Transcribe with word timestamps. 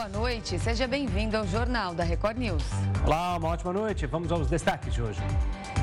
boa 0.00 0.08
noite. 0.08 0.58
Seja 0.58 0.88
bem-vindo 0.88 1.36
ao 1.36 1.46
Jornal 1.46 1.94
da 1.94 2.02
Record 2.02 2.38
News. 2.38 2.64
Olá, 3.04 3.36
uma 3.36 3.48
ótima 3.48 3.70
noite. 3.70 4.06
Vamos 4.06 4.32
aos 4.32 4.48
destaques 4.48 4.94
de 4.94 5.02
hoje. 5.02 5.20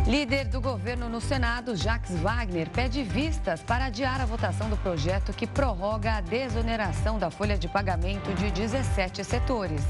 Líder 0.08 0.46
do 0.46 0.60
governo 0.60 1.08
no 1.08 1.22
Senado, 1.22 1.76
Jacques 1.76 2.18
Wagner, 2.18 2.68
pede 2.72 3.04
vistas 3.04 3.62
para 3.62 3.86
adiar 3.86 4.20
a 4.20 4.26
votação 4.26 4.72
do 4.72 4.78
projeto 4.78 5.32
que 5.34 5.46
prorroga 5.46 6.14
a 6.14 6.22
desoneração 6.22 7.20
da 7.20 7.30
folha 7.30 7.60
de 7.60 7.68
pagamento 7.68 8.34
de 8.34 8.50
17 8.50 9.24
setores. 9.24 9.84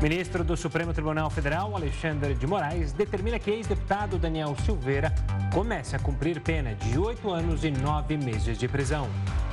Ministro 0.00 0.44
do 0.44 0.56
Supremo 0.56 0.92
Tribunal 0.92 1.28
Federal, 1.28 1.74
Alexandre 1.74 2.34
de 2.34 2.46
Moraes, 2.46 2.92
determina 2.92 3.40
que 3.40 3.50
ex-deputado 3.50 4.16
Daniel 4.16 4.54
Silveira 4.64 5.12
comece 5.52 5.96
a 5.96 5.98
cumprir 5.98 6.40
pena 6.40 6.72
de 6.76 6.96
oito 7.00 7.28
anos 7.32 7.64
e 7.64 7.72
nove 7.72 8.16
meses 8.16 8.56
de 8.56 8.68
prisão. 8.68 9.08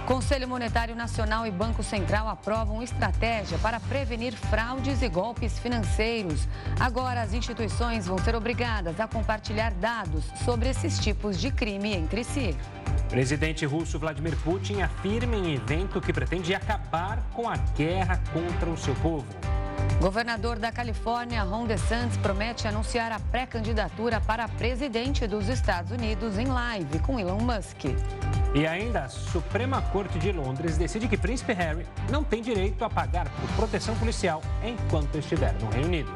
Conselho 0.05 0.47
Monetário 0.47 0.95
Nacional 0.95 1.45
e 1.45 1.51
Banco 1.51 1.83
Central 1.83 2.27
aprovam 2.27 2.81
estratégia 2.81 3.57
para 3.59 3.79
prevenir 3.79 4.33
fraudes 4.33 5.01
e 5.01 5.09
golpes 5.09 5.59
financeiros. 5.59 6.47
Agora, 6.79 7.21
as 7.21 7.33
instituições 7.33 8.07
vão 8.07 8.17
ser 8.17 8.35
obrigadas 8.35 8.99
a 8.99 9.07
compartilhar 9.07 9.71
dados 9.73 10.25
sobre 10.43 10.69
esses 10.69 10.99
tipos 10.99 11.39
de 11.39 11.51
crime 11.51 11.93
entre 11.93 12.23
si. 12.23 12.55
Presidente 13.09 13.65
russo 13.65 13.97
Vladimir 13.97 14.35
Putin 14.37 14.81
afirma 14.81 15.35
em 15.35 15.55
evento 15.55 15.99
que 15.99 16.13
pretende 16.13 16.53
acabar 16.53 17.23
com 17.33 17.49
a 17.49 17.57
guerra 17.57 18.21
contra 18.33 18.69
o 18.69 18.77
seu 18.77 18.95
povo. 18.95 19.25
Governador 19.99 20.57
da 20.57 20.71
Califórnia, 20.71 21.43
Ron 21.43 21.65
DeSantis, 21.65 22.15
promete 22.15 22.65
anunciar 22.65 23.11
a 23.11 23.19
pré-candidatura 23.19 24.21
para 24.21 24.47
presidente 24.47 25.27
dos 25.27 25.49
Estados 25.49 25.91
Unidos 25.91 26.37
em 26.37 26.45
live 26.45 26.99
com 26.99 27.19
Elon 27.19 27.39
Musk. 27.39 27.83
E 28.55 28.65
ainda, 28.65 29.03
a 29.03 29.09
Suprema 29.09 29.81
Corte 29.81 30.17
de 30.17 30.31
Londres 30.31 30.77
decide 30.77 31.09
que 31.09 31.17
Príncipe 31.17 31.51
Harry 31.51 31.85
não 32.09 32.23
tem 32.23 32.41
direito 32.41 32.85
a 32.85 32.89
pagar 32.89 33.29
por 33.29 33.49
proteção 33.57 33.93
policial 33.97 34.41
enquanto 34.63 35.17
estiver 35.17 35.53
no 35.61 35.69
Reino 35.69 35.87
Unido. 35.87 36.11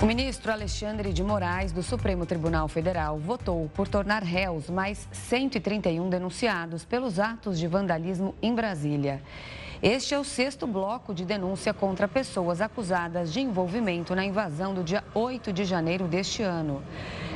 O 0.00 0.06
ministro 0.06 0.52
Alexandre 0.52 1.12
de 1.12 1.24
Moraes, 1.24 1.72
do 1.72 1.82
Supremo 1.82 2.24
Tribunal 2.24 2.68
Federal, 2.68 3.18
votou 3.18 3.68
por 3.74 3.88
tornar 3.88 4.22
réus 4.22 4.70
mais 4.70 5.08
131 5.10 6.08
denunciados 6.08 6.84
pelos 6.84 7.18
atos 7.18 7.58
de 7.58 7.66
vandalismo 7.66 8.32
em 8.40 8.54
Brasília. 8.54 9.20
Este 9.82 10.14
é 10.14 10.18
o 10.18 10.22
sexto 10.22 10.68
bloco 10.68 11.12
de 11.12 11.24
denúncia 11.24 11.74
contra 11.74 12.06
pessoas 12.06 12.60
acusadas 12.60 13.32
de 13.32 13.40
envolvimento 13.40 14.14
na 14.14 14.24
invasão 14.24 14.72
do 14.72 14.84
dia 14.84 15.02
8 15.14 15.52
de 15.52 15.64
janeiro 15.64 16.06
deste 16.06 16.44
ano. 16.44 16.80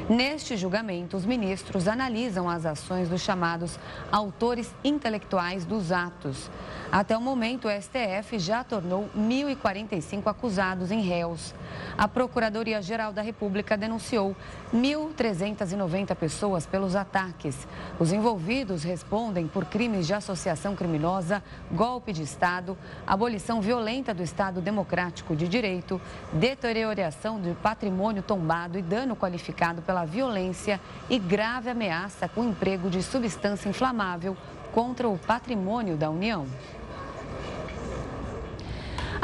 Neste 0.09 0.57
julgamento, 0.57 1.17
os 1.17 1.27
ministros 1.27 1.89
analisam 1.89 2.49
as 2.49 2.65
ações 2.65 3.09
dos 3.09 3.23
chamados 3.23 3.77
autores 4.11 4.73
intelectuais 4.85 5.65
dos 5.65 5.91
atos. 5.91 6.49
Até 6.93 7.17
o 7.17 7.23
momento, 7.23 7.69
o 7.69 7.71
STF 7.71 8.39
já 8.39 8.63
tornou 8.63 9.09
1.045 9.17 10.27
acusados 10.27 10.91
em 10.91 11.01
réus. 11.01 11.55
A 11.97 12.07
Procuradoria-Geral 12.07 13.15
da 13.15 13.23
República 13.23 13.79
denunciou 13.79 14.37
1.390 14.75 16.15
pessoas 16.15 16.67
pelos 16.67 16.95
ataques. 16.95 17.67
Os 17.99 18.13
envolvidos 18.13 18.83
respondem 18.83 19.49
por 19.49 19.65
crimes 19.65 20.07
de 20.07 20.13
associação 20.13 20.77
criminosa, 20.77 21.43
golpe 21.71 22.13
de 22.13 22.23
Estado, 22.25 22.77
abolição 23.07 23.63
violenta 23.63 24.13
do 24.13 24.23
Estado 24.23 24.61
Democrático 24.61 25.35
de 25.35 25.49
Direito, 25.49 25.99
deterioração 26.31 27.41
do 27.41 27.55
patrimônio 27.55 28.23
tombado 28.23 28.79
e 28.79 28.83
dano 28.83 29.17
qualificado 29.17 29.81
pela 29.81 30.05
violência 30.05 30.79
e 31.09 31.19
grave 31.19 31.71
ameaça 31.71 32.29
com 32.29 32.45
emprego 32.45 32.91
de 32.91 33.03
substância 33.03 33.67
inflamável 33.67 34.37
contra 34.73 35.09
o 35.09 35.19
patrimônio 35.19 35.97
da 35.97 36.11
União. 36.11 36.47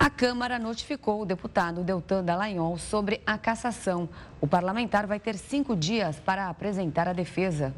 A 0.01 0.09
Câmara 0.09 0.61
notificou 0.61 1.21
o 1.21 1.27
deputado 1.27 1.83
Deltan 1.83 2.23
Dallagnol 2.23 2.79
sobre 2.79 3.21
a 3.27 3.37
cassação. 3.37 4.09
O 4.41 4.47
parlamentar 4.47 5.09
vai 5.09 5.19
ter 5.19 5.37
cinco 5.37 5.75
dias 5.75 6.21
para 6.21 6.49
apresentar 6.49 7.09
a 7.09 7.13
defesa. 7.13 7.75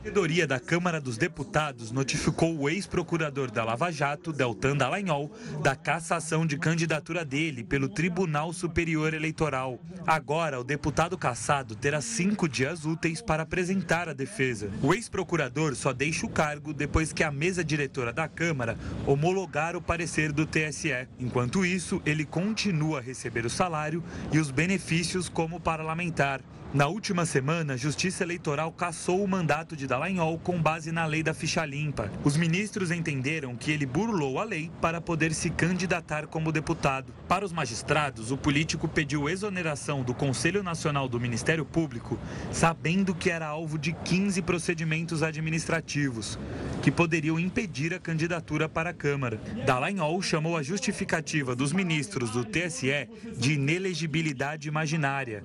A 0.00 0.02
corredoria 0.02 0.46
da 0.46 0.58
Câmara 0.58 0.98
dos 0.98 1.18
Deputados 1.18 1.92
notificou 1.92 2.58
o 2.58 2.70
ex-procurador 2.70 3.50
da 3.50 3.62
Lava 3.62 3.92
Jato, 3.92 4.32
Deltan 4.32 4.74
Dallagnol, 4.74 5.30
da 5.62 5.76
cassação 5.76 6.46
de 6.46 6.56
candidatura 6.56 7.22
dele 7.22 7.62
pelo 7.62 7.86
Tribunal 7.86 8.50
Superior 8.54 9.12
Eleitoral. 9.12 9.78
Agora, 10.06 10.58
o 10.58 10.64
deputado 10.64 11.18
cassado 11.18 11.76
terá 11.76 12.00
cinco 12.00 12.48
dias 12.48 12.86
úteis 12.86 13.20
para 13.20 13.42
apresentar 13.42 14.08
a 14.08 14.14
defesa. 14.14 14.70
O 14.82 14.94
ex-procurador 14.94 15.76
só 15.76 15.92
deixa 15.92 16.24
o 16.24 16.30
cargo 16.30 16.72
depois 16.72 17.12
que 17.12 17.22
a 17.22 17.30
mesa 17.30 17.62
diretora 17.62 18.10
da 18.10 18.26
Câmara 18.26 18.78
homologar 19.06 19.76
o 19.76 19.82
parecer 19.82 20.32
do 20.32 20.46
TSE. 20.46 21.08
Enquanto 21.18 21.62
isso, 21.62 22.00
ele 22.06 22.24
continua 22.24 23.00
a 23.00 23.02
receber 23.02 23.44
o 23.44 23.50
salário 23.50 24.02
e 24.32 24.38
os 24.38 24.50
benefícios 24.50 25.28
como 25.28 25.60
parlamentar. 25.60 26.40
Na 26.72 26.86
última 26.86 27.26
semana, 27.26 27.74
a 27.74 27.76
Justiça 27.76 28.22
Eleitoral 28.22 28.70
cassou 28.70 29.24
o 29.24 29.26
mandato 29.26 29.74
de 29.74 29.88
Dallagnol 29.88 30.38
com 30.38 30.62
base 30.62 30.92
na 30.92 31.04
lei 31.04 31.20
da 31.20 31.34
ficha 31.34 31.66
limpa. 31.66 32.08
Os 32.22 32.36
ministros 32.36 32.92
entenderam 32.92 33.56
que 33.56 33.72
ele 33.72 33.84
burlou 33.84 34.38
a 34.38 34.44
lei 34.44 34.70
para 34.80 35.00
poder 35.00 35.34
se 35.34 35.50
candidatar 35.50 36.28
como 36.28 36.52
deputado. 36.52 37.12
Para 37.26 37.44
os 37.44 37.52
magistrados, 37.52 38.30
o 38.30 38.36
político 38.36 38.86
pediu 38.86 39.28
exoneração 39.28 40.04
do 40.04 40.14
Conselho 40.14 40.62
Nacional 40.62 41.08
do 41.08 41.18
Ministério 41.18 41.64
Público, 41.64 42.16
sabendo 42.52 43.16
que 43.16 43.30
era 43.30 43.48
alvo 43.48 43.76
de 43.76 43.92
15 43.92 44.40
procedimentos 44.42 45.24
administrativos, 45.24 46.38
que 46.82 46.90
poderiam 46.90 47.38
impedir 47.38 47.92
a 47.92 47.98
candidatura 47.98 48.68
para 48.68 48.90
a 48.90 48.94
Câmara. 48.94 49.40
Dallagnol 49.66 50.20
chamou 50.22 50.56
a 50.56 50.62
justificativa 50.62 51.54
dos 51.54 51.72
ministros 51.72 52.30
do 52.30 52.44
TSE 52.44 53.08
de 53.36 53.54
inelegibilidade 53.54 54.68
imaginária 54.68 55.42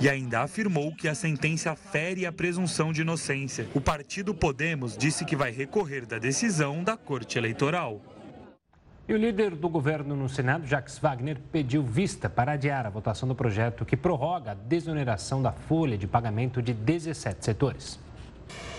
e 0.00 0.08
ainda 0.08 0.40
afirmou 0.40 0.94
que 0.94 1.08
a 1.08 1.14
sentença 1.14 1.74
fere 1.76 2.24
a 2.24 2.32
presunção 2.32 2.92
de 2.92 3.02
inocência. 3.02 3.66
O 3.74 3.80
partido 3.80 4.34
Podemos 4.34 4.96
disse 4.96 5.24
que 5.24 5.36
vai 5.36 5.50
recorrer 5.50 6.06
da 6.06 6.18
decisão 6.18 6.82
da 6.82 6.96
Corte 6.96 7.38
Eleitoral. 7.38 8.00
E 9.08 9.14
o 9.14 9.16
líder 9.16 9.54
do 9.54 9.70
governo 9.70 10.14
no 10.14 10.28
Senado, 10.28 10.66
Jacques 10.66 10.98
Wagner, 10.98 11.38
pediu 11.50 11.82
vista 11.82 12.28
para 12.28 12.52
adiar 12.52 12.84
a 12.84 12.90
votação 12.90 13.26
do 13.26 13.34
projeto 13.34 13.84
que 13.86 13.96
prorroga 13.96 14.50
a 14.50 14.54
desoneração 14.54 15.40
da 15.40 15.50
folha 15.50 15.96
de 15.96 16.06
pagamento 16.06 16.60
de 16.60 16.74
17 16.74 17.42
setores. 17.42 17.98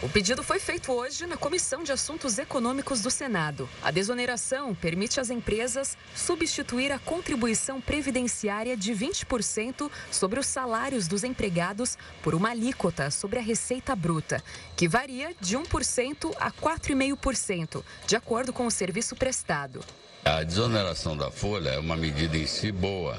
O 0.02 0.08
pedido 0.08 0.42
foi 0.42 0.60
feito 0.60 0.94
hoje 0.94 1.26
na 1.26 1.36
Comissão 1.36 1.84
de 1.84 1.92
Assuntos 1.92 2.40
Econômicos 2.40 3.02
do 3.02 3.12
Senado. 3.12 3.68
A 3.84 3.92
desoneração 3.92 4.74
permite 4.74 5.20
às 5.20 5.30
empresas 5.30 5.98
substituir 6.16 6.90
a 6.90 6.98
contribuição 6.98 7.82
previdenciária 7.82 8.78
de 8.78 8.94
20% 8.94 9.92
sobre 10.10 10.40
os 10.40 10.48
salários 10.48 11.06
dos 11.06 11.26
empregados 11.26 11.98
por 12.24 12.34
uma 12.34 12.52
alíquota 12.52 13.12
sobre 13.12 13.40
a 13.40 13.42
receita 13.42 13.94
bruta, 13.94 14.42
que 14.78 14.88
varia 14.88 15.36
de 15.42 15.58
1% 15.58 16.34
a 16.40 16.50
4,5%, 16.50 17.84
de 18.08 18.16
acordo 18.16 18.54
com 18.54 18.66
o 18.66 18.72
serviço 18.72 19.18
prestado. 19.18 19.84
A 20.24 20.44
desoneração 20.44 21.18
da 21.18 21.30
folha 21.30 21.72
é 21.72 21.80
uma 21.80 21.98
medida 21.98 22.38
em 22.38 22.48
si 22.48 22.72
boa, 22.72 23.18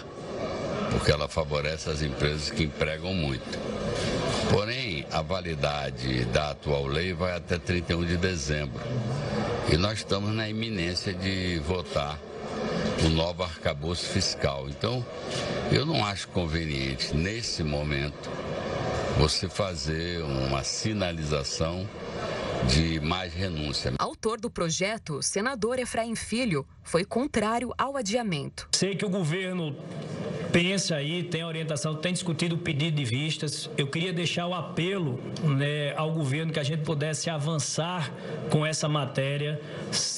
porque 0.91 1.11
ela 1.11 1.29
favorece 1.29 1.89
as 1.89 2.03
empresas 2.03 2.51
que 2.51 2.65
empregam 2.65 3.15
muito. 3.15 3.59
Porém, 4.51 5.07
a 5.13 5.23
validade 5.23 6.25
da 6.27 6.51
atual 6.51 6.87
lei 6.87 7.13
vai 7.13 7.37
até 7.37 7.59
31 7.59 8.05
de 8.05 8.17
dezembro. 8.17 8.81
E 9.73 9.77
nós 9.77 9.99
estamos 9.99 10.35
na 10.35 10.49
iminência 10.49 11.15
de 11.15 11.61
votar 11.61 12.19
o 13.05 13.09
novo 13.09 13.43
arcabouço 13.43 14.07
fiscal. 14.07 14.67
Então, 14.69 15.05
eu 15.71 15.87
não 15.87 16.05
acho 16.05 16.29
conveniente, 16.29 17.15
nesse 17.15 17.63
momento, 17.63 18.31
você 19.19 19.49
fazer 19.49 20.23
uma 20.23 20.63
sinalização 20.65 21.89
de 22.69 23.01
mais 23.01 23.33
renúncia. 23.33 23.93
Autor 23.99 24.41
do 24.41 24.51
projeto, 24.51 25.23
senador 25.23 25.79
Efraim 25.79 26.15
Filho, 26.15 26.67
foi 26.83 27.05
contrário 27.05 27.73
ao 27.79 27.97
adiamento. 27.97 28.69
Sei 28.73 28.95
que 28.95 29.05
o 29.05 29.09
governo 29.09 29.77
pensa 30.53 30.97
aí, 30.97 31.23
tem 31.23 31.45
orientação, 31.45 31.95
tem 31.95 32.13
discutido 32.13 32.57
o 32.57 32.59
pedido 32.59 32.97
de 32.97 33.05
vistas. 33.05 33.71
Eu 33.77 33.87
queria 33.87 34.13
deixar 34.13 34.47
o 34.47 34.55
apelo 34.55 35.21
né, 35.43 35.95
ao 35.97 36.13
governo 36.13 36.53
que 36.53 36.59
a 36.59 36.63
gente 36.63 36.83
pudesse 36.83 37.31
avançar 37.31 38.13
com 38.51 38.67
essa 38.67 38.89
matéria 38.89 39.61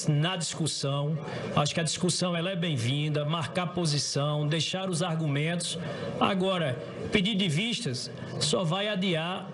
na 0.07 0.35
discussão. 0.35 1.17
Acho 1.55 1.73
que 1.73 1.79
a 1.79 1.83
discussão 1.83 2.35
ela 2.35 2.49
é 2.49 2.55
bem-vinda, 2.55 3.23
marcar 3.25 3.67
posição, 3.67 4.47
deixar 4.47 4.89
os 4.89 5.03
argumentos. 5.03 5.77
Agora, 6.19 6.81
pedido 7.11 7.37
de 7.37 7.47
vistas 7.47 8.09
só 8.39 8.63
vai 8.63 8.87
adiar 8.87 9.47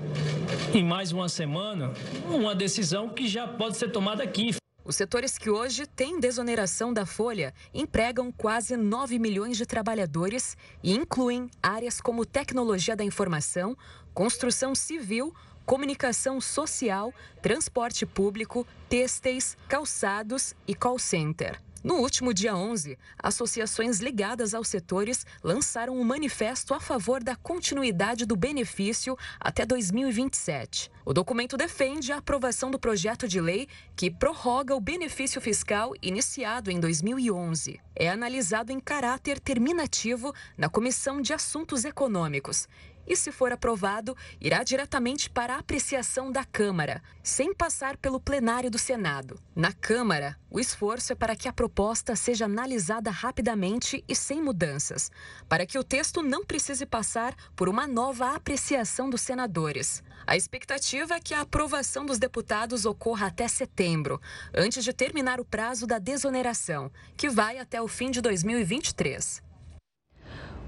em 0.74 0.84
mais 0.84 1.12
uma 1.12 1.28
semana 1.28 1.92
uma 2.30 2.56
decisão 2.56 2.79
que 3.10 3.28
já 3.28 3.48
pode 3.48 3.78
ser 3.78 3.92
tomada 3.92 4.24
aqui. 4.24 4.56
Os 4.86 4.96
setores 4.96 5.38
que 5.38 5.50
hoje 5.50 5.86
têm 5.86 6.20
desoneração 6.20 6.94
da 6.94 7.06
folha 7.06 7.54
empregam 7.74 8.32
quase 8.32 8.78
9 8.78 9.20
milhões 9.20 9.58
de 9.58 9.66
trabalhadores 9.66 10.58
e 10.82 10.94
incluem 10.94 11.50
áreas 11.62 12.00
como 12.00 12.26
tecnologia 12.26 12.96
da 12.96 13.04
informação, 13.04 13.78
construção 14.14 14.74
civil, 14.74 15.36
comunicação 15.66 16.40
social, 16.40 17.14
transporte 17.42 18.06
público, 18.06 18.66
têxteis, 18.88 19.58
calçados 19.68 20.56
e 20.66 20.74
call 20.74 20.98
center. 20.98 21.62
No 21.82 21.96
último 21.96 22.34
dia 22.34 22.56
11, 22.56 22.98
associações 23.18 24.00
ligadas 24.00 24.54
aos 24.54 24.68
setores 24.68 25.26
lançaram 25.42 25.96
um 25.96 26.04
manifesto 26.04 26.74
a 26.74 26.80
favor 26.80 27.24
da 27.24 27.38
continuidade 27.38 28.26
do 28.26 28.36
benefício 28.36 29.18
até 29.40 29.66
2027. 29.66 30.92
O 31.06 31.14
documento 31.14 31.56
defende 31.56 32.12
a 32.12 32.18
aprovação 32.18 32.70
do 32.70 32.78
projeto 32.78 33.30
de 33.30 33.40
lei 33.40 33.68
que 33.96 34.12
prorroga 34.12 34.76
o 34.76 34.82
benefício 34.82 35.40
fiscal 35.40 35.94
iniciado 36.02 36.70
em 36.70 36.82
2011. 36.82 37.80
É 37.96 38.10
analisado 38.10 38.74
em 38.74 38.80
caráter 38.80 39.40
terminativo 39.40 40.34
na 40.58 40.68
Comissão 40.68 41.22
de 41.22 41.34
Assuntos 41.34 41.86
Econômicos 41.86 42.68
e, 43.10 43.16
se 43.16 43.32
for 43.32 43.52
aprovado, 43.52 44.16
irá 44.40 44.64
diretamente 44.64 45.30
para 45.30 45.56
a 45.56 45.60
apreciação 45.60 46.32
da 46.32 46.46
Câmara, 46.46 47.02
sem 47.24 47.54
passar 47.56 47.98
pelo 47.98 48.20
plenário 48.20 48.70
do 48.70 48.78
Senado. 48.78 49.42
Na 49.56 49.74
Câmara, 49.74 50.38
o 50.52 50.60
esforço 50.60 51.12
é 51.12 51.16
para 51.16 51.36
que 51.36 51.48
a 51.48 51.54
proposta 51.54 52.16
seja 52.16 52.46
analisada 52.46 53.10
rapidamente 53.10 54.04
e 54.08 54.16
sem 54.16 54.42
mudanças, 54.42 55.12
para 55.48 55.66
que 55.66 55.80
o 55.80 55.84
texto 55.84 56.22
não 56.22 56.46
precise 56.46 56.86
passar 56.86 57.36
por 57.56 57.68
uma 57.68 57.88
nova 57.88 58.36
apreciação 58.36 59.10
dos 59.10 59.22
senadores. 59.22 60.04
A 60.28 60.38
expectativa 60.38 61.16
é 61.16 61.20
que 61.20 61.34
a 61.34 61.42
aprovação 61.42 62.06
dos 62.06 62.20
deputados 62.20 62.86
ocorra 62.86 63.28
até 63.28 63.48
setembro, 63.48 64.22
antes 64.54 64.84
de 64.84 64.94
terminar 64.94 65.40
o 65.40 65.46
prazo 65.46 65.88
da 65.88 65.98
desoneração, 65.98 66.92
que 67.18 67.28
vai 67.28 67.58
até 67.58 67.82
o 67.82 67.88
fim 67.88 68.12
de 68.12 68.22
2023. 68.22 69.49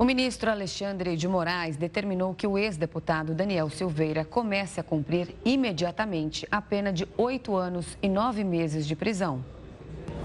O 0.02 0.04
ministro 0.04 0.50
Alexandre 0.50 1.16
de 1.16 1.28
Moraes 1.28 1.78
determinou 1.78 2.34
que 2.34 2.48
o 2.48 2.58
ex-deputado 2.58 3.36
Daniel 3.36 3.70
Silveira 3.70 4.26
comece 4.26 4.80
a 4.80 4.84
cumprir 4.84 5.36
imediatamente 5.46 6.48
a 6.50 6.60
pena 6.60 6.92
de 6.92 7.08
oito 7.20 7.56
anos 7.56 7.96
e 8.02 8.10
nove 8.10 8.44
meses 8.44 8.88
de 8.88 8.96
prisão. 8.96 9.46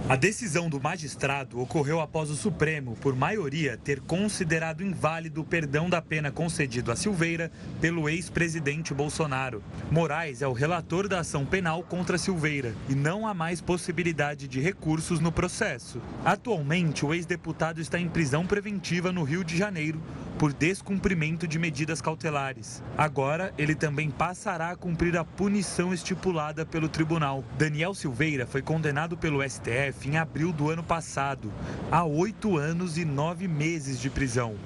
A 0.09 0.15
decisão 0.15 0.71
do 0.71 0.81
magistrado 0.81 1.61
ocorreu 1.61 2.01
após 2.01 2.31
o 2.31 2.37
Supremo, 2.37 2.95
por 3.01 3.17
maioria, 3.17 3.77
ter 3.77 4.01
considerado 4.01 4.81
inválido 4.81 5.41
o 5.41 5.45
perdão 5.45 5.91
da 5.91 6.01
pena 6.01 6.31
concedido 6.31 6.93
a 6.93 6.97
Silveira 6.97 7.51
pelo 7.81 8.09
ex-presidente 8.09 8.95
Bolsonaro. 8.95 9.65
Moraes 9.91 10.43
é 10.43 10.47
o 10.47 10.53
relator 10.53 11.09
da 11.09 11.19
ação 11.19 11.45
penal 11.45 11.83
contra 11.83 12.19
Silveira 12.19 12.73
e 12.89 12.95
não 12.95 13.27
há 13.27 13.35
mais 13.35 13.61
possibilidade 13.61 14.47
de 14.47 14.61
recursos 14.61 15.19
no 15.19 15.33
processo. 15.33 16.01
Atualmente, 16.25 17.05
o 17.05 17.13
ex-deputado 17.13 17.81
está 17.81 17.99
em 17.99 18.09
prisão 18.09 18.47
preventiva 18.47 19.11
no 19.11 19.25
Rio 19.25 19.43
de 19.43 19.57
Janeiro 19.57 20.01
por 20.39 20.53
descumprimento 20.53 21.47
de 21.47 21.59
medidas 21.59 22.01
cautelares. 22.01 22.83
Agora, 22.97 23.53
ele 23.57 23.75
também 23.75 24.11
passará 24.11 24.71
a 24.71 24.77
cumprir 24.77 25.17
a 25.17 25.25
punição 25.25 25.93
estipulada 25.93 26.65
pelo 26.67 26.89
tribunal. 26.89 27.45
Daniel 27.59 27.95
Silveira 27.95 28.47
foi 28.47 28.63
condenado 28.63 29.17
pelo 29.17 29.43
STF 29.43 30.09
em 30.09 30.17
abril 30.17 30.53
do 30.53 30.71
ano 30.71 30.83
passado 30.83 31.53
a 31.91 32.05
oito 32.05 32.57
anos 32.57 32.99
e 32.99 33.05
nove 33.05 33.49
meses 33.49 34.01
de 34.01 34.11
prisão 34.11 34.57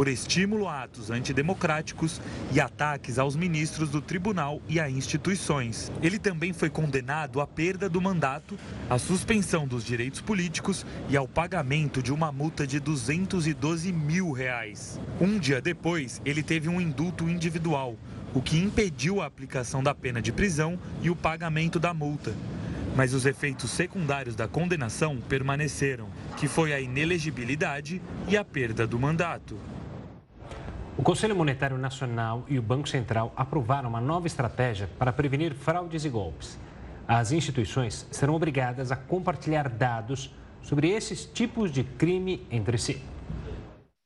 por 0.00 0.08
estímulo 0.08 0.66
a 0.66 0.84
atos 0.84 1.10
antidemocráticos 1.10 2.22
e 2.54 2.58
ataques 2.58 3.18
aos 3.18 3.36
ministros 3.36 3.90
do 3.90 4.00
tribunal 4.00 4.62
e 4.66 4.80
a 4.80 4.88
instituições. 4.88 5.92
Ele 6.00 6.18
também 6.18 6.54
foi 6.54 6.70
condenado 6.70 7.38
à 7.38 7.46
perda 7.46 7.86
do 7.86 8.00
mandato, 8.00 8.58
à 8.88 8.98
suspensão 8.98 9.68
dos 9.68 9.84
direitos 9.84 10.22
políticos 10.22 10.86
e 11.10 11.18
ao 11.18 11.28
pagamento 11.28 12.02
de 12.02 12.14
uma 12.14 12.32
multa 12.32 12.66
de 12.66 12.80
212 12.80 13.92
mil 13.92 14.32
reais. 14.32 14.98
Um 15.20 15.38
dia 15.38 15.60
depois, 15.60 16.18
ele 16.24 16.42
teve 16.42 16.66
um 16.66 16.80
indulto 16.80 17.28
individual, 17.28 17.94
o 18.32 18.40
que 18.40 18.58
impediu 18.58 19.20
a 19.20 19.26
aplicação 19.26 19.82
da 19.82 19.94
pena 19.94 20.22
de 20.22 20.32
prisão 20.32 20.78
e 21.02 21.10
o 21.10 21.14
pagamento 21.14 21.78
da 21.78 21.92
multa 21.92 22.34
mas 22.96 23.14
os 23.14 23.24
efeitos 23.24 23.70
secundários 23.70 24.34
da 24.34 24.48
condenação 24.48 25.18
permaneceram, 25.20 26.08
que 26.36 26.48
foi 26.48 26.72
a 26.72 26.80
inelegibilidade 26.80 28.02
e 28.26 28.36
a 28.36 28.44
perda 28.44 28.84
do 28.84 28.98
mandato. 28.98 29.56
O 31.00 31.02
Conselho 31.02 31.34
Monetário 31.34 31.78
Nacional 31.78 32.44
e 32.46 32.58
o 32.58 32.62
Banco 32.62 32.86
Central 32.86 33.32
aprovaram 33.34 33.88
uma 33.88 34.02
nova 34.02 34.26
estratégia 34.26 34.86
para 34.98 35.10
prevenir 35.10 35.54
fraudes 35.54 36.04
e 36.04 36.10
golpes. 36.10 36.58
As 37.08 37.32
instituições 37.32 38.06
serão 38.10 38.34
obrigadas 38.34 38.92
a 38.92 38.96
compartilhar 38.96 39.66
dados 39.70 40.30
sobre 40.60 40.90
esses 40.90 41.24
tipos 41.24 41.72
de 41.72 41.84
crime 41.84 42.46
entre 42.50 42.76
si. 42.76 43.02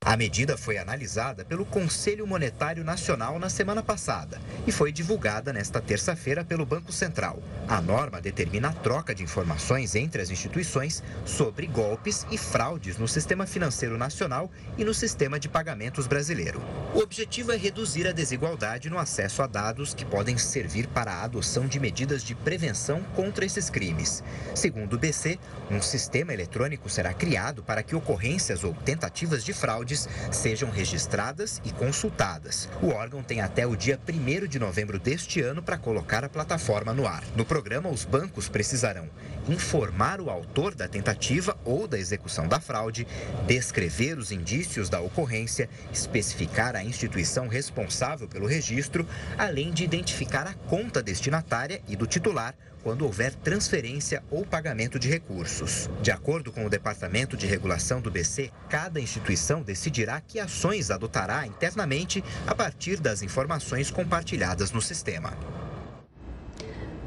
A 0.05 0.19
medida 0.19 0.59
foi 0.59 0.77
analisada 0.77 1.47
pelo 1.47 1.65
Conselho 1.65 2.27
Monetário 2.27 2.85
Nacional 2.85 3.39
na 3.39 3.49
semana 3.49 3.83
passada 3.83 4.39
e 4.67 4.71
foi 4.71 4.93
divulgada 4.93 5.51
nesta 5.51 5.81
terça-feira 5.81 6.45
pelo 6.45 6.67
Banco 6.67 6.93
Central. 6.93 7.43
A 7.67 7.81
norma 7.81 8.21
determina 8.21 8.69
a 8.69 8.73
troca 8.73 9.15
de 9.15 9.23
informações 9.23 9.95
entre 9.95 10.21
as 10.21 10.29
instituições 10.29 11.03
sobre 11.25 11.67
golpes 11.67 12.27
e 12.31 12.37
fraudes 12.37 12.99
no 12.99 13.09
sistema 13.09 13.47
financeiro 13.47 13.97
nacional 13.97 14.53
e 14.77 14.85
no 14.85 14.93
sistema 14.93 15.41
de 15.41 15.49
pagamentos 15.49 16.07
brasileiro. 16.07 16.61
O 16.95 16.99
objetivo 16.99 17.53
é 17.53 17.57
reduzir 17.57 18.07
a 18.07 18.13
desigualdade 18.13 18.91
no 18.91 18.99
acesso 18.99 19.41
a 19.41 19.47
dados 19.47 19.95
que 19.95 20.05
podem 20.05 20.37
servir 20.37 20.87
para 20.87 21.13
a 21.13 21.25
adoção 21.25 21.67
de 21.67 21.81
medidas 21.81 22.23
de 22.23 22.35
prevenção 22.35 23.03
contra 23.17 23.47
esses 23.47 23.71
crimes. 23.71 24.23
Segundo 24.55 24.97
o 24.97 24.99
BC, 24.99 25.39
um 25.71 25.81
sistema 25.81 26.35
eletrônico 26.35 26.91
será 26.91 27.15
criado 27.15 27.63
para 27.63 27.83
que 27.83 27.97
ocorrências 27.97 28.65
ou 28.65 28.75
tentativas 28.75 29.43
de 29.43 29.55
fraude 29.55 29.94
sejam 30.31 30.71
registradas 30.71 31.61
e 31.65 31.71
consultadas. 31.71 32.69
O 32.83 32.89
órgão 32.89 33.23
tem 33.23 33.41
até 33.41 33.67
o 33.67 33.77
dia 33.77 33.99
1 34.09 34.47
de 34.47 34.59
novembro 34.59 34.99
deste 34.99 35.41
ano 35.41 35.63
para 35.63 35.79
colocar 35.79 36.25
a 36.25 36.29
plataforma 36.29 36.93
no 36.93 37.07
ar. 37.07 37.23
No 37.37 37.45
programa, 37.45 37.89
os 37.89 38.05
bancos 38.05 38.49
precisarão 38.49 39.09
informar 39.49 40.21
o 40.21 40.31
autor 40.31 40.75
da 40.75 40.89
tentativa 40.89 41.57
ou 41.65 41.87
da 41.87 41.99
execução 41.99 42.49
da 42.49 42.61
fraude, 42.61 43.07
descrever 43.47 44.19
os 44.19 44.33
indícios 44.33 44.89
da 44.89 45.01
ocorrência, 45.01 45.69
especificar 45.93 46.75
a 46.75 46.85
instituição 46.85 47.49
responsável 47.49 48.27
pelo 48.27 48.47
registro, 48.47 49.07
além 49.37 49.73
de 49.73 49.85
identificar 49.85 50.47
a 50.47 50.55
conta 50.69 51.03
destinatária 51.03 51.83
e 51.87 51.97
do 51.97 52.07
titular 52.07 52.55
quando 52.85 53.07
houver 53.07 53.35
transferência 53.35 54.23
ou 54.31 54.45
pagamento 54.45 54.99
de 54.99 55.09
recursos. 55.09 55.89
De 56.03 56.11
acordo 56.11 56.53
com 56.53 56.67
o 56.67 56.71
Departamento 56.71 57.35
de 57.35 57.47
Regulação 57.47 57.99
do 57.99 58.11
BC, 58.11 58.53
cada 58.69 59.01
instituição 59.01 59.63
decidirá 59.63 60.21
que 60.21 60.39
ações 60.39 60.91
adotará 60.91 61.47
internamente 61.47 62.23
a 62.47 62.55
partir 62.55 63.01
das 63.01 63.23
informações 63.23 63.91
compartilhadas 63.91 64.71
no 64.71 64.83
sistema. 64.83 65.33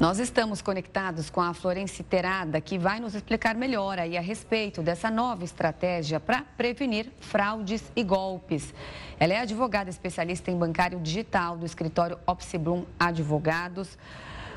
Nós 0.00 0.20
estamos 0.20 0.62
conectados 0.62 1.28
com 1.28 1.40
a 1.40 1.52
Florence 1.52 2.02
Terada, 2.04 2.60
que 2.60 2.78
vai 2.78 3.00
nos 3.00 3.16
explicar 3.16 3.56
melhor 3.56 3.98
aí 3.98 4.16
a 4.16 4.20
respeito 4.20 4.80
dessa 4.80 5.10
nova 5.10 5.42
estratégia 5.42 6.20
para 6.20 6.42
prevenir 6.56 7.10
fraudes 7.20 7.82
e 7.96 8.04
golpes. 8.04 8.72
Ela 9.18 9.34
é 9.34 9.40
advogada 9.40 9.90
especialista 9.90 10.52
em 10.52 10.56
bancário 10.56 11.00
digital 11.00 11.56
do 11.56 11.66
escritório 11.66 12.16
Opsiblum 12.26 12.84
Advogados. 12.96 13.98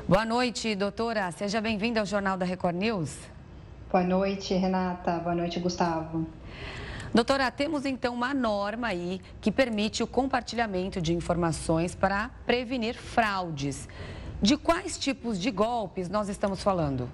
Boa 0.08 0.24
noite, 0.24 0.74
doutora. 0.74 1.30
Seja 1.30 1.60
bem-vinda 1.60 2.00
ao 2.00 2.06
Jornal 2.06 2.36
da 2.36 2.44
Record 2.44 2.74
News. 2.74 3.16
Boa 3.90 4.02
noite, 4.02 4.52
Renata. 4.52 5.12
Boa 5.20 5.34
noite, 5.34 5.60
Gustavo. 5.60 6.26
Doutora, 7.14 7.48
temos 7.52 7.86
então 7.86 8.12
uma 8.12 8.34
norma 8.34 8.88
aí 8.88 9.20
que 9.40 9.52
permite 9.52 10.02
o 10.02 10.06
compartilhamento 10.06 11.00
de 11.00 11.14
informações 11.14 11.94
para 11.94 12.30
prevenir 12.44 12.96
fraudes. 12.96 13.88
De 14.40 14.56
quais 14.56 14.98
tipos 14.98 15.38
de 15.38 15.52
golpes 15.52 16.08
nós 16.08 16.28
estamos 16.28 16.60
falando? 16.64 17.08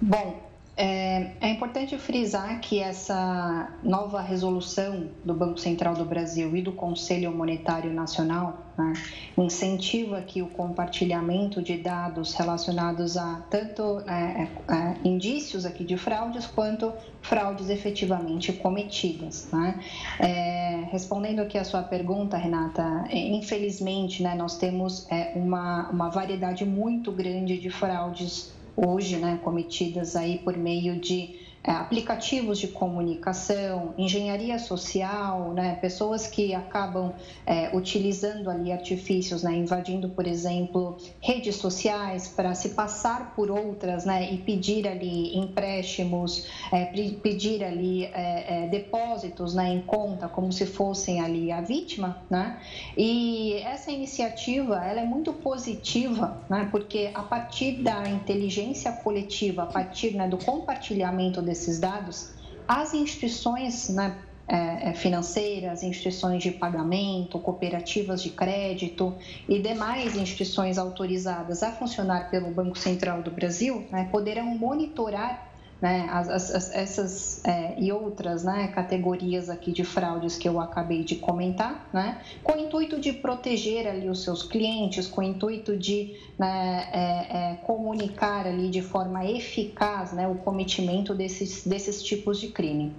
Bom, 0.00 0.47
é, 0.80 1.32
é, 1.40 1.50
importante 1.50 1.98
frisar 1.98 2.60
que 2.60 2.78
essa 2.78 3.68
nova 3.82 4.20
resolução 4.20 5.08
do 5.24 5.34
Banco 5.34 5.58
Central 5.58 5.94
do 5.94 6.04
Brasil 6.04 6.54
e 6.56 6.62
do 6.62 6.70
Conselho 6.70 7.32
Monetário 7.32 7.92
Nacional 7.92 8.72
né, 8.78 8.92
incentiva 9.36 10.18
aqui 10.18 10.40
o 10.40 10.46
compartilhamento 10.46 11.60
de 11.60 11.76
dados 11.78 12.32
relacionados 12.34 13.16
a 13.16 13.44
tanto 13.50 14.04
é, 14.06 14.44
é, 14.44 14.72
é 14.72 14.96
indícios 15.02 15.66
aqui 15.66 15.82
de 15.82 15.96
fraudes 15.96 16.46
quanto 16.46 16.92
fraudes 17.22 17.70
efetivamente 17.70 18.52
cometidas. 18.52 19.48
Né? 19.52 19.80
É, 20.20 20.84
respondendo 20.92 21.40
aqui 21.40 21.58
a 21.58 21.64
sua 21.64 21.82
pergunta, 21.82 22.36
Renata, 22.36 23.04
é, 23.10 23.18
infelizmente 23.18 24.22
né, 24.22 24.36
nós 24.36 24.56
temos 24.58 25.08
uma, 25.34 25.90
uma 25.90 26.08
variedade 26.08 26.64
muito 26.64 27.10
grande 27.10 27.58
de 27.58 27.68
fraudes 27.68 28.56
hoje, 28.80 29.16
né, 29.16 29.40
cometidas 29.42 30.14
aí 30.14 30.38
por 30.38 30.56
meio 30.56 31.00
de 31.00 31.47
aplicativos 31.76 32.58
de 32.58 32.68
comunicação, 32.68 33.94
engenharia 33.98 34.58
social, 34.58 35.52
né, 35.52 35.76
pessoas 35.80 36.26
que 36.26 36.54
acabam 36.54 37.12
é, 37.46 37.76
utilizando 37.76 38.50
ali 38.50 38.72
artifícios, 38.72 39.42
né, 39.42 39.54
invadindo, 39.54 40.08
por 40.08 40.26
exemplo, 40.26 40.96
redes 41.20 41.56
sociais 41.56 42.28
para 42.28 42.54
se 42.54 42.70
passar 42.70 43.34
por 43.34 43.50
outras 43.50 44.04
né, 44.04 44.32
e 44.32 44.38
pedir 44.38 44.88
ali 44.88 45.36
empréstimos, 45.36 46.46
é, 46.72 46.86
pedir 46.86 47.62
ali 47.62 48.04
é, 48.04 48.64
é, 48.64 48.68
depósitos 48.68 49.54
né, 49.54 49.68
em 49.74 49.82
conta 49.82 50.28
como 50.28 50.52
se 50.52 50.64
fossem 50.64 51.20
ali 51.20 51.52
a 51.52 51.60
vítima. 51.60 52.22
Né? 52.30 52.60
E 52.96 53.54
essa 53.64 53.90
iniciativa 53.90 54.76
ela 54.84 55.00
é 55.00 55.04
muito 55.04 55.32
positiva, 55.32 56.40
né, 56.48 56.68
porque 56.70 57.10
a 57.14 57.22
partir 57.22 57.82
da 57.82 58.08
inteligência 58.08 58.92
coletiva, 58.92 59.64
a 59.64 59.66
partir 59.66 60.08
do 60.28 60.38
compartilhamento 60.38 61.42
desses 61.58 61.78
dados, 61.78 62.30
as 62.66 62.94
instituições 62.94 63.88
né, 63.88 64.16
é, 64.46 64.90
é, 64.90 64.94
financeiras, 64.94 65.82
instituições 65.82 66.42
de 66.42 66.52
pagamento, 66.52 67.38
cooperativas 67.38 68.22
de 68.22 68.30
crédito 68.30 69.14
e 69.48 69.58
demais 69.58 70.16
instituições 70.16 70.78
autorizadas 70.78 71.62
a 71.62 71.72
funcionar 71.72 72.30
pelo 72.30 72.50
Banco 72.50 72.78
Central 72.78 73.22
do 73.22 73.30
Brasil 73.30 73.86
né, 73.90 74.08
poderão 74.10 74.46
monitorar 74.46 75.47
né, 75.80 76.08
as, 76.10 76.28
as, 76.28 76.74
essas 76.74 77.44
é, 77.44 77.74
e 77.78 77.92
outras 77.92 78.44
né, 78.44 78.68
categorias 78.68 79.48
aqui 79.48 79.70
de 79.70 79.84
fraudes 79.84 80.36
que 80.36 80.48
eu 80.48 80.60
acabei 80.60 81.04
de 81.04 81.16
comentar, 81.16 81.88
né, 81.92 82.20
com 82.42 82.52
o 82.54 82.58
intuito 82.58 83.00
de 83.00 83.12
proteger 83.12 83.86
ali 83.86 84.08
os 84.08 84.22
seus 84.24 84.42
clientes, 84.42 85.06
com 85.06 85.20
o 85.20 85.24
intuito 85.24 85.76
de 85.76 86.16
né, 86.38 86.88
é, 86.92 87.52
é, 87.52 87.54
comunicar 87.62 88.46
ali 88.46 88.68
de 88.70 88.82
forma 88.82 89.24
eficaz 89.24 90.12
né, 90.12 90.26
o 90.26 90.34
cometimento 90.36 91.14
desses, 91.14 91.66
desses 91.66 92.02
tipos 92.02 92.40
de 92.40 92.48
crime. 92.48 92.92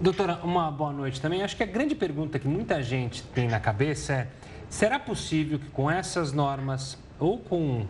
Doutora, 0.00 0.40
uma 0.42 0.70
boa 0.70 0.92
noite 0.92 1.20
também. 1.20 1.42
Acho 1.42 1.56
que 1.56 1.62
a 1.62 1.66
grande 1.66 1.94
pergunta 1.94 2.38
que 2.38 2.48
muita 2.48 2.82
gente 2.82 3.22
tem 3.22 3.48
na 3.48 3.60
cabeça 3.60 4.12
é: 4.12 4.28
será 4.68 4.98
possível 4.98 5.58
que 5.58 5.68
com 5.68 5.90
essas 5.90 6.32
normas 6.32 6.98
ou 7.18 7.38
com 7.38 7.86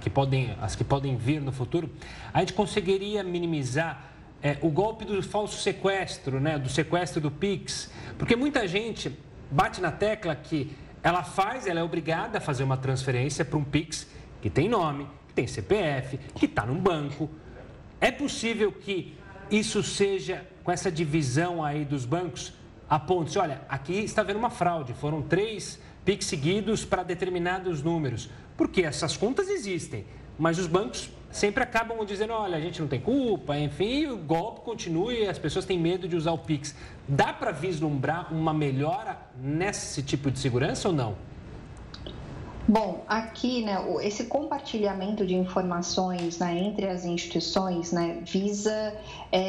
que 0.00 0.10
podem, 0.10 0.56
as 0.60 0.74
que 0.74 0.84
podem 0.84 1.16
vir 1.16 1.40
no 1.40 1.52
futuro, 1.52 1.90
a 2.32 2.40
gente 2.40 2.52
conseguiria 2.52 3.22
minimizar 3.22 4.12
é, 4.42 4.58
o 4.60 4.70
golpe 4.70 5.04
do 5.04 5.22
falso 5.22 5.60
sequestro, 5.60 6.40
né, 6.40 6.58
do 6.58 6.68
sequestro 6.68 7.20
do 7.20 7.30
Pix, 7.30 7.90
porque 8.18 8.34
muita 8.34 8.66
gente 8.66 9.16
bate 9.50 9.80
na 9.80 9.92
tecla 9.92 10.34
que 10.34 10.74
ela 11.02 11.22
faz, 11.22 11.66
ela 11.66 11.80
é 11.80 11.82
obrigada 11.82 12.38
a 12.38 12.40
fazer 12.40 12.64
uma 12.64 12.76
transferência 12.76 13.44
para 13.44 13.58
um 13.58 13.64
Pix 13.64 14.06
que 14.40 14.50
tem 14.50 14.68
nome, 14.68 15.06
que 15.28 15.34
tem 15.34 15.46
CPF, 15.46 16.18
que 16.34 16.46
está 16.46 16.66
num 16.66 16.78
banco. 16.78 17.30
É 18.00 18.10
possível 18.10 18.72
que 18.72 19.16
isso 19.50 19.82
seja, 19.82 20.46
com 20.64 20.72
essa 20.72 20.90
divisão 20.90 21.62
aí 21.62 21.84
dos 21.84 22.04
bancos, 22.04 22.52
aponte-se, 22.88 23.38
olha, 23.38 23.62
aqui 23.68 23.94
está 23.94 24.22
havendo 24.22 24.38
uma 24.38 24.50
fraude, 24.50 24.92
foram 24.94 25.22
três 25.22 25.78
PIX 26.04 26.26
seguidos 26.26 26.84
para 26.84 27.02
determinados 27.02 27.82
números. 27.82 28.28
Porque 28.62 28.82
essas 28.82 29.16
contas 29.16 29.48
existem, 29.48 30.04
mas 30.38 30.56
os 30.56 30.68
bancos 30.68 31.10
sempre 31.32 31.64
acabam 31.64 32.06
dizendo, 32.06 32.32
olha, 32.32 32.56
a 32.56 32.60
gente 32.60 32.80
não 32.80 32.86
tem 32.86 33.00
culpa, 33.00 33.58
enfim, 33.58 34.06
o 34.06 34.16
golpe 34.16 34.60
continua 34.60 35.12
e 35.12 35.26
as 35.26 35.36
pessoas 35.36 35.64
têm 35.64 35.76
medo 35.76 36.06
de 36.06 36.14
usar 36.14 36.30
o 36.30 36.38
Pix. 36.38 36.72
Dá 37.08 37.32
para 37.32 37.50
vislumbrar 37.50 38.32
uma 38.32 38.54
melhora 38.54 39.18
nesse 39.36 40.00
tipo 40.00 40.30
de 40.30 40.38
segurança 40.38 40.86
ou 40.86 40.94
não? 40.94 41.16
Bom, 42.68 43.04
aqui, 43.08 43.64
né, 43.64 43.84
esse 44.02 44.26
compartilhamento 44.26 45.26
de 45.26 45.34
informações 45.34 46.38
né, 46.38 46.56
entre 46.56 46.86
as 46.86 47.04
instituições 47.04 47.90
né, 47.90 48.22
visa 48.24 48.94
é, 49.32 49.40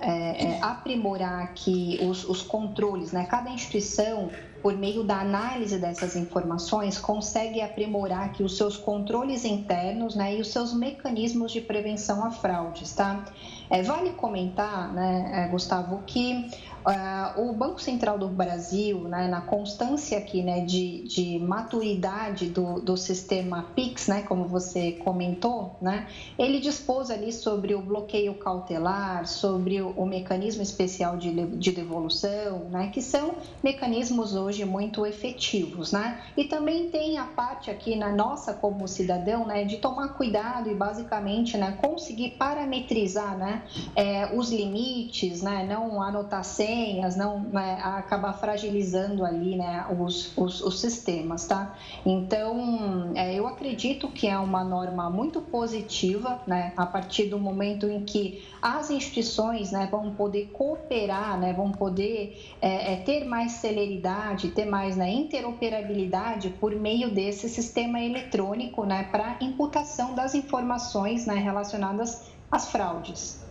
é, 0.00 0.44
é 0.44 0.58
aprimorar 0.62 1.42
aqui 1.42 1.98
os, 2.00 2.22
os 2.28 2.42
controles, 2.42 3.10
né? 3.10 3.26
Cada 3.28 3.50
instituição 3.50 4.30
por 4.62 4.76
meio 4.76 5.02
da 5.02 5.20
análise 5.20 5.78
dessas 5.78 6.16
informações, 6.16 6.98
consegue 6.98 7.60
aprimorar 7.60 8.26
aqui 8.26 8.42
os 8.42 8.56
seus 8.56 8.76
controles 8.76 9.44
internos 9.44 10.14
né, 10.14 10.36
e 10.36 10.40
os 10.40 10.48
seus 10.48 10.72
mecanismos 10.72 11.52
de 11.52 11.60
prevenção 11.60 12.24
a 12.24 12.30
fraudes. 12.30 12.92
Tá? 12.92 13.24
É, 13.68 13.82
vale 13.82 14.10
comentar, 14.10 14.92
né, 14.92 15.44
é, 15.44 15.48
Gustavo, 15.48 16.02
que 16.06 16.50
Uh, 16.80 17.50
o 17.50 17.52
Banco 17.52 17.80
Central 17.80 18.18
do 18.18 18.26
Brasil, 18.26 19.00
né, 19.00 19.28
na 19.28 19.42
constância 19.42 20.16
aqui 20.16 20.42
né, 20.42 20.60
de, 20.60 21.02
de 21.02 21.38
maturidade 21.38 22.48
do, 22.48 22.80
do 22.80 22.96
sistema 22.96 23.66
PIX, 23.74 24.08
né, 24.08 24.22
como 24.22 24.46
você 24.46 24.92
comentou, 24.92 25.76
né, 25.80 26.06
ele 26.38 26.58
dispôs 26.58 27.10
ali 27.10 27.32
sobre 27.32 27.74
o 27.74 27.82
bloqueio 27.82 28.34
cautelar, 28.34 29.26
sobre 29.26 29.82
o, 29.82 29.90
o 29.90 30.06
mecanismo 30.06 30.62
especial 30.62 31.18
de, 31.18 31.30
de 31.30 31.70
devolução, 31.72 32.60
né, 32.70 32.88
que 32.92 33.02
são 33.02 33.34
mecanismos 33.62 34.34
hoje 34.34 34.64
muito 34.64 35.04
efetivos. 35.04 35.92
Né, 35.92 36.18
e 36.34 36.44
também 36.44 36.88
tem 36.88 37.18
a 37.18 37.24
parte 37.24 37.70
aqui 37.70 37.94
na 37.94 38.10
nossa 38.10 38.54
como 38.54 38.88
cidadão 38.88 39.46
né, 39.46 39.64
de 39.64 39.76
tomar 39.76 40.14
cuidado 40.14 40.70
e 40.70 40.74
basicamente 40.74 41.58
né, 41.58 41.78
conseguir 41.82 42.30
parametrizar 42.30 43.36
né, 43.36 43.62
é, 43.94 44.34
os 44.34 44.50
limites, 44.50 45.42
né, 45.42 45.66
não 45.68 46.00
anotar 46.02 46.42
senhas, 46.70 47.16
não 47.16 47.40
né, 47.40 47.80
acabar 47.82 48.32
fragilizando 48.32 49.24
ali 49.24 49.56
né, 49.56 49.84
os, 49.98 50.36
os, 50.36 50.60
os 50.60 50.80
sistemas, 50.80 51.46
tá? 51.46 51.74
Então, 52.06 53.10
é, 53.16 53.34
eu 53.34 53.48
acredito 53.48 54.08
que 54.08 54.28
é 54.28 54.38
uma 54.38 54.62
norma 54.62 55.10
muito 55.10 55.40
positiva, 55.40 56.40
né, 56.46 56.72
a 56.76 56.86
partir 56.86 57.24
do 57.24 57.38
momento 57.40 57.88
em 57.88 58.04
que 58.04 58.46
as 58.62 58.88
instituições 58.90 59.72
né, 59.72 59.88
vão 59.90 60.14
poder 60.14 60.50
cooperar, 60.52 61.40
né, 61.40 61.52
vão 61.52 61.72
poder 61.72 62.54
é, 62.62 62.92
é, 62.92 62.96
ter 62.98 63.24
mais 63.24 63.52
celeridade, 63.52 64.50
ter 64.50 64.64
mais 64.64 64.96
né, 64.96 65.10
interoperabilidade 65.10 66.50
por 66.60 66.72
meio 66.72 67.12
desse 67.12 67.48
sistema 67.48 68.00
eletrônico 68.00 68.84
né, 68.84 69.08
para 69.10 69.38
imputação 69.40 70.14
das 70.14 70.36
informações 70.36 71.26
né, 71.26 71.34
relacionadas 71.34 72.30
às 72.48 72.68
fraudes. 72.68 73.49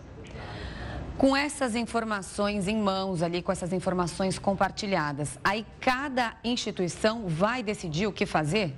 Com 1.20 1.36
essas 1.36 1.74
informações 1.76 2.66
em 2.66 2.78
mãos 2.78 3.22
ali, 3.22 3.42
com 3.42 3.52
essas 3.52 3.74
informações 3.74 4.38
compartilhadas, 4.38 5.38
aí 5.44 5.66
cada 5.78 6.34
instituição 6.42 7.24
vai 7.26 7.62
decidir 7.62 8.06
o 8.06 8.12
que 8.12 8.24
fazer? 8.24 8.74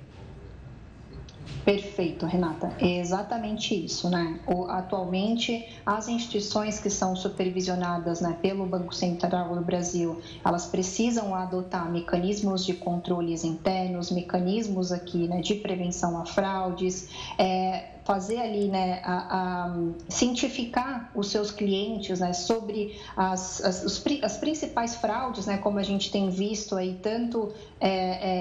Perfeito, 1.63 2.25
Renata. 2.25 2.73
É 2.81 2.99
exatamente 2.99 3.73
isso, 3.73 4.09
né? 4.09 4.41
O, 4.45 4.65
atualmente, 4.65 5.65
as 5.85 6.09
instituições 6.09 6.81
que 6.81 6.89
são 6.89 7.15
supervisionadas 7.15 8.19
né, 8.19 8.37
pelo 8.41 8.65
Banco 8.65 8.93
Central 8.93 9.55
do 9.55 9.61
Brasil, 9.61 10.21
elas 10.43 10.65
precisam 10.65 11.33
adotar 11.33 11.89
mecanismos 11.89 12.65
de 12.65 12.73
controles 12.73 13.45
internos, 13.45 14.11
mecanismos 14.11 14.91
aqui 14.91 15.29
né, 15.29 15.39
de 15.39 15.55
prevenção 15.55 16.19
a 16.21 16.25
fraudes, 16.25 17.07
é, 17.37 17.92
fazer 18.05 18.39
ali, 18.39 18.67
né, 18.67 19.01
a, 19.03 19.67
a 19.67 19.75
cientificar 20.09 21.09
os 21.15 21.29
seus 21.29 21.51
clientes, 21.51 22.19
né, 22.19 22.33
sobre 22.33 22.99
as, 23.15 23.63
as, 23.63 23.83
os, 23.83 24.03
as 24.21 24.37
principais 24.37 24.95
fraudes, 24.95 25.45
né, 25.45 25.57
como 25.57 25.79
a 25.79 25.83
gente 25.83 26.11
tem 26.11 26.29
visto 26.29 26.75
aí 26.75 26.99
tanto 27.01 27.51
é, 27.79 27.89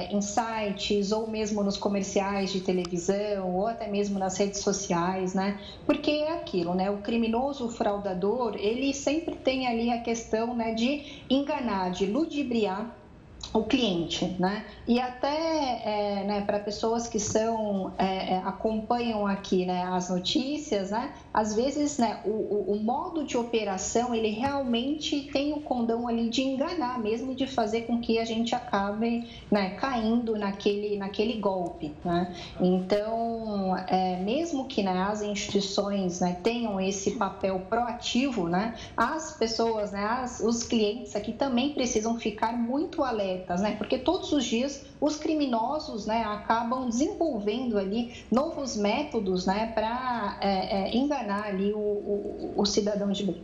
é, 0.08 0.12
em 0.12 0.20
sites 0.20 1.12
ou 1.12 1.28
mesmo 1.28 1.62
nos 1.62 1.76
comerciais 1.76 2.52
de 2.52 2.60
televisão 2.60 3.54
ou 3.54 3.66
até 3.66 3.88
mesmo 3.88 4.18
nas 4.18 4.36
redes 4.36 4.60
sociais, 4.60 5.34
né, 5.34 5.58
porque 5.86 6.10
é 6.10 6.32
aquilo, 6.32 6.74
né, 6.74 6.90
o 6.90 6.98
criminoso 6.98 7.68
fraudador, 7.68 8.56
ele 8.56 8.92
sempre 8.92 9.36
tem 9.36 9.66
ali 9.66 9.90
a 9.90 10.00
questão, 10.00 10.54
né, 10.54 10.74
de 10.74 11.22
enganar, 11.30 11.90
de 11.90 12.06
ludibriar 12.06 13.01
o 13.52 13.64
cliente, 13.64 14.36
né? 14.38 14.64
E 14.86 14.98
até 14.98 15.28
é, 15.84 16.24
né, 16.24 16.40
para 16.42 16.58
pessoas 16.58 17.06
que 17.06 17.20
são 17.20 17.92
é, 17.98 18.34
é, 18.34 18.36
acompanham 18.38 19.26
aqui 19.26 19.66
né, 19.66 19.84
as 19.84 20.08
notícias, 20.08 20.90
né? 20.90 21.12
Às 21.32 21.54
vezes, 21.54 21.98
né, 21.98 22.20
o, 22.24 22.28
o, 22.28 22.72
o, 22.72 22.82
modo 22.82 23.24
de 23.24 23.36
operação 23.36 24.14
ele 24.14 24.28
realmente 24.28 25.30
tem 25.32 25.52
o 25.52 25.60
condão 25.60 26.06
ali 26.06 26.28
de 26.28 26.42
enganar, 26.42 26.98
mesmo 26.98 27.34
de 27.34 27.46
fazer 27.46 27.82
com 27.82 28.00
que 28.00 28.18
a 28.18 28.24
gente 28.24 28.54
acabe 28.54 29.26
né, 29.50 29.70
caindo 29.70 30.36
naquele 30.36 30.96
naquele 30.96 31.34
golpe, 31.40 31.92
né? 32.04 32.34
Então, 32.60 33.76
é, 33.88 34.18
mesmo 34.18 34.66
que 34.66 34.82
né, 34.82 35.06
as 35.08 35.22
instituições 35.22 36.20
né, 36.20 36.36
tenham 36.42 36.80
esse 36.80 37.12
papel 37.12 37.60
proativo, 37.68 38.48
né? 38.48 38.74
As 38.96 39.36
pessoas, 39.36 39.92
né, 39.92 40.04
as, 40.04 40.40
os 40.40 40.62
clientes 40.62 41.16
aqui 41.16 41.32
também 41.32 41.72
precisam 41.72 42.18
ficar 42.18 42.52
muito 42.52 43.02
alertas 43.02 43.62
né? 43.62 43.76
Porque 43.76 43.98
todos 43.98 44.32
os 44.32 44.44
dias 44.44 44.84
os 45.02 45.16
criminosos, 45.16 46.06
né, 46.06 46.22
acabam 46.22 46.88
desenvolvendo 46.88 47.76
ali 47.76 48.24
novos 48.30 48.76
métodos, 48.76 49.46
né, 49.46 49.72
para 49.74 50.38
é, 50.40 50.76
é, 50.76 50.96
enganar 50.96 51.46
ali 51.46 51.72
o, 51.72 51.76
o, 51.76 52.54
o 52.56 52.64
cidadão 52.64 53.10
de 53.10 53.24
bem. 53.24 53.42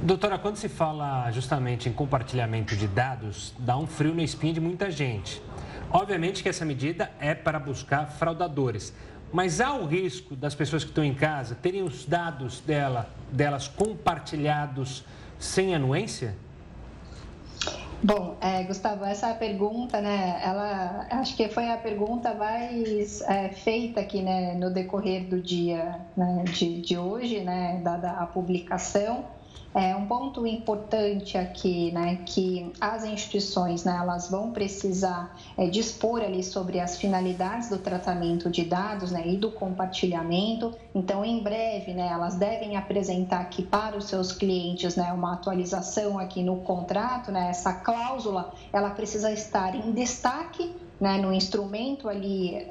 Doutora, 0.00 0.38
quando 0.38 0.56
se 0.56 0.66
fala 0.66 1.30
justamente 1.32 1.86
em 1.86 1.92
compartilhamento 1.92 2.74
de 2.74 2.88
dados, 2.88 3.52
dá 3.58 3.76
um 3.76 3.86
frio 3.86 4.14
na 4.14 4.22
espinha 4.22 4.54
de 4.54 4.60
muita 4.60 4.90
gente. 4.90 5.42
Obviamente 5.90 6.42
que 6.42 6.48
essa 6.48 6.64
medida 6.64 7.10
é 7.20 7.34
para 7.34 7.58
buscar 7.58 8.06
fraudadores, 8.06 8.94
mas 9.30 9.60
há 9.60 9.74
o 9.74 9.84
risco 9.84 10.34
das 10.34 10.54
pessoas 10.54 10.82
que 10.82 10.90
estão 10.90 11.04
em 11.04 11.12
casa 11.12 11.56
terem 11.56 11.82
os 11.82 12.06
dados 12.06 12.60
dela, 12.60 13.10
delas 13.30 13.68
compartilhados 13.68 15.04
sem 15.38 15.74
anuência? 15.74 16.34
Bom, 18.00 18.36
é, 18.40 18.62
Gustavo, 18.62 19.04
essa 19.04 19.34
pergunta, 19.34 20.00
né, 20.00 20.40
ela, 20.44 21.08
acho 21.10 21.36
que 21.36 21.48
foi 21.48 21.68
a 21.68 21.76
pergunta 21.76 22.32
mais 22.32 23.20
é, 23.22 23.48
feita 23.48 24.00
aqui, 24.00 24.22
né, 24.22 24.54
no 24.54 24.72
decorrer 24.72 25.24
do 25.24 25.42
dia 25.42 26.00
né, 26.16 26.44
de, 26.44 26.80
de 26.80 26.96
hoje, 26.96 27.40
né, 27.40 27.80
dada 27.82 28.12
a 28.12 28.26
publicação. 28.26 29.24
É 29.74 29.94
um 29.94 30.06
ponto 30.06 30.46
importante 30.46 31.36
aqui, 31.36 31.92
né, 31.92 32.22
que 32.24 32.72
as 32.80 33.04
instituições, 33.04 33.84
né, 33.84 33.96
elas 34.00 34.30
vão 34.30 34.50
precisar 34.50 35.36
é, 35.56 35.68
dispor 35.68 36.22
ali 36.22 36.42
sobre 36.42 36.80
as 36.80 36.96
finalidades 36.96 37.68
do 37.68 37.78
tratamento 37.78 38.50
de 38.50 38.64
dados, 38.64 39.12
né, 39.12 39.28
e 39.28 39.36
do 39.36 39.50
compartilhamento. 39.52 40.74
Então, 40.94 41.22
em 41.22 41.42
breve, 41.42 41.92
né, 41.92 42.08
elas 42.10 42.36
devem 42.36 42.76
apresentar 42.76 43.40
aqui 43.40 43.62
para 43.62 43.96
os 43.96 44.06
seus 44.06 44.32
clientes, 44.32 44.96
né, 44.96 45.12
uma 45.12 45.34
atualização 45.34 46.18
aqui 46.18 46.42
no 46.42 46.56
contrato, 46.56 47.30
né, 47.30 47.50
essa 47.50 47.74
cláusula, 47.74 48.52
ela 48.72 48.90
precisa 48.90 49.30
estar 49.30 49.74
em 49.74 49.92
destaque 49.92 50.74
né, 51.00 51.18
no 51.18 51.32
instrumento 51.32 52.08
ali 52.08 52.54
é, 52.54 52.66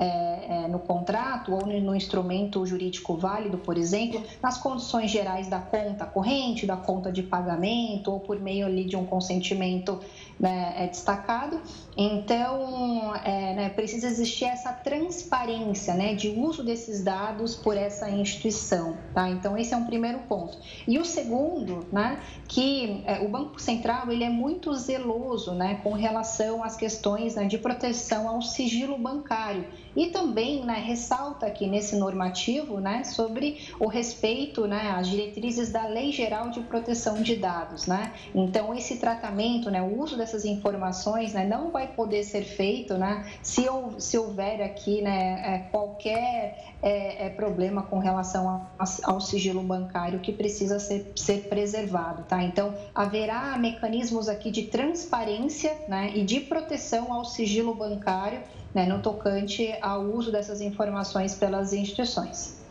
é, 0.50 0.68
no 0.68 0.80
contrato 0.80 1.54
ou 1.54 1.66
no 1.66 1.96
instrumento 1.96 2.66
jurídico 2.66 3.16
válido, 3.16 3.58
por 3.58 3.78
exemplo, 3.78 4.22
nas 4.42 4.58
condições 4.58 5.10
gerais 5.10 5.48
da 5.48 5.60
conta 5.60 6.06
corrente, 6.06 6.66
da 6.66 6.76
conta 6.76 7.12
de 7.12 7.24
pagamento 7.24 8.12
ou 8.12 8.20
por 8.20 8.40
meio 8.40 8.66
ali 8.66 8.84
de 8.84 8.98
um 8.98 9.06
consentimento 9.06 10.00
né, 10.40 10.74
é 10.78 10.88
destacado. 10.88 11.60
Então, 11.96 13.16
é, 13.24 13.56
né, 13.56 13.70
precisa 13.70 14.08
existir 14.08 14.46
essa 14.46 14.72
transparência 14.72 15.94
né, 15.96 16.14
de 16.14 16.30
uso 16.30 16.64
desses 16.64 17.04
dados 17.04 17.56
por 17.56 17.76
essa 17.76 18.10
instituição. 18.10 18.98
Tá? 19.14 19.30
Então, 19.30 19.58
esse 19.58 19.74
é 19.74 19.78
um 19.78 19.86
primeiro 19.86 20.20
ponto. 20.20 20.58
E 20.88 21.00
o 21.00 21.06
segundo, 21.06 21.88
né, 21.92 22.20
que 22.48 23.04
é, 23.06 23.20
o 23.20 23.30
Banco 23.30 23.60
Central 23.60 24.12
ele 24.12 24.24
é 24.24 24.30
muito 24.30 24.74
zeloso 24.76 25.54
né, 25.54 25.80
com 25.84 25.94
relação 25.94 26.64
às 26.64 26.78
questões 26.78 27.36
né, 27.36 27.46
de 27.46 27.58
proteção 27.58 28.28
ao 28.28 28.42
sigilo 28.42 28.98
bancário. 28.98 29.66
E 29.98 30.12
também 30.12 30.64
né, 30.64 30.76
ressalta 30.76 31.48
aqui 31.48 31.66
nesse 31.66 31.96
normativo 31.96 32.80
né, 32.80 33.04
sobre 33.04 33.68
o 33.80 33.88
respeito 33.88 34.68
né, 34.68 34.92
às 34.96 35.08
diretrizes 35.08 35.72
da 35.72 35.88
Lei 35.88 36.12
Geral 36.12 36.52
de 36.52 36.62
Proteção 36.62 37.24
de 37.24 37.36
Dados. 37.36 37.88
Né? 37.88 38.14
Então, 38.36 38.76
esse 38.76 38.98
tratamento, 38.98 39.72
né, 39.72 39.82
o 39.82 40.00
uso 40.00 40.16
dessas 40.16 40.46
informações 40.46 41.34
né, 41.34 41.48
não 41.48 41.72
vai 41.72 41.88
poder 41.88 42.24
ser 42.24 42.44
feito 42.44 42.94
né, 42.94 43.26
se, 43.42 43.66
se 43.98 44.18
houver 44.20 44.62
aqui 44.62 45.02
né, 45.02 45.42
é, 45.44 45.58
qualquer 45.72 46.76
é, 46.80 47.26
é, 47.26 47.30
problema 47.30 47.82
com 47.82 47.98
relação 47.98 48.68
ao 49.04 49.20
sigilo 49.20 49.64
bancário 49.64 50.20
que 50.20 50.32
precisa 50.32 50.78
ser, 50.78 51.12
ser 51.16 51.48
preservado. 51.50 52.24
Tá? 52.26 52.44
Então, 52.44 52.72
haverá 52.94 53.58
mecanismos 53.58 54.30
aqui 54.30 54.52
de 54.52 54.64
transparência 54.64 55.76
né, 55.88 56.12
e 56.14 56.24
de 56.24 56.40
proteção 56.40 57.12
ao 57.12 57.26
sigilo 57.26 57.74
bancário 57.74 58.42
né, 58.78 58.86
no 58.86 59.00
tocante 59.00 59.76
ao 59.82 60.04
uso 60.04 60.32
dessas 60.32 60.62
informações 60.62 61.34
pelas 61.34 61.74
instituições. 61.74 62.62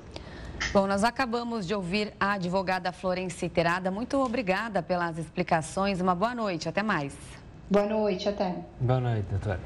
Bom, 0.73 0.87
nós 0.87 1.03
acabamos 1.03 1.67
de 1.67 1.75
ouvir 1.75 2.15
a 2.21 2.35
advogada 2.35 2.93
Florence 2.93 3.49
Terada. 3.49 3.91
Muito 3.91 4.17
obrigada 4.23 4.81
pelas 4.81 5.19
explicações. 5.19 6.01
Uma 6.01 6.15
boa 6.15 6.33
noite. 6.33 6.69
Até 6.69 6.81
mais. 6.81 7.13
Boa 7.69 7.87
noite. 7.87 8.29
Até. 8.29 8.55
Boa 8.81 9.01
noite, 9.01 9.27
doutora. 9.29 9.59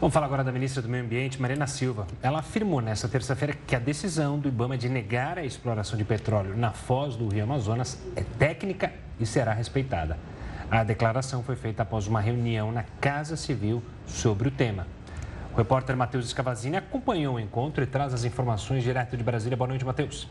Vamos 0.00 0.14
falar 0.14 0.26
agora 0.26 0.44
da 0.44 0.52
ministra 0.52 0.80
do 0.80 0.88
Meio 0.88 1.02
Ambiente, 1.04 1.42
Marina 1.42 1.66
Silva. 1.66 2.06
Ela 2.22 2.38
afirmou 2.38 2.80
nesta 2.80 3.08
terça-feira 3.08 3.54
que 3.66 3.74
a 3.74 3.80
decisão 3.80 4.38
do 4.38 4.46
Ibama 4.46 4.78
de 4.78 4.88
negar 4.88 5.36
a 5.36 5.44
exploração 5.44 5.98
de 5.98 6.04
petróleo 6.04 6.56
na 6.56 6.70
foz 6.70 7.16
do 7.16 7.26
Rio 7.26 7.42
Amazonas 7.42 7.98
é 8.14 8.22
técnica 8.38 8.92
e 9.18 9.26
será 9.26 9.52
respeitada. 9.52 10.16
A 10.70 10.84
declaração 10.84 11.42
foi 11.42 11.56
feita 11.56 11.82
após 11.82 12.06
uma 12.06 12.20
reunião 12.20 12.70
na 12.70 12.84
Casa 13.00 13.36
Civil 13.36 13.82
sobre 14.06 14.48
o 14.48 14.50
tema. 14.50 14.86
O 15.52 15.56
repórter 15.56 15.96
Matheus 15.96 16.26
Escavazini 16.26 16.76
acompanhou 16.76 17.34
o 17.34 17.40
encontro 17.40 17.82
e 17.82 17.86
traz 17.86 18.14
as 18.14 18.24
informações 18.24 18.82
direto 18.82 19.16
de 19.16 19.22
Brasília. 19.22 19.56
Boa 19.56 19.68
noite, 19.68 19.84
Matheus. 19.84 20.26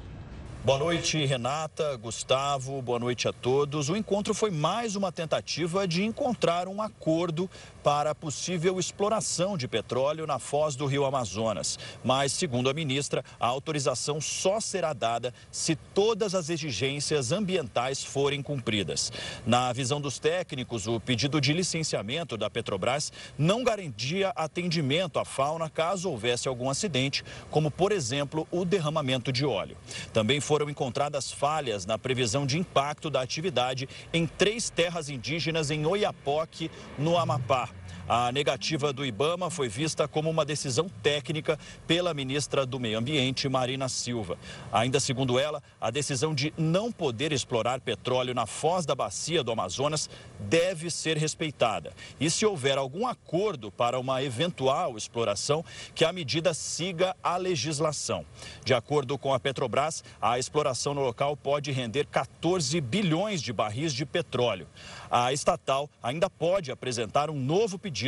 Boa 0.63 0.77
noite, 0.77 1.25
Renata, 1.25 1.97
Gustavo, 1.97 2.79
boa 2.83 2.99
noite 2.99 3.27
a 3.27 3.33
todos. 3.33 3.89
O 3.89 3.95
encontro 3.95 4.31
foi 4.31 4.51
mais 4.51 4.95
uma 4.95 5.11
tentativa 5.11 5.87
de 5.87 6.03
encontrar 6.03 6.67
um 6.67 6.79
acordo 6.79 7.49
para 7.83 8.11
a 8.11 8.15
possível 8.15 8.79
exploração 8.79 9.57
de 9.57 9.67
petróleo 9.67 10.27
na 10.27 10.39
foz 10.39 10.75
do 10.75 10.85
rio 10.85 11.05
Amazonas. 11.05 11.79
Mas, 12.03 12.31
segundo 12.31 12.69
a 12.69 12.73
ministra, 12.73 13.23
a 13.39 13.47
autorização 13.47 14.21
só 14.21 14.59
será 14.59 14.93
dada 14.93 15.33
se 15.51 15.75
todas 15.75 16.35
as 16.35 16.49
exigências 16.49 17.31
ambientais 17.31 18.03
forem 18.03 18.41
cumpridas. 18.41 19.11
Na 19.45 19.73
visão 19.73 19.99
dos 19.99 20.19
técnicos, 20.19 20.87
o 20.87 20.99
pedido 20.99 21.41
de 21.41 21.53
licenciamento 21.53 22.37
da 22.37 22.49
Petrobras 22.49 23.11
não 23.37 23.63
garantia 23.63 24.29
atendimento 24.35 25.19
à 25.19 25.25
fauna 25.25 25.69
caso 25.69 26.09
houvesse 26.09 26.47
algum 26.47 26.69
acidente, 26.69 27.23
como, 27.49 27.71
por 27.71 27.91
exemplo, 27.91 28.47
o 28.51 28.63
derramamento 28.63 29.31
de 29.31 29.45
óleo. 29.45 29.77
Também 30.13 30.39
foram 30.39 30.69
encontradas 30.69 31.31
falhas 31.31 31.85
na 31.85 31.97
previsão 31.97 32.45
de 32.45 32.57
impacto 32.57 33.09
da 33.09 33.21
atividade 33.21 33.89
em 34.13 34.27
três 34.27 34.69
terras 34.69 35.09
indígenas 35.09 35.71
em 35.71 35.85
Oiapoque, 35.85 36.69
no 36.97 37.17
Amapá. 37.17 37.70
A 38.13 38.29
negativa 38.29 38.91
do 38.91 39.05
Ibama 39.05 39.49
foi 39.49 39.69
vista 39.69 40.05
como 40.05 40.29
uma 40.29 40.43
decisão 40.43 40.89
técnica 41.01 41.57
pela 41.87 42.13
ministra 42.13 42.65
do 42.65 42.77
Meio 42.77 42.99
Ambiente, 42.99 43.47
Marina 43.47 43.87
Silva. 43.87 44.37
Ainda 44.69 44.99
segundo 44.99 45.39
ela, 45.39 45.63
a 45.79 45.89
decisão 45.89 46.35
de 46.35 46.53
não 46.57 46.91
poder 46.91 47.31
explorar 47.31 47.79
petróleo 47.79 48.33
na 48.33 48.45
foz 48.45 48.85
da 48.85 48.93
bacia 48.93 49.41
do 49.41 49.53
Amazonas 49.53 50.09
deve 50.37 50.91
ser 50.91 51.15
respeitada. 51.15 51.93
E 52.19 52.29
se 52.29 52.45
houver 52.45 52.77
algum 52.77 53.07
acordo 53.07 53.71
para 53.71 53.97
uma 53.97 54.21
eventual 54.21 54.97
exploração, 54.97 55.63
que 55.95 56.03
a 56.03 56.11
medida 56.11 56.53
siga 56.53 57.15
a 57.23 57.37
legislação. 57.37 58.25
De 58.65 58.73
acordo 58.73 59.17
com 59.17 59.33
a 59.33 59.39
Petrobras, 59.39 60.03
a 60.21 60.37
exploração 60.37 60.93
no 60.93 60.99
local 60.99 61.37
pode 61.37 61.71
render 61.71 62.07
14 62.07 62.81
bilhões 62.81 63.41
de 63.41 63.53
barris 63.53 63.93
de 63.93 64.05
petróleo. 64.05 64.67
A 65.09 65.31
estatal 65.31 65.89
ainda 66.03 66.29
pode 66.29 66.73
apresentar 66.73 67.29
um 67.29 67.39
novo 67.39 67.79
pedido, 67.79 68.00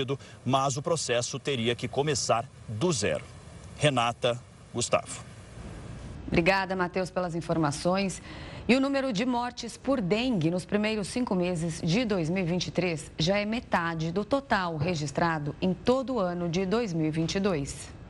mas 0.45 0.77
o 0.77 0.81
processo 0.81 1.39
teria 1.39 1.75
que 1.75 1.87
começar 1.87 2.45
do 2.67 2.91
zero. 2.91 3.23
Renata, 3.77 4.39
Gustavo. 4.73 5.23
Obrigada, 6.27 6.75
Matheus, 6.75 7.11
pelas 7.11 7.35
informações. 7.35 8.21
E 8.67 8.75
o 8.75 8.79
número 8.79 9.11
de 9.11 9.25
mortes 9.25 9.75
por 9.75 9.99
dengue 9.99 10.49
nos 10.49 10.65
primeiros 10.65 11.07
cinco 11.07 11.35
meses 11.35 11.81
de 11.83 12.05
2023 12.05 13.11
já 13.19 13.37
é 13.37 13.45
metade 13.45 14.11
do 14.11 14.23
total 14.23 14.77
registrado 14.77 15.53
em 15.61 15.73
todo 15.73 16.15
o 16.15 16.19
ano 16.19 16.47
de 16.47 16.65
2022. 16.65 18.02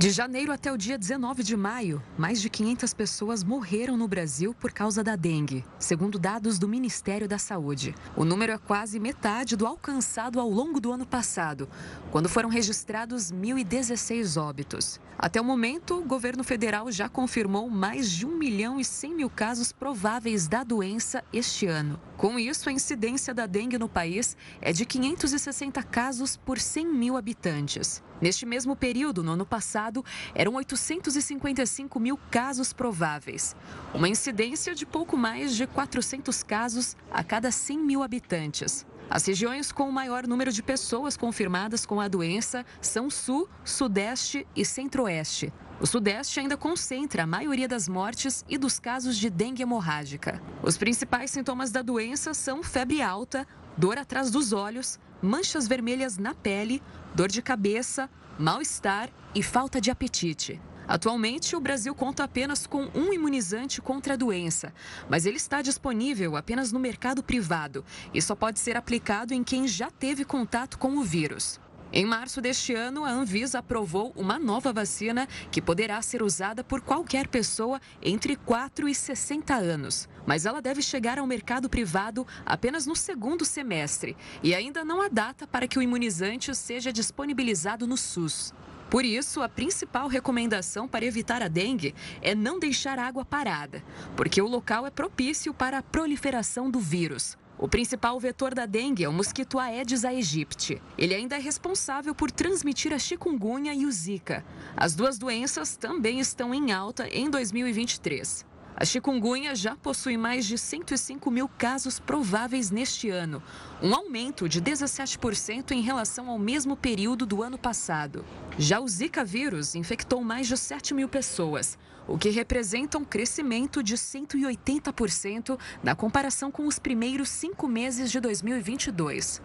De 0.00 0.08
janeiro 0.08 0.50
até 0.50 0.72
o 0.72 0.78
dia 0.78 0.96
19 0.96 1.42
de 1.42 1.54
maio, 1.54 2.02
mais 2.16 2.40
de 2.40 2.48
500 2.48 2.94
pessoas 2.94 3.44
morreram 3.44 3.98
no 3.98 4.08
Brasil 4.08 4.54
por 4.58 4.72
causa 4.72 5.04
da 5.04 5.14
dengue, 5.14 5.62
segundo 5.78 6.18
dados 6.18 6.58
do 6.58 6.66
Ministério 6.66 7.28
da 7.28 7.36
Saúde. 7.36 7.94
O 8.16 8.24
número 8.24 8.50
é 8.50 8.56
quase 8.56 8.98
metade 8.98 9.56
do 9.56 9.66
alcançado 9.66 10.40
ao 10.40 10.48
longo 10.48 10.80
do 10.80 10.90
ano 10.90 11.04
passado, 11.04 11.68
quando 12.10 12.30
foram 12.30 12.48
registrados 12.48 13.30
1.016 13.30 14.40
óbitos. 14.40 14.98
Até 15.18 15.38
o 15.38 15.44
momento, 15.44 15.98
o 15.98 16.02
governo 16.02 16.42
federal 16.42 16.90
já 16.90 17.06
confirmou 17.06 17.68
mais 17.68 18.10
de 18.10 18.24
1 18.24 18.38
milhão 18.38 18.80
e 18.80 18.84
100 18.86 19.14
mil 19.16 19.28
casos 19.28 19.70
prováveis 19.70 20.48
da 20.48 20.64
doença 20.64 21.22
este 21.30 21.66
ano. 21.66 22.00
Com 22.16 22.38
isso, 22.38 22.70
a 22.70 22.72
incidência 22.72 23.34
da 23.34 23.44
dengue 23.44 23.76
no 23.76 23.86
país 23.86 24.34
é 24.62 24.72
de 24.72 24.86
560 24.86 25.82
casos 25.82 26.38
por 26.38 26.58
100 26.58 26.86
mil 26.86 27.18
habitantes. 27.18 28.02
Neste 28.20 28.44
mesmo 28.44 28.76
período, 28.76 29.22
no 29.22 29.32
ano 29.32 29.46
passado, 29.46 30.04
eram 30.34 30.54
855 30.54 31.98
mil 31.98 32.18
casos 32.30 32.72
prováveis, 32.72 33.56
uma 33.94 34.08
incidência 34.08 34.74
de 34.74 34.84
pouco 34.84 35.16
mais 35.16 35.56
de 35.56 35.66
400 35.66 36.42
casos 36.42 36.96
a 37.10 37.24
cada 37.24 37.50
100 37.50 37.78
mil 37.78 38.02
habitantes. 38.02 38.86
As 39.08 39.26
regiões 39.26 39.72
com 39.72 39.88
o 39.88 39.92
maior 39.92 40.26
número 40.26 40.52
de 40.52 40.62
pessoas 40.62 41.16
confirmadas 41.16 41.84
com 41.84 42.00
a 42.00 42.06
doença 42.06 42.64
são 42.80 43.10
Sul, 43.10 43.48
Sudeste 43.64 44.46
e 44.54 44.64
Centro-Oeste. 44.64 45.52
O 45.80 45.86
Sudeste 45.86 46.38
ainda 46.38 46.56
concentra 46.56 47.22
a 47.22 47.26
maioria 47.26 47.66
das 47.66 47.88
mortes 47.88 48.44
e 48.48 48.58
dos 48.58 48.78
casos 48.78 49.16
de 49.16 49.30
dengue 49.30 49.62
hemorrágica. 49.62 50.40
Os 50.62 50.76
principais 50.76 51.30
sintomas 51.30 51.72
da 51.72 51.80
doença 51.80 52.34
são 52.34 52.62
febre 52.62 53.00
alta, 53.00 53.46
dor 53.76 53.96
atrás 53.98 54.30
dos 54.30 54.52
olhos, 54.52 55.00
manchas 55.22 55.66
vermelhas 55.66 56.18
na 56.18 56.34
pele, 56.34 56.82
dor 57.14 57.28
de 57.28 57.42
cabeça, 57.42 58.08
mal-estar 58.38 59.10
e 59.34 59.42
falta 59.42 59.80
de 59.80 59.90
apetite. 59.90 60.60
Atualmente, 60.88 61.54
o 61.54 61.60
Brasil 61.60 61.94
conta 61.94 62.24
apenas 62.24 62.66
com 62.66 62.90
um 62.94 63.12
imunizante 63.12 63.80
contra 63.80 64.14
a 64.14 64.16
doença, 64.16 64.74
mas 65.08 65.24
ele 65.24 65.36
está 65.36 65.62
disponível 65.62 66.36
apenas 66.36 66.72
no 66.72 66.80
mercado 66.80 67.22
privado 67.22 67.84
e 68.12 68.20
só 68.20 68.34
pode 68.34 68.58
ser 68.58 68.76
aplicado 68.76 69.32
em 69.32 69.44
quem 69.44 69.68
já 69.68 69.88
teve 69.88 70.24
contato 70.24 70.78
com 70.78 70.96
o 70.96 71.04
vírus. 71.04 71.60
Em 71.92 72.04
março 72.04 72.40
deste 72.40 72.72
ano, 72.72 73.04
a 73.04 73.10
Anvisa 73.10 73.58
aprovou 73.58 74.12
uma 74.14 74.38
nova 74.38 74.72
vacina 74.72 75.26
que 75.50 75.60
poderá 75.60 76.00
ser 76.00 76.22
usada 76.22 76.62
por 76.62 76.80
qualquer 76.80 77.26
pessoa 77.26 77.80
entre 78.00 78.36
4 78.36 78.88
e 78.88 78.94
60 78.94 79.54
anos. 79.54 80.08
Mas 80.24 80.46
ela 80.46 80.62
deve 80.62 80.82
chegar 80.82 81.18
ao 81.18 81.26
mercado 81.26 81.68
privado 81.68 82.24
apenas 82.46 82.86
no 82.86 82.94
segundo 82.94 83.44
semestre 83.44 84.16
e 84.40 84.54
ainda 84.54 84.84
não 84.84 85.02
há 85.02 85.08
data 85.08 85.48
para 85.48 85.66
que 85.66 85.80
o 85.80 85.82
imunizante 85.82 86.54
seja 86.54 86.92
disponibilizado 86.92 87.88
no 87.88 87.96
SUS. 87.96 88.54
Por 88.88 89.04
isso, 89.04 89.42
a 89.42 89.48
principal 89.48 90.06
recomendação 90.06 90.86
para 90.86 91.04
evitar 91.04 91.42
a 91.42 91.48
dengue 91.48 91.94
é 92.22 92.34
não 92.34 92.58
deixar 92.58 92.98
água 92.98 93.24
parada, 93.24 93.84
porque 94.16 94.40
o 94.42 94.48
local 94.48 94.86
é 94.86 94.90
propício 94.90 95.54
para 95.54 95.78
a 95.78 95.82
proliferação 95.82 96.68
do 96.68 96.80
vírus. 96.80 97.36
O 97.60 97.68
principal 97.68 98.18
vetor 98.18 98.54
da 98.54 98.64
dengue 98.64 99.04
é 99.04 99.08
o 99.08 99.12
mosquito 99.12 99.58
Aedes 99.58 100.02
aegypti. 100.02 100.80
Ele 100.96 101.14
ainda 101.14 101.36
é 101.36 101.38
responsável 101.38 102.14
por 102.14 102.30
transmitir 102.30 102.90
a 102.90 102.98
chikungunya 102.98 103.74
e 103.74 103.84
o 103.84 103.92
zika. 103.92 104.42
As 104.74 104.94
duas 104.94 105.18
doenças 105.18 105.76
também 105.76 106.20
estão 106.20 106.54
em 106.54 106.72
alta 106.72 107.06
em 107.08 107.28
2023. 107.28 108.46
A 108.74 108.84
chikungunya 108.86 109.54
já 109.54 109.76
possui 109.76 110.16
mais 110.16 110.46
de 110.46 110.56
105 110.56 111.30
mil 111.30 111.46
casos 111.46 112.00
prováveis 112.00 112.70
neste 112.70 113.10
ano, 113.10 113.42
um 113.82 113.94
aumento 113.94 114.48
de 114.48 114.62
17% 114.62 115.72
em 115.72 115.82
relação 115.82 116.30
ao 116.30 116.38
mesmo 116.38 116.74
período 116.74 117.26
do 117.26 117.42
ano 117.42 117.58
passado. 117.58 118.24
Já 118.56 118.80
o 118.80 118.88
Zika 118.88 119.22
vírus 119.22 119.74
infectou 119.74 120.24
mais 120.24 120.46
de 120.46 120.56
7 120.56 120.94
mil 120.94 121.10
pessoas, 121.10 121.76
o 122.06 122.18
que 122.18 122.30
representa 122.30 122.98
um 122.98 123.04
crescimento 123.04 123.82
de 123.82 123.94
180% 123.96 125.58
na 125.82 125.94
comparação 125.94 126.50
com 126.50 126.66
os 126.66 126.78
primeiros 126.78 127.28
cinco 127.28 127.66
meses 127.68 128.10
de 128.10 128.20
2022. 128.20 129.42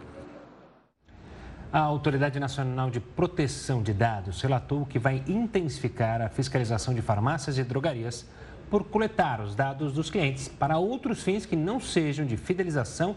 A 1.71 1.79
Autoridade 1.79 2.39
Nacional 2.39 2.89
de 2.89 2.99
Proteção 2.99 3.83
de 3.83 3.93
Dados 3.93 4.41
relatou 4.41 4.85
que 4.85 4.97
vai 4.97 5.23
intensificar 5.27 6.21
a 6.21 6.29
fiscalização 6.29 6.93
de 6.93 7.01
farmácias 7.01 7.57
e 7.57 7.63
drogarias 7.63 8.25
por 8.69 8.85
coletar 8.85 9.41
os 9.41 9.55
dados 9.55 9.93
dos 9.93 10.09
clientes 10.09 10.47
para 10.47 10.77
outros 10.77 11.21
fins 11.21 11.45
que 11.45 11.55
não 11.55 11.79
sejam 11.79 12.25
de 12.25 12.37
fidelização 12.37 13.15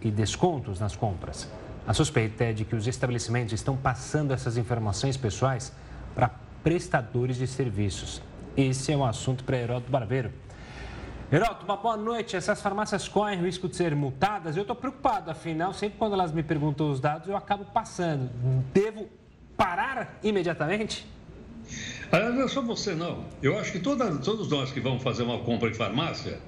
e 0.00 0.10
descontos 0.10 0.80
nas 0.80 0.96
compras. 0.96 1.48
A 1.86 1.94
suspeita 1.94 2.44
é 2.44 2.52
de 2.52 2.64
que 2.64 2.74
os 2.74 2.86
estabelecimentos 2.86 3.52
estão 3.52 3.76
passando 3.76 4.32
essas 4.32 4.56
informações 4.56 5.16
pessoais 5.16 5.72
para 6.14 6.30
prestadores 6.62 7.36
de 7.36 7.46
serviços. 7.46 8.22
Esse 8.60 8.92
é 8.92 8.96
um 8.96 9.06
assunto 9.06 9.42
para 9.42 9.56
Heródoto 9.56 9.90
Barbeiro. 9.90 10.30
Heródoto, 11.32 11.64
uma 11.64 11.78
boa 11.78 11.96
noite. 11.96 12.36
Essas 12.36 12.60
farmácias 12.60 13.08
correm 13.08 13.40
o 13.40 13.44
risco 13.46 13.66
de 13.66 13.74
ser 13.74 13.96
multadas? 13.96 14.54
Eu 14.54 14.62
estou 14.62 14.76
preocupado, 14.76 15.30
afinal, 15.30 15.72
sempre 15.72 15.98
quando 15.98 16.12
elas 16.12 16.30
me 16.30 16.42
perguntam 16.42 16.90
os 16.90 17.00
dados, 17.00 17.26
eu 17.26 17.34
acabo 17.34 17.64
passando. 17.64 18.28
Devo 18.74 19.08
parar 19.56 20.18
imediatamente? 20.22 21.06
Aliás, 22.12 22.34
não 22.34 22.42
é 22.42 22.48
só 22.48 22.60
você, 22.60 22.94
não. 22.94 23.24
Eu 23.42 23.58
acho 23.58 23.72
que 23.72 23.78
todos 23.78 24.50
nós 24.50 24.70
que 24.72 24.80
vamos 24.80 25.02
fazer 25.02 25.22
uma 25.22 25.38
compra 25.38 25.70
em 25.70 25.74
farmácia, 25.74 26.38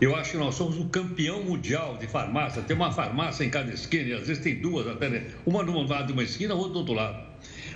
eu 0.00 0.14
acho 0.14 0.30
que 0.30 0.36
nós 0.36 0.54
somos 0.54 0.78
o 0.78 0.88
campeão 0.88 1.42
mundial 1.42 1.96
de 1.96 2.06
farmácia. 2.06 2.62
Tem 2.62 2.76
uma 2.76 2.92
farmácia 2.92 3.42
em 3.42 3.50
cada 3.50 3.72
esquina, 3.72 4.10
e 4.10 4.12
às 4.12 4.28
vezes 4.28 4.40
tem 4.40 4.60
duas 4.60 4.86
até, 4.86 5.08
né? 5.08 5.26
uma 5.44 5.64
num 5.64 5.84
lado 5.84 6.06
de 6.06 6.12
uma 6.12 6.22
esquina, 6.22 6.54
outra 6.54 6.74
do 6.74 6.78
outro 6.78 6.94
lado. 6.94 7.26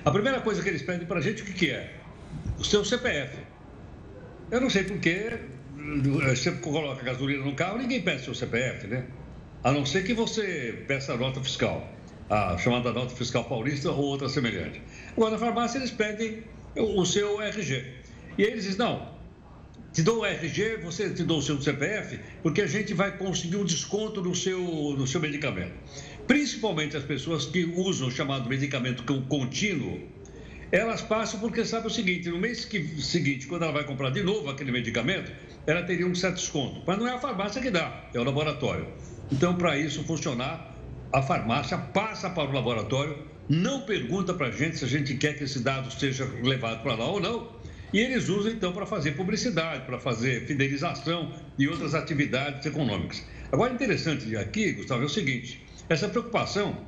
A 0.04 0.12
primeira 0.12 0.40
coisa 0.40 0.62
que 0.62 0.68
eles 0.68 0.82
pedem 0.82 1.08
para 1.08 1.18
a 1.18 1.20
gente, 1.20 1.42
o 1.42 1.44
que, 1.44 1.54
que 1.54 1.70
é? 1.72 1.96
O 2.56 2.64
seu 2.64 2.84
CPF. 2.84 3.39
Eu 4.50 4.60
não 4.60 4.68
sei 4.68 4.82
porquê, 4.82 5.38
você 6.28 6.50
coloca 6.52 7.04
gasolina 7.04 7.44
no 7.44 7.54
carro, 7.54 7.78
ninguém 7.78 8.02
pede 8.02 8.24
seu 8.24 8.34
CPF, 8.34 8.88
né? 8.88 9.04
A 9.62 9.70
não 9.70 9.86
ser 9.86 10.02
que 10.02 10.12
você 10.12 10.84
peça 10.88 11.12
a 11.12 11.16
nota 11.16 11.40
fiscal, 11.40 11.88
a 12.28 12.58
chamada 12.58 12.92
nota 12.92 13.14
fiscal 13.14 13.44
paulista 13.44 13.92
ou 13.92 14.04
outra 14.06 14.28
semelhante. 14.28 14.82
Agora, 15.12 15.32
na 15.32 15.38
farmácia, 15.38 15.78
eles 15.78 15.92
pedem 15.92 16.42
o 16.76 17.04
seu 17.04 17.40
RG. 17.40 17.84
E 18.38 18.42
eles 18.42 18.64
dizem, 18.64 18.78
não, 18.78 19.14
te 19.92 20.02
dou 20.02 20.20
o 20.20 20.24
RG, 20.26 20.78
você 20.82 21.10
te 21.10 21.22
dou 21.22 21.38
o 21.38 21.42
seu 21.42 21.60
CPF, 21.60 22.18
porque 22.42 22.62
a 22.62 22.66
gente 22.66 22.92
vai 22.92 23.16
conseguir 23.16 23.56
um 23.56 23.64
desconto 23.64 24.20
no 24.20 24.34
seu, 24.34 24.60
no 24.60 25.06
seu 25.06 25.20
medicamento. 25.20 25.74
Principalmente 26.26 26.96
as 26.96 27.04
pessoas 27.04 27.46
que 27.46 27.64
usam 27.64 28.08
o 28.08 28.10
chamado 28.10 28.48
medicamento 28.48 29.04
contínuo, 29.28 30.00
elas 30.72 31.02
passam 31.02 31.40
porque 31.40 31.64
sabe 31.64 31.88
o 31.88 31.90
seguinte, 31.90 32.28
no 32.28 32.38
mês 32.38 32.64
que, 32.64 32.80
seguinte, 33.02 33.46
quando 33.46 33.62
ela 33.62 33.72
vai 33.72 33.84
comprar 33.84 34.10
de 34.10 34.22
novo 34.22 34.48
aquele 34.48 34.70
medicamento, 34.70 35.32
ela 35.66 35.82
teria 35.82 36.06
um 36.06 36.14
certo 36.14 36.36
desconto. 36.36 36.82
Mas 36.86 36.98
não 36.98 37.08
é 37.08 37.12
a 37.12 37.18
farmácia 37.18 37.60
que 37.60 37.70
dá, 37.70 38.04
é 38.14 38.20
o 38.20 38.24
laboratório. 38.24 38.86
Então, 39.32 39.56
para 39.56 39.76
isso 39.76 40.04
funcionar, 40.04 40.76
a 41.12 41.22
farmácia 41.22 41.76
passa 41.76 42.30
para 42.30 42.48
o 42.48 42.52
laboratório, 42.52 43.18
não 43.48 43.80
pergunta 43.80 44.32
para 44.32 44.46
a 44.46 44.50
gente 44.50 44.78
se 44.78 44.84
a 44.84 44.88
gente 44.88 45.14
quer 45.16 45.36
que 45.36 45.44
esse 45.44 45.58
dado 45.58 45.92
seja 45.92 46.24
levado 46.42 46.82
para 46.82 46.94
lá 46.94 47.06
ou 47.06 47.20
não. 47.20 47.60
E 47.92 47.98
eles 47.98 48.28
usam 48.28 48.52
então 48.52 48.72
para 48.72 48.86
fazer 48.86 49.12
publicidade, 49.12 49.84
para 49.84 49.98
fazer 49.98 50.46
fidelização 50.46 51.32
e 51.58 51.66
outras 51.66 51.92
atividades 51.96 52.64
econômicas. 52.64 53.24
Agora, 53.50 53.72
interessante 53.72 54.36
aqui, 54.36 54.72
Gustavo, 54.72 55.02
é 55.02 55.06
o 55.06 55.08
seguinte: 55.08 55.60
essa 55.88 56.08
preocupação 56.08 56.78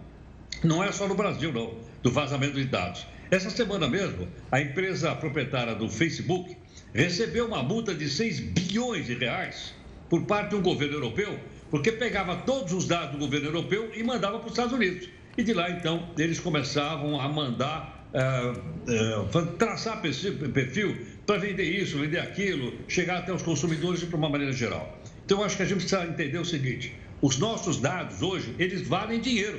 não 0.63 0.85
é 0.85 0.93
só 0.93 1.09
no 1.09 1.17
Brasil, 1.17 1.53
não, 1.53 1.75
do 2.05 2.13
vazamento 2.13 2.55
de 2.55 2.65
dados. 2.67 3.05
Essa 3.33 3.49
semana 3.49 3.89
mesmo, 3.89 4.29
a 4.51 4.61
empresa 4.61 5.15
proprietária 5.15 5.75
do 5.75 5.89
Facebook 5.89 6.55
recebeu 6.93 7.47
uma 7.47 7.63
multa 7.63 7.95
de 7.95 8.07
6 8.07 8.41
bilhões 8.41 9.07
de 9.07 9.15
reais 9.15 9.75
por 10.11 10.27
parte 10.27 10.55
um 10.55 10.61
governo 10.61 10.97
europeu, 10.97 11.41
porque 11.71 11.91
pegava 11.91 12.37
todos 12.37 12.75
os 12.75 12.87
dados 12.87 13.13
do 13.13 13.17
governo 13.17 13.47
europeu 13.47 13.91
e 13.97 14.03
mandava 14.03 14.39
para 14.39 14.45
os 14.45 14.53
Estados 14.53 14.75
Unidos. 14.75 15.09
E 15.39 15.43
de 15.43 15.55
lá, 15.55 15.71
então, 15.71 16.11
eles 16.19 16.39
começavam 16.39 17.19
a 17.19 17.27
mandar, 17.27 18.07
uh, 18.13 19.39
uh, 19.39 19.47
traçar 19.57 20.03
perfil 20.03 20.99
para 21.25 21.39
vender 21.39 21.65
isso, 21.65 21.99
vender 21.99 22.19
aquilo, 22.19 22.75
chegar 22.87 23.21
até 23.21 23.33
os 23.33 23.41
consumidores 23.41 24.01
de 24.01 24.15
uma 24.15 24.29
maneira 24.29 24.53
geral. 24.53 25.01
Então, 25.25 25.43
acho 25.43 25.57
que 25.57 25.63
a 25.63 25.67
gente 25.67 25.79
precisa 25.79 26.05
entender 26.05 26.37
o 26.37 26.45
seguinte: 26.45 26.95
os 27.23 27.39
nossos 27.39 27.81
dados 27.81 28.21
hoje, 28.21 28.55
eles 28.59 28.87
valem 28.87 29.19
dinheiro. 29.23 29.59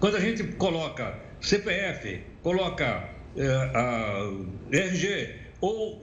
Quando 0.00 0.16
a 0.16 0.20
gente 0.20 0.42
coloca 0.54 1.14
CPF, 1.40 2.20
coloca 2.42 3.10
uh, 3.36 4.46
RG 4.72 5.48
ou 5.60 5.98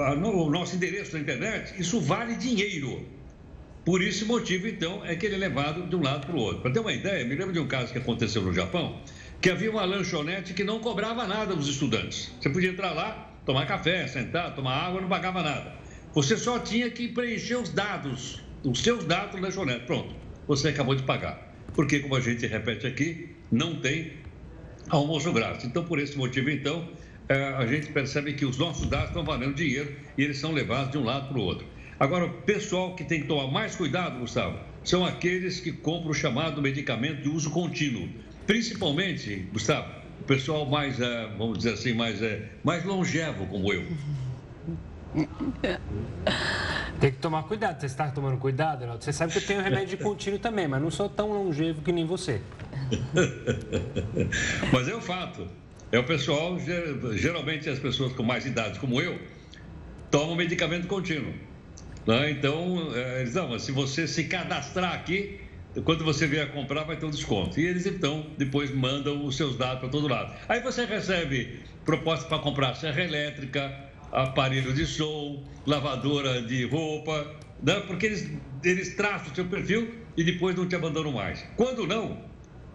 o 0.00 0.50
nosso 0.50 0.76
endereço 0.76 1.14
na 1.14 1.20
internet, 1.20 1.80
isso 1.80 2.00
vale 2.00 2.36
dinheiro. 2.36 3.06
Por 3.84 4.02
esse 4.02 4.26
motivo, 4.26 4.68
então, 4.68 5.02
é 5.06 5.16
que 5.16 5.24
ele 5.24 5.36
é 5.36 5.38
levado 5.38 5.88
de 5.88 5.96
um 5.96 6.02
lado 6.02 6.26
para 6.26 6.36
o 6.36 6.38
outro. 6.38 6.60
Para 6.60 6.70
ter 6.70 6.80
uma 6.80 6.92
ideia, 6.92 7.24
me 7.24 7.34
lembro 7.34 7.54
de 7.54 7.58
um 7.58 7.66
caso 7.66 7.90
que 7.90 7.98
aconteceu 7.98 8.42
no 8.42 8.52
Japão, 8.52 9.00
que 9.40 9.48
havia 9.48 9.70
uma 9.70 9.84
lanchonete 9.84 10.52
que 10.52 10.62
não 10.62 10.78
cobrava 10.78 11.26
nada 11.26 11.56
dos 11.56 11.68
estudantes. 11.68 12.30
Você 12.38 12.50
podia 12.50 12.68
entrar 12.68 12.92
lá, 12.92 13.32
tomar 13.46 13.66
café, 13.66 14.06
sentar, 14.06 14.54
tomar 14.54 14.74
água, 14.74 15.00
não 15.00 15.08
pagava 15.08 15.42
nada. 15.42 15.72
Você 16.12 16.36
só 16.36 16.58
tinha 16.58 16.90
que 16.90 17.08
preencher 17.08 17.56
os 17.56 17.70
dados, 17.70 18.42
os 18.62 18.82
seus 18.82 19.04
dados 19.04 19.40
da 19.40 19.46
lanchonete. 19.46 19.86
Pronto, 19.86 20.14
você 20.46 20.68
acabou 20.68 20.94
de 20.94 21.04
pagar. 21.04 21.54
Porque, 21.74 22.00
como 22.00 22.14
a 22.14 22.20
gente 22.20 22.46
repete 22.46 22.86
aqui, 22.86 23.34
não 23.50 23.76
tem 23.76 24.12
almoço 24.88 25.32
grátis. 25.32 25.64
Então, 25.64 25.84
por 25.84 25.98
esse 25.98 26.16
motivo, 26.16 26.50
então, 26.50 26.88
eh, 27.28 27.54
a 27.56 27.66
gente 27.66 27.92
percebe 27.92 28.32
que 28.32 28.44
os 28.44 28.56
nossos 28.56 28.88
dados 28.88 29.08
estão 29.08 29.24
valendo 29.24 29.54
dinheiro 29.54 29.94
e 30.16 30.22
eles 30.22 30.38
são 30.38 30.52
levados 30.52 30.92
de 30.92 30.98
um 30.98 31.04
lado 31.04 31.28
para 31.28 31.38
o 31.38 31.42
outro. 31.42 31.66
Agora, 32.00 32.26
o 32.26 32.30
pessoal 32.42 32.94
que 32.94 33.04
tem 33.04 33.22
que 33.22 33.26
tomar 33.26 33.50
mais 33.50 33.74
cuidado, 33.74 34.20
Gustavo, 34.20 34.58
são 34.84 35.04
aqueles 35.04 35.60
que 35.60 35.72
compram 35.72 36.10
o 36.10 36.14
chamado 36.14 36.62
medicamento 36.62 37.22
de 37.22 37.28
uso 37.28 37.50
contínuo. 37.50 38.08
Principalmente, 38.46 39.48
Gustavo, 39.52 39.92
o 40.20 40.24
pessoal 40.24 40.64
mais, 40.64 41.00
eh, 41.00 41.28
vamos 41.36 41.58
dizer 41.58 41.74
assim, 41.74 41.92
mais, 41.94 42.22
eh, 42.22 42.48
mais 42.64 42.84
longevo 42.84 43.46
como 43.46 43.72
eu. 43.72 43.84
Tem 47.00 47.12
que 47.12 47.18
tomar 47.18 47.44
cuidado. 47.44 47.80
Você 47.80 47.86
está 47.86 48.10
tomando 48.10 48.38
cuidado, 48.38 48.80
Ronaldo? 48.80 49.04
Você 49.04 49.12
sabe 49.12 49.32
que 49.32 49.38
eu 49.38 49.46
tenho 49.46 49.62
remédio 49.62 49.96
de 49.96 49.96
contínuo 50.02 50.38
também, 50.38 50.66
mas 50.66 50.82
não 50.82 50.90
sou 50.90 51.08
tão 51.08 51.30
longevo 51.30 51.80
que 51.82 51.92
nem 51.92 52.04
você. 52.04 52.40
mas 54.72 54.88
é 54.88 54.94
o 54.94 54.98
um 54.98 55.00
fato. 55.00 55.46
É 55.90 55.98
o 55.98 56.04
pessoal, 56.04 56.58
geralmente 57.14 57.68
as 57.70 57.78
pessoas 57.78 58.12
com 58.12 58.22
mais 58.22 58.44
idade 58.44 58.78
como 58.78 59.00
eu, 59.00 59.18
tomam 60.10 60.34
medicamento 60.34 60.86
contínuo. 60.86 61.32
Né? 62.06 62.30
Então, 62.30 62.90
é, 62.94 63.20
eles, 63.20 63.34
não, 63.34 63.48
mas 63.48 63.62
se 63.62 63.72
você 63.72 64.06
se 64.06 64.24
cadastrar 64.24 64.92
aqui, 64.92 65.40
quando 65.84 66.04
você 66.04 66.26
vier 66.26 66.50
comprar, 66.52 66.84
vai 66.84 66.96
ter 66.96 67.06
um 67.06 67.10
desconto. 67.10 67.58
E 67.58 67.66
eles, 67.66 67.86
então, 67.86 68.26
depois 68.36 68.74
mandam 68.74 69.24
os 69.24 69.36
seus 69.36 69.56
dados 69.56 69.80
para 69.80 69.88
todo 69.88 70.08
lado. 70.08 70.34
Aí 70.48 70.60
você 70.60 70.84
recebe 70.84 71.60
proposta 71.84 72.28
para 72.28 72.38
comprar 72.38 72.74
serra 72.74 73.02
elétrica, 73.02 73.87
aparelho 74.12 74.72
de 74.72 74.86
som, 74.86 75.42
lavadora 75.66 76.42
de 76.42 76.66
roupa, 76.66 77.34
né? 77.62 77.80
porque 77.86 78.06
eles, 78.06 78.30
eles 78.64 78.94
traçam 78.94 79.32
o 79.32 79.34
seu 79.34 79.44
perfil 79.44 79.94
e 80.16 80.24
depois 80.24 80.56
não 80.56 80.66
te 80.66 80.74
abandonam 80.74 81.12
mais. 81.12 81.44
Quando 81.56 81.86
não, 81.86 82.18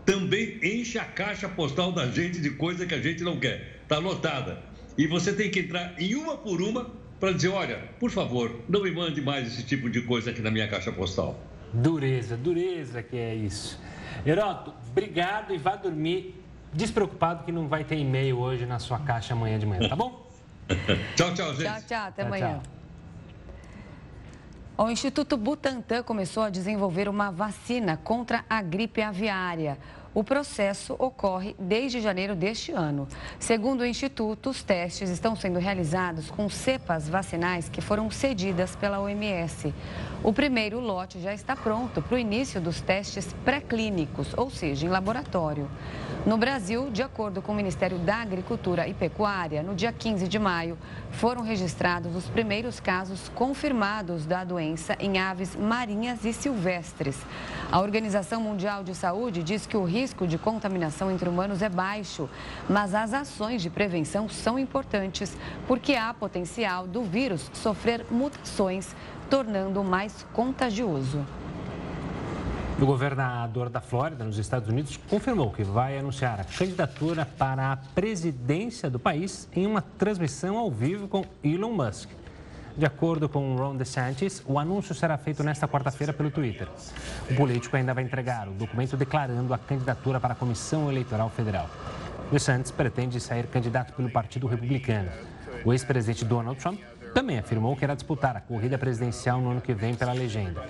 também 0.05 0.59
enche 0.63 0.97
a 0.97 1.05
caixa 1.05 1.47
postal 1.49 1.91
da 1.91 2.07
gente 2.07 2.39
de 2.39 2.51
coisa 2.51 2.85
que 2.85 2.93
a 2.93 3.01
gente 3.01 3.23
não 3.23 3.39
quer. 3.39 3.79
Está 3.83 3.97
lotada. 3.97 4.61
E 4.97 5.07
você 5.07 5.33
tem 5.33 5.49
que 5.49 5.61
entrar 5.61 5.95
em 5.99 6.15
uma 6.15 6.37
por 6.37 6.61
uma 6.61 6.91
para 7.19 7.31
dizer: 7.31 7.49
olha, 7.49 7.79
por 7.99 8.11
favor, 8.11 8.61
não 8.67 8.83
me 8.83 8.91
mande 8.91 9.21
mais 9.21 9.47
esse 9.47 9.63
tipo 9.63 9.89
de 9.89 10.01
coisa 10.01 10.31
aqui 10.31 10.41
na 10.41 10.51
minha 10.51 10.67
caixa 10.67 10.91
postal. 10.91 11.39
Dureza, 11.73 12.37
dureza 12.37 13.01
que 13.01 13.17
é 13.17 13.33
isso. 13.33 13.79
Heroto, 14.25 14.73
obrigado 14.91 15.53
e 15.53 15.57
vá 15.57 15.75
dormir 15.75 16.35
despreocupado 16.71 17.43
que 17.43 17.51
não 17.51 17.67
vai 17.67 17.83
ter 17.83 17.97
e-mail 17.97 18.37
hoje 18.39 18.65
na 18.65 18.79
sua 18.79 18.99
caixa 18.99 19.33
amanhã 19.33 19.57
de 19.57 19.65
manhã, 19.65 19.87
tá 19.87 19.95
bom? 19.95 20.21
tchau, 21.15 21.33
tchau, 21.33 21.53
gente. 21.53 21.65
Tchau, 21.65 21.81
tchau. 21.87 22.07
Até 22.07 22.21
tchau, 22.21 22.27
amanhã. 22.27 22.61
Tchau. 22.63 22.73
O 24.75 24.89
Instituto 24.89 25.37
Butantan 25.37 26.01
começou 26.01 26.43
a 26.43 26.49
desenvolver 26.49 27.07
uma 27.07 27.29
vacina 27.29 27.95
contra 27.95 28.43
a 28.49 28.61
gripe 28.61 29.01
aviária. 29.01 29.77
O 30.15 30.23
processo 30.23 30.95
ocorre 30.99 31.55
desde 31.59 32.01
janeiro 32.01 32.35
deste 32.35 32.71
ano. 32.71 33.07
Segundo 33.39 33.81
o 33.81 33.85
Instituto, 33.85 34.49
os 34.49 34.61
testes 34.61 35.09
estão 35.09 35.35
sendo 35.35 35.57
realizados 35.57 36.29
com 36.29 36.47
cepas 36.49 37.09
vacinais 37.09 37.67
que 37.67 37.81
foram 37.81 38.11
cedidas 38.11 38.75
pela 38.75 38.99
OMS. 38.99 39.73
O 40.23 40.31
primeiro 40.31 40.79
lote 40.79 41.19
já 41.19 41.33
está 41.33 41.55
pronto 41.55 42.01
para 42.01 42.15
o 42.15 42.19
início 42.19 42.61
dos 42.61 42.79
testes 42.79 43.33
pré-clínicos, 43.45 44.33
ou 44.37 44.49
seja, 44.51 44.85
em 44.85 44.89
laboratório. 44.89 45.69
No 46.25 46.37
Brasil, 46.37 46.89
de 46.89 47.03
acordo 47.03 47.41
com 47.41 47.51
o 47.51 47.55
Ministério 47.55 47.99
da 47.99 48.15
Agricultura 48.15 48.87
e 48.87 48.93
Pecuária, 48.93 49.61
no 49.61 49.75
dia 49.75 49.91
15 49.91 50.25
de 50.25 50.39
maio, 50.39 50.77
foram 51.11 51.41
registrados 51.41 52.15
os 52.15 52.29
primeiros 52.29 52.79
casos 52.79 53.27
confirmados 53.35 54.25
da 54.25 54.45
doença 54.45 54.95
em 55.01 55.19
aves 55.19 55.53
marinhas 55.53 56.23
e 56.23 56.31
silvestres. 56.31 57.17
A 57.69 57.81
Organização 57.81 58.39
Mundial 58.39 58.85
de 58.85 58.95
Saúde 58.95 59.43
diz 59.43 59.67
que 59.67 59.75
o 59.75 59.83
risco 59.83 60.25
de 60.25 60.37
contaminação 60.37 61.11
entre 61.11 61.27
humanos 61.27 61.61
é 61.61 61.67
baixo, 61.67 62.29
mas 62.69 62.95
as 62.95 63.13
ações 63.13 63.61
de 63.61 63.69
prevenção 63.69 64.29
são 64.29 64.57
importantes 64.57 65.35
porque 65.67 65.93
há 65.93 66.13
potencial 66.13 66.87
do 66.87 67.03
vírus 67.03 67.51
sofrer 67.51 68.05
mutações, 68.09 68.95
tornando-o 69.29 69.83
mais 69.83 70.25
contagioso. 70.31 71.25
O 72.83 72.85
governador 72.85 73.69
da 73.69 73.79
Flórida, 73.79 74.25
nos 74.25 74.37
Estados 74.37 74.67
Unidos, 74.67 74.99
confirmou 75.09 75.49
que 75.49 75.63
vai 75.63 75.97
anunciar 75.97 76.41
a 76.41 76.43
candidatura 76.43 77.25
para 77.25 77.71
a 77.71 77.77
presidência 77.77 78.89
do 78.89 78.99
país 78.99 79.47
em 79.55 79.65
uma 79.65 79.81
transmissão 79.81 80.57
ao 80.57 80.69
vivo 80.69 81.07
com 81.07 81.23
Elon 81.41 81.71
Musk. 81.71 82.09
De 82.77 82.85
acordo 82.85 83.29
com 83.29 83.55
Ron 83.55 83.77
DeSantis, 83.77 84.43
o 84.45 84.59
anúncio 84.59 84.93
será 84.93 85.17
feito 85.17 85.41
nesta 85.45 85.65
quarta-feira 85.65 86.11
pelo 86.11 86.29
Twitter. 86.29 86.67
O 87.31 87.35
político 87.35 87.77
ainda 87.77 87.93
vai 87.93 88.03
entregar 88.03 88.49
o 88.49 88.51
documento 88.51 88.97
declarando 88.97 89.53
a 89.53 89.57
candidatura 89.57 90.19
para 90.19 90.33
a 90.33 90.35
Comissão 90.35 90.91
Eleitoral 90.91 91.29
Federal. 91.29 91.69
DeSantis 92.33 92.69
pretende 92.69 93.17
sair 93.21 93.47
candidato 93.47 93.93
pelo 93.93 94.09
Partido 94.09 94.45
Republicano. 94.45 95.09
O 95.63 95.71
ex-presidente 95.71 96.25
Donald 96.25 96.59
Trump 96.59 96.81
também 97.13 97.37
afirmou 97.37 97.75
que 97.75 97.85
irá 97.85 97.93
disputar 97.93 98.35
a 98.35 98.41
corrida 98.41 98.77
presidencial 98.77 99.39
no 99.39 99.51
ano 99.51 99.61
que 99.61 99.73
vem 99.73 99.93
pela 99.93 100.13
legenda. 100.13 100.65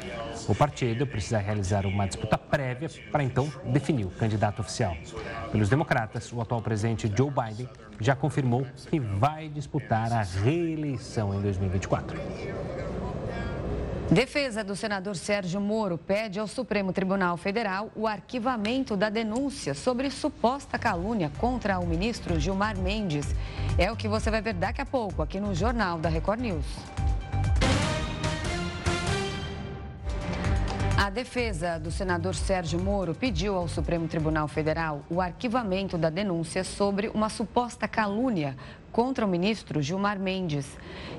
O 0.48 0.54
partido 0.54 1.08
precisa 1.08 1.38
realizar 1.38 1.86
uma 1.86 2.06
disputa 2.06 2.38
prévia 2.38 2.90
para 3.12 3.24
então 3.24 3.52
definir 3.66 4.06
o 4.06 4.12
candidato 4.12 4.60
oficial. 4.60 4.96
Pelos 5.52 5.70
democratas, 5.70 6.32
o 6.34 6.42
atual 6.42 6.62
presidente 6.62 7.12
Joe 7.16 7.32
Biden 7.32 7.70
já 8.00 8.16
confirmou 8.16 8.66
que 8.90 9.00
vai 9.00 9.48
disputar 9.48 10.12
a 10.12 10.24
reeleição 10.24 11.34
em 11.34 11.42
2024. 11.42 12.20
Defesa 14.12 14.64
do 14.64 14.76
senador 14.76 15.16
Sérgio 15.16 15.60
Moro 15.60 15.98
pede 15.98 16.40
ao 16.40 16.46
Supremo 16.46 16.92
Tribunal 16.92 17.38
Federal 17.38 17.90
o 17.96 18.06
arquivamento 18.06 18.96
da 18.96 19.10
denúncia 19.10 19.74
sobre 19.74 20.12
suposta 20.12 20.78
calúnia 20.78 21.32
contra 21.40 21.80
o 21.80 21.88
ministro 21.88 22.40
Gilmar 22.40 22.78
Mendes. 22.78 23.34
É 23.78 23.92
o 23.92 23.96
que 23.96 24.08
você 24.08 24.30
vai 24.30 24.42
ver 24.42 24.54
daqui 24.54 24.82
a 24.82 24.86
pouco 24.86 25.22
aqui 25.22 25.40
no 25.40 25.56
Jornal 25.56 25.98
da 25.98 26.10
Record 26.10 26.42
News. 26.42 26.66
A 30.98 31.10
defesa 31.10 31.80
do 31.80 31.90
senador 31.90 32.36
Sérgio 32.36 32.80
Moro 32.80 33.16
pediu 33.16 33.56
ao 33.56 33.68
Supremo 33.68 34.08
Tribunal 34.08 34.48
Federal 34.48 35.04
o 35.10 35.20
arquivamento 35.20 35.98
da 35.98 36.10
denúncia 36.10 36.64
sobre 36.64 37.10
uma 37.10 37.30
suposta 37.30 37.88
calúnia 37.88 38.56
contra 38.94 39.26
o 39.26 39.28
ministro 39.28 39.82
Gilmar 39.82 40.20
Mendes. 40.20 40.68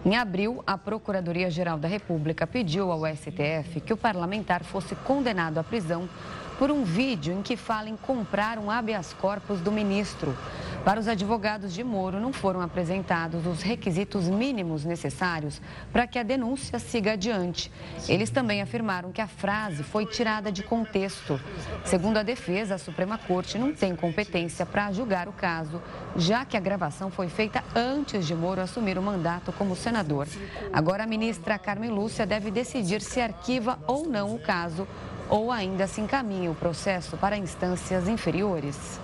Em 0.07 0.17
abril, 0.17 0.63
a 0.65 0.79
Procuradoria-Geral 0.79 1.77
da 1.77 1.89
República 1.89 2.47
pediu 2.47 2.91
ao 2.93 3.05
STF 3.05 3.81
que 3.85 3.93
o 3.93 3.97
parlamentar 3.97 4.63
fosse 4.63 4.95
condenado 4.95 5.59
à 5.59 5.65
prisão 5.65 6.09
por 6.57 6.71
um 6.71 6.85
vídeo 6.85 7.35
em 7.35 7.43
que 7.43 7.57
fala 7.57 7.89
em 7.89 7.97
comprar 7.97 8.59
um 8.59 8.71
habeas 8.71 9.13
corpus 9.13 9.61
do 9.61 9.73
ministro. 9.73 10.37
Para 10.85 11.01
os 11.01 11.09
advogados 11.09 11.73
de 11.73 11.83
Moro, 11.83 12.20
não 12.20 12.31
foram 12.31 12.61
apresentados 12.61 13.47
os 13.47 13.62
requisitos 13.62 14.29
mínimos 14.29 14.85
necessários 14.85 15.62
para 15.90 16.07
que 16.07 16.18
a 16.18 16.23
denúncia 16.23 16.79
siga 16.79 17.12
adiante. 17.12 17.73
Eles 18.07 18.29
também 18.29 18.61
afirmaram 18.61 19.11
que 19.11 19.23
a 19.23 19.27
frase 19.27 19.83
foi 19.83 20.05
tirada 20.05 20.53
de 20.53 20.62
contexto. 20.62 21.40
Segundo 21.87 22.18
a 22.18 22.23
defesa, 22.23 22.75
a 22.75 22.79
Suprema 22.79 23.16
Corte 23.16 23.57
não 23.57 23.73
tem 23.73 23.97
competência 23.97 24.66
para 24.66 24.92
julgar 24.92 25.27
o 25.27 25.33
caso, 25.33 25.81
já 26.16 26.44
que 26.44 26.57
a 26.57 26.61
gravação 26.61 27.11
foi 27.11 27.29
feita 27.29 27.64
antes 27.75 28.27
de 28.27 28.35
Moro 28.35 28.61
assumir 28.61 28.99
o 28.99 29.03
mandato 29.03 29.55
como 29.55 29.75
senador. 29.75 30.29
Agora, 30.70 31.05
a 31.05 31.07
ministra 31.07 31.59
Carmen 31.59 31.90
Lúcia 31.90 32.27
deve 32.27 32.51
decidir 32.51 33.01
se 33.01 33.23
arquiva 33.23 33.79
ou 33.87 34.07
não 34.07 34.35
o 34.35 34.38
caso 34.38 34.87
ou 35.31 35.51
ainda 35.51 35.87
se 35.87 36.03
encaminha 36.03 36.51
o 36.51 36.55
processo 36.55 37.16
para 37.16 37.38
instâncias 37.38 38.07
inferiores. 38.07 39.01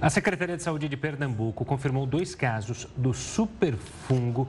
A 0.00 0.10
Secretaria 0.10 0.58
de 0.58 0.62
Saúde 0.62 0.90
de 0.90 0.96
Pernambuco 0.96 1.64
confirmou 1.64 2.06
dois 2.06 2.34
casos 2.34 2.86
do 2.94 3.14
superfungo 3.14 4.46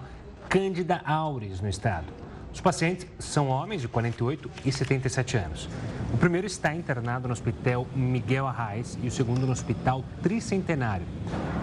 Candida 0.50 1.02
auris 1.06 1.62
no 1.62 1.70
estado. 1.70 2.27
Os 2.58 2.62
pacientes 2.62 3.06
são 3.20 3.50
homens 3.50 3.82
de 3.82 3.88
48 3.88 4.50
e 4.65 4.72
77 4.72 5.38
anos. 5.38 5.70
O 6.12 6.17
primeiro 6.17 6.48
está 6.48 6.74
internado 6.74 7.28
no 7.28 7.32
Hospital 7.32 7.86
Miguel 7.96 8.48
Arraes 8.48 8.98
e 9.04 9.08
o 9.08 9.12
segundo 9.12 9.46
no 9.46 9.52
Hospital 9.52 10.04
Tricentenário, 10.24 11.06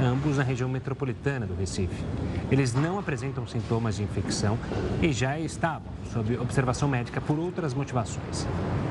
ambos 0.00 0.37
na 0.37 0.44
região 0.44 0.68
metropolitana 0.68 1.46
do 1.46 1.54
Recife. 1.57 2.00
Eles 2.48 2.74
não 2.74 2.96
apresentam 2.96 3.44
sintomas 3.44 3.96
de 3.96 4.04
infecção 4.04 4.57
e 5.02 5.12
já 5.12 5.37
estavam 5.37 5.88
sob 6.12 6.38
observação 6.38 6.88
médica 6.88 7.20
por 7.20 7.40
outras 7.40 7.74
motivações. 7.74 8.46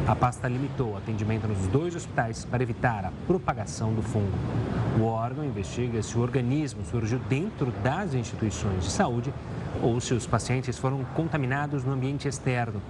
A 0.06 0.14
pasta 0.14 0.50
limitou 0.50 0.92
o 0.92 0.98
atendimento 0.98 1.48
nos 1.48 1.68
dois 1.68 1.96
hospitais 1.96 2.44
para 2.44 2.62
evitar 2.62 3.06
a 3.06 3.14
propagação 3.26 3.94
do 3.94 4.02
fungo. 4.02 4.38
O 5.00 5.06
órgão 5.06 5.46
investiga 5.46 6.04
se 6.04 6.18
o 6.18 6.22
organismo 6.22 6.84
surgiu 6.84 7.20
dentro 7.30 7.72
das 7.82 8.14
instituições 8.14 8.84
de 8.84 8.92
saúde 8.92 9.34
ou 9.84 10.00
se 10.00 10.14
os 10.14 10.26
pacientes 10.26 10.78
foram 10.78 11.04
contaminados 11.14 11.84
no 11.84 11.92
ambiente 11.92 12.26
externo. 12.26 12.82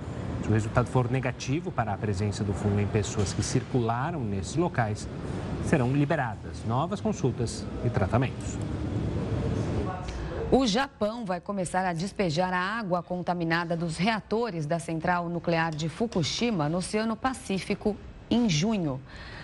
Se 0.43 0.49
o 0.49 0.51
resultado 0.51 0.85
for 0.85 1.09
negativo 1.09 1.71
para 1.71 1.91
a 1.91 1.97
presença 1.97 2.43
do 2.43 2.53
fungo 2.53 2.79
em 2.79 2.85
pessoas 2.85 3.33
que 3.33 3.41
circularam 3.41 4.19
nesses 4.19 4.55
locais, 4.55 5.07
serão 5.65 5.91
liberadas 5.91 6.63
novas 6.67 7.01
consultas 7.01 7.65
e 7.83 7.89
tratamentos. 7.89 8.57
O 10.51 10.67
Japão 10.67 11.25
vai 11.25 11.41
começar 11.41 11.83
a 11.83 11.93
despejar 11.93 12.53
a 12.53 12.59
água 12.59 13.01
contaminada 13.01 13.75
dos 13.75 13.97
reatores 13.97 14.67
da 14.67 14.77
central 14.77 15.27
nuclear 15.27 15.73
de 15.73 15.89
Fukushima 15.89 16.69
no 16.69 16.77
Oceano 16.77 17.15
Pacífico 17.15 17.97
em 18.29 18.47
junho. 18.47 19.01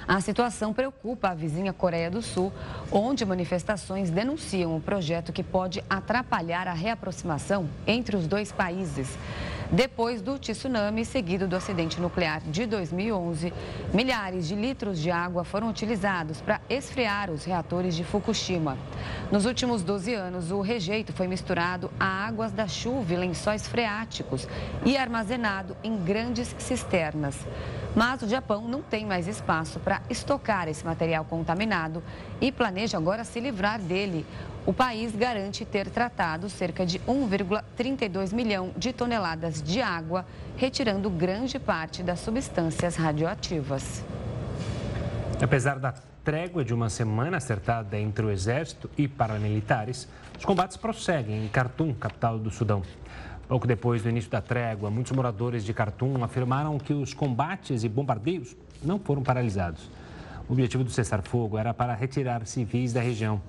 A 0.10 0.20
situação 0.22 0.74
preocupa 0.74 1.30
a 1.30 1.36
vizinha 1.36 1.72
Coreia 1.72 2.10
do 2.10 2.20
Sul, 2.20 2.52
onde 2.92 3.24
manifestações 3.24 4.10
denunciam 4.10 4.76
o 4.76 4.82
projeto 4.82 5.32
que 5.32 5.44
pode 5.44 5.84
atrapalhar 5.88 6.68
a 6.68 6.74
reaproximação 6.74 7.70
entre 7.86 8.16
os 8.16 8.26
dois 8.26 8.52
países. 8.52 9.16
Depois 9.72 10.20
do 10.20 10.40
tsunami 10.40 11.06
seguido 11.06 11.48
do 11.48 11.56
acidente 11.56 12.02
nuclear 12.02 12.42
de 12.42 12.66
2011, 12.66 13.54
milhares 13.94 14.48
de 14.48 14.56
litros 14.56 15.00
de 15.00 15.12
água 15.12 15.44
foram 15.44 15.70
utilizados 15.70 16.42
para 16.42 16.60
esfriar 16.68 17.30
os 17.30 17.44
reatores 17.44 17.96
de 17.96 18.04
Fukushima. 18.04 18.80
Nos 19.32 19.46
últimos 19.46 19.84
12 19.84 20.12
anos, 20.16 20.50
o 20.50 20.62
rejeito 20.62 21.14
foi 21.14 21.28
misturado 21.28 21.92
a 22.00 22.26
águas 22.26 22.52
da 22.52 22.68
chuva 22.68 23.14
e 23.14 23.18
lençóis 23.18 23.68
freáticos 23.68 24.48
e 24.84 24.98
armazenado 24.98 25.78
em 25.84 25.96
grandes 25.98 26.56
cisternas. 26.58 27.38
Mas 27.96 28.24
o 28.24 28.28
Japão 28.28 28.68
não 28.68 28.82
tem 28.82 29.06
mais 29.06 29.28
espaço 29.28 29.80
para 29.80 30.02
estocar 30.10 30.68
esse 30.68 30.84
material 30.84 31.26
contaminado 31.26 32.04
e 32.42 32.52
planeja 32.52 32.98
agora 32.98 33.24
se 33.24 33.40
livrar 33.40 33.80
dele. 33.80 34.26
O 34.66 34.74
país 34.74 35.16
garante 35.16 35.66
ter 35.66 35.90
tratado 35.90 36.50
cerca 36.50 36.86
de 36.86 37.00
1,32 37.00 38.34
milhão 38.34 38.72
de 38.78 38.94
toneladas 38.94 39.64
de 39.64 39.82
água, 39.82 40.26
retirando 40.58 41.10
grande 41.10 41.58
parte 41.58 42.04
das 42.04 42.20
substâncias 42.20 42.96
radioativas. 42.96 44.04
Apesar 45.42 45.80
da 45.80 45.94
trégua 46.24 46.64
de 46.64 46.74
uma 46.74 46.90
semana 46.90 47.38
acertada 47.38 47.98
entre 47.98 48.26
o 48.26 48.30
exército 48.30 48.90
e 48.98 49.08
paramilitares, 49.08 50.08
os 50.38 50.46
combates 50.46 50.78
prosseguem 50.78 51.46
em 51.46 51.48
Khartoum, 51.48 51.94
capital 51.94 52.38
do 52.38 52.52
Sudão. 52.52 52.84
Pouco 53.48 53.66
depois 53.66 54.04
do 54.04 54.10
início 54.10 54.30
da 54.30 54.42
trégua, 54.42 54.92
muitos 54.92 55.12
moradores 55.14 55.64
de 55.64 55.74
Khartoum 55.74 56.24
afirmaram 56.24 56.78
que 56.78 56.94
os 56.94 57.14
combates 57.14 57.84
e 57.84 57.90
bombardeios 57.90 58.56
não 58.84 59.00
foram 59.00 59.24
paralisados. 59.24 59.90
O 60.48 60.54
objetivo 60.54 60.84
do 60.84 60.92
cessar-fogo 60.92 61.58
era 61.58 61.74
para 61.74 61.96
retirar 61.96 62.46
civis 62.46 62.94
da 62.94 63.02
região. 63.02 63.42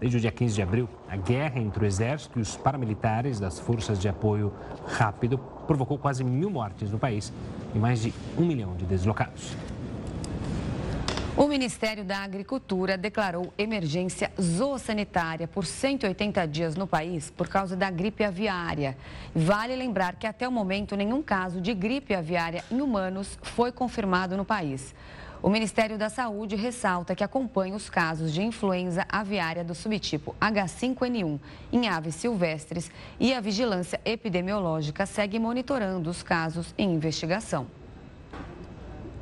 Desde 0.00 0.16
o 0.16 0.20
dia 0.20 0.30
15 0.30 0.54
de 0.54 0.62
abril, 0.62 0.88
a 1.08 1.16
guerra 1.16 1.58
entre 1.58 1.82
o 1.82 1.86
exército 1.86 2.38
e 2.38 2.42
os 2.42 2.56
paramilitares 2.56 3.40
das 3.40 3.58
forças 3.58 3.98
de 3.98 4.08
apoio 4.08 4.52
rápido 4.86 5.38
provocou 5.66 5.98
quase 5.98 6.22
mil 6.22 6.48
mortes 6.48 6.92
no 6.92 6.98
país 6.98 7.32
e 7.74 7.78
mais 7.78 8.02
de 8.02 8.14
um 8.36 8.46
milhão 8.46 8.76
de 8.76 8.84
deslocados. 8.84 9.56
O 11.36 11.46
Ministério 11.46 12.04
da 12.04 12.18
Agricultura 12.18 12.98
declarou 12.98 13.52
emergência 13.56 14.30
zoossanitária 14.40 15.46
por 15.46 15.64
180 15.64 16.46
dias 16.46 16.74
no 16.74 16.84
país 16.84 17.30
por 17.30 17.46
causa 17.46 17.76
da 17.76 17.90
gripe 17.90 18.24
aviária. 18.24 18.96
Vale 19.34 19.76
lembrar 19.76 20.16
que 20.16 20.26
até 20.26 20.48
o 20.48 20.52
momento 20.52 20.96
nenhum 20.96 21.22
caso 21.22 21.60
de 21.60 21.72
gripe 21.74 22.12
aviária 22.12 22.64
em 22.70 22.80
humanos 22.80 23.38
foi 23.40 23.70
confirmado 23.70 24.36
no 24.36 24.44
país. 24.44 24.92
O 25.40 25.48
Ministério 25.48 25.96
da 25.96 26.10
Saúde 26.10 26.56
ressalta 26.56 27.14
que 27.14 27.22
acompanha 27.22 27.76
os 27.76 27.88
casos 27.88 28.32
de 28.32 28.42
influenza 28.42 29.06
aviária 29.08 29.62
do 29.62 29.72
subtipo 29.72 30.34
H5N1 30.40 31.38
em 31.72 31.88
aves 31.88 32.16
silvestres 32.16 32.90
e 33.20 33.32
a 33.32 33.40
vigilância 33.40 34.00
epidemiológica 34.04 35.06
segue 35.06 35.38
monitorando 35.38 36.10
os 36.10 36.24
casos 36.24 36.74
em 36.76 36.92
investigação. 36.92 37.68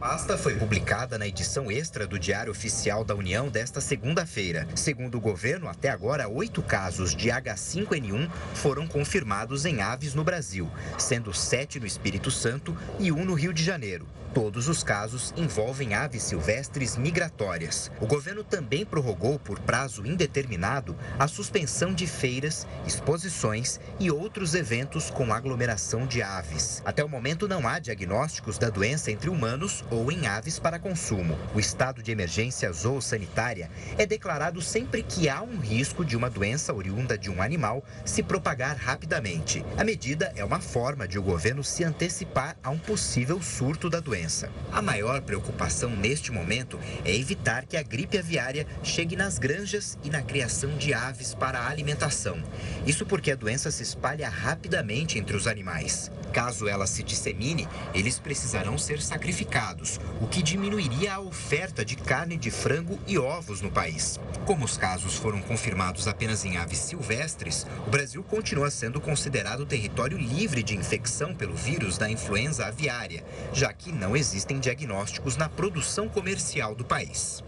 Pasta 0.01 0.39
foi 0.39 0.55
publicada 0.57 1.19
na 1.19 1.27
edição 1.27 1.71
extra 1.71 2.07
do 2.07 2.19
Diário 2.19 2.51
Oficial 2.51 3.05
da 3.05 3.15
União 3.15 3.49
desta 3.49 3.81
segunda-feira. 3.81 4.67
Segundo 4.75 5.17
o 5.17 5.21
governo, 5.21 5.69
até 5.69 5.91
agora, 5.91 6.29
oito 6.29 6.63
casos 6.63 7.15
de 7.15 7.29
H5N1 7.29 8.31
foram 8.55 8.87
confirmados 8.87 9.67
em 9.67 9.83
aves 9.83 10.15
no 10.15 10.23
Brasil, 10.23 10.71
sendo 10.99 11.33
sete 11.35 11.81
no 11.81 11.87
Espírito 11.87 12.31
Santo 12.31 12.77
e 12.99 13.11
um 13.11 13.25
no 13.25 13.35
Rio 13.35 13.53
de 13.53 13.65
Janeiro. 13.65 14.07
Todos 14.37 14.69
os 14.69 14.83
casos 14.83 15.33
envolvem 15.35 15.95
aves 15.95 16.25
silvestres 16.25 16.95
migratórias. 16.95 17.91
O 17.99 18.07
governo 18.07 18.45
também 18.45 18.85
prorrogou 18.85 19.39
por 19.39 19.59
prazo 19.59 20.07
indeterminado 20.07 20.95
a 21.19 21.27
suspensão 21.27 21.95
de 21.95 22.07
feiras, 22.07 22.67
exposições 22.87 23.81
e 23.99 24.11
outros 24.11 24.55
eventos 24.55 25.09
com 25.09 25.33
aglomeração 25.33 26.07
de 26.07 26.21
aves. 26.21 26.83
Até 26.85 27.03
o 27.03 27.09
momento 27.09 27.49
não 27.49 27.67
há 27.67 27.79
diagnósticos 27.79 28.59
da 28.59 28.69
doença 28.69 29.11
entre 29.11 29.31
humanos 29.31 29.83
ou 29.91 30.13
em 30.13 30.27
aves 30.27 30.59
para 30.59 30.79
consumo. 30.79 31.39
O 31.55 31.59
estado 31.59 32.03
de 32.03 32.13
emergência 32.13 32.71
zoossanitária 32.71 33.71
é 33.97 34.05
declarado 34.05 34.61
sempre 34.61 35.03
que 35.03 35.31
há 35.31 35.41
um 35.41 35.59
risco 35.59 36.05
de 36.05 36.15
uma 36.15 36.29
doença 36.29 36.75
oriunda 36.75 37.17
de 37.17 37.31
um 37.31 37.41
animal 37.41 37.83
se 38.05 38.23
propagar 38.23 38.77
rapidamente. 38.77 39.65
A 39.79 39.83
medida 39.83 40.31
é 40.37 40.45
uma 40.45 40.61
forma 40.61 41.09
de 41.09 41.19
o 41.19 41.23
governo 41.23 41.65
se 41.65 41.83
antecipar 41.83 42.55
a 42.63 42.69
um 42.69 42.79
possível 42.79 43.41
surto 43.41 43.89
da 43.89 43.99
doença 43.99 44.26
doença. 44.27 44.51
A 44.73 44.83
maior 44.83 45.23
preocupação 45.23 45.91
neste 45.91 46.33
momento 46.33 46.79
é 47.05 47.15
evitar 47.15 47.65
que 47.65 47.77
a 47.77 47.83
gripe 47.83 48.19
aviária 48.19 48.67
chegue 48.83 49.15
nas 49.15 49.39
granjas 49.39 49.97
e 50.03 50.11
na 50.11 50.21
criação 50.21 50.77
de 50.77 50.93
aves 50.93 51.35
para 51.35 51.61
a 51.61 51.69
alimentação. 51.69 52.43
Isso 52.85 53.07
porque 53.07 53.31
a 53.31 53.37
doença 53.37 53.71
se 53.71 53.83
espalha 53.83 54.29
rapidamente 54.29 55.19
entre 55.19 55.37
os 55.37 55.47
animais. 55.47 56.11
Caso 56.37 56.69
ela 56.69 56.87
se 56.87 57.03
dissemine, 57.03 57.67
eles 57.95 58.19
precisarão 58.19 58.77
ser 58.77 59.01
sacrificados, 59.01 59.99
o 60.21 60.27
que 60.27 60.43
diminuiria 60.43 61.15
a 61.15 61.19
oferta 61.19 61.83
de 61.83 61.97
carne 61.97 62.37
de 62.37 62.51
frango 62.51 62.99
e 63.07 63.17
ovos 63.17 63.63
no 63.63 63.71
país. 63.71 64.21
Como 64.45 64.63
os 64.63 64.77
casos 64.77 65.15
foram 65.15 65.41
confirmados 65.41 66.07
apenas 66.07 66.45
em 66.45 66.59
aves 66.59 66.77
silvestres, 66.77 67.67
o 67.87 67.91
Brasil 67.91 68.23
continua 68.23 68.71
sendo 68.71 69.01
considerado 69.01 69.65
território 69.65 70.19
livre 70.19 70.63
de 70.63 70.77
infecção 70.77 71.35
pelo 71.35 71.55
vírus 71.55 71.97
da 71.97 72.11
influenza 72.11 72.67
aviária, 72.67 73.25
já 73.51 73.73
que 73.73 73.91
não 73.91 74.15
existem 74.15 74.61
diagnósticos 74.61 75.39
na 75.39 75.49
produção 75.49 76.07
comercial 76.07 76.75
do 76.75 76.85
país. 76.85 77.43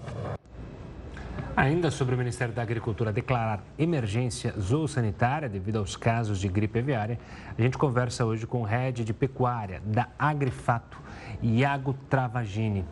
Ainda 1.58 1.90
sobre 1.90 2.14
o 2.14 2.18
Ministério 2.18 2.54
da 2.54 2.62
Agricultura 2.62 3.12
declarar 3.12 3.64
emergência 3.76 4.54
zoossanitária 4.56 5.48
devido 5.48 5.80
aos 5.80 5.96
casos 5.96 6.38
de 6.38 6.46
gripe 6.46 6.78
aviária, 6.78 7.18
a 7.58 7.60
gente 7.60 7.76
conversa 7.76 8.24
hoje 8.24 8.46
com 8.46 8.62
o 8.62 8.64
head 8.64 9.04
de 9.04 9.12
pecuária 9.12 9.82
da 9.84 10.06
Agrifato, 10.16 10.96
Iago 11.42 11.94
Travagini. 12.08 12.84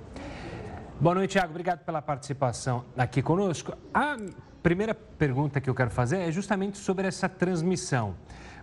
Boa 1.01 1.15
noite, 1.15 1.37
Iago. 1.37 1.51
Obrigado 1.51 1.85
pela 1.85 2.03
participação 2.03 2.85
aqui 2.99 3.23
conosco. 3.23 3.73
A 3.95 4.17
primeira 4.65 4.97
pergunta 4.97 5.61
que 5.61 5.71
eu 5.71 5.75
quero 5.75 5.93
fazer 5.93 6.19
é 6.19 6.33
justamente 6.33 6.77
sobre 6.77 7.07
essa 7.07 7.29
transmissão, 7.29 8.17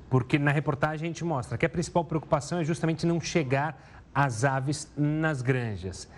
porque 0.09 0.37
na 0.37 0.51
reportagem 0.51 1.05
a 1.05 1.07
gente 1.07 1.23
mostra 1.23 1.57
que 1.57 1.65
a 1.65 1.69
principal 1.69 2.03
preocupação 2.03 2.59
é 2.59 2.65
justamente 2.65 3.05
não 3.05 3.21
chegar 3.21 3.81
as 4.13 4.43
aves 4.43 4.91
nas 4.97 5.41
granjas. 5.41 6.09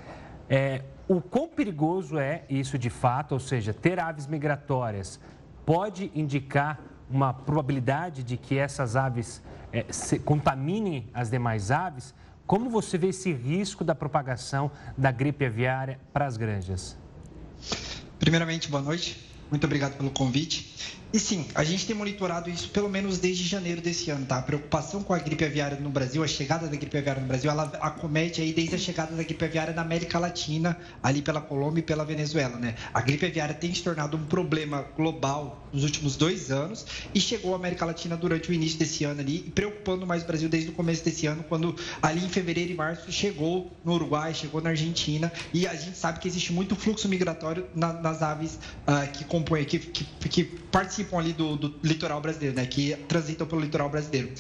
É, 0.50 0.82
o 1.08 1.22
quão 1.22 1.48
perigoso 1.48 2.18
é 2.18 2.44
isso 2.50 2.78
de 2.78 2.90
fato, 2.90 3.34
ou 3.34 3.40
seja, 3.40 3.74
ter 3.74 4.00
aves 4.00 4.28
migratórias 4.28 5.20
pode 5.66 6.12
indicar 6.16 6.80
uma 7.10 7.34
probabilidade 7.34 8.24
de 8.24 8.38
que 8.38 8.58
essas 8.58 8.96
aves 8.96 9.42
é, 9.72 9.86
contaminem 10.24 11.08
as 11.14 11.30
demais 11.30 11.72
aves? 11.72 12.14
Como 12.48 12.70
você 12.70 12.98
vê 12.98 13.08
esse 13.08 13.32
risco 13.32 13.84
da 13.84 13.96
propagação 13.96 14.72
da 14.98 15.12
gripe 15.12 15.46
aviária 15.46 16.00
para 16.14 16.26
as 16.26 16.38
granjas? 16.38 16.98
Primeiramente, 18.20 18.70
boa 18.70 18.82
noite. 18.82 19.32
Muito 19.50 19.64
obrigado 19.66 19.98
pelo 19.98 20.10
convite. 20.10 21.00
E 21.16 21.20
sim, 21.20 21.46
a 21.56 21.64
gente 21.64 21.86
tem 21.86 21.96
monitorado 21.96 22.50
isso 22.50 22.68
pelo 22.72 22.90
menos 22.90 23.20
desde 23.20 23.48
janeiro 23.48 23.80
desse 23.80 24.12
ano, 24.12 24.26
tá? 24.26 24.38
A 24.38 24.42
preocupação 24.42 25.02
com 25.02 25.14
a 25.14 25.18
gripe 25.18 25.46
aviária 25.46 25.80
no 25.80 25.90
Brasil, 25.90 26.22
a 26.22 26.28
chegada 26.28 26.68
da 26.68 26.76
gripe 26.76 26.98
aviária 26.98 27.22
no 27.22 27.28
Brasil, 27.30 27.50
ela 27.50 27.72
acomete 27.80 28.42
aí 28.42 28.52
desde 28.52 28.76
a 28.76 28.78
chegada 28.78 29.16
da 29.16 29.24
gripe 29.24 29.46
aviária 29.46 29.74
na 29.74 29.82
América 29.82 30.20
Latina, 30.20 30.78
ali 31.02 31.22
pela 31.22 31.40
Colômbia 31.40 31.80
e 31.80 31.84
pela 31.84 32.04
Venezuela, 32.04 32.58
né? 32.58 32.76
A 32.94 33.00
gripe 33.00 33.26
aviária 33.26 33.56
tem 33.56 33.74
se 33.74 33.82
tornado 33.82 34.18
um 34.18 34.26
problema 34.26 34.86
global 34.94 35.66
nos 35.72 35.86
últimos 35.86 36.18
dois 36.18 36.52
anos 36.52 36.86
e 37.14 37.22
chegou 37.22 37.54
à 37.54 37.56
América 37.56 37.86
Latina 37.86 38.18
durante 38.18 38.50
o 38.50 38.54
início 38.54 38.78
desse 38.78 39.06
ano 39.06 39.22
ali, 39.22 39.40
preocupando 39.40 40.06
mais 40.06 40.22
o 40.22 40.26
Brasil 40.26 40.50
desde 40.50 40.70
o 40.70 40.74
começo 40.74 41.06
desse 41.06 41.28
ano, 41.28 41.46
quando 41.48 41.74
ali 42.02 42.26
em 42.26 42.30
fevereiro 42.30 42.74
e 42.74 42.76
março 42.76 43.10
chegou 43.10 43.72
no 43.86 43.94
Uruguai, 43.94 44.34
chegou 44.34 44.62
na 44.62 44.72
Argentina 44.72 45.32
e 45.54 45.66
a 45.66 45.76
gente 45.76 45.98
sabe 45.98 46.20
que 46.20 46.28
existe 46.28 46.52
muito 46.52 46.76
fluxo 46.76 47.08
migratório 47.08 47.68
na, 47.74 47.94
nas 47.94 48.22
aves 48.22 48.56
uh, 48.56 49.10
que 49.14 49.24
compõem, 49.24 49.64
que, 49.64 49.80
que, 49.80 50.04
que 50.28 50.44
participam 50.44 51.05
participam 51.06 51.20
ali 51.20 51.34
do, 51.34 51.56
do 51.56 51.80
litoral 51.84 52.22
brasileiro, 52.22 52.56
né? 52.56 52.66
Que 52.66 52.96
transitam 53.08 53.48
pelo 53.48 53.62
litoral 53.62 53.90
brasileiro. 53.90 54.32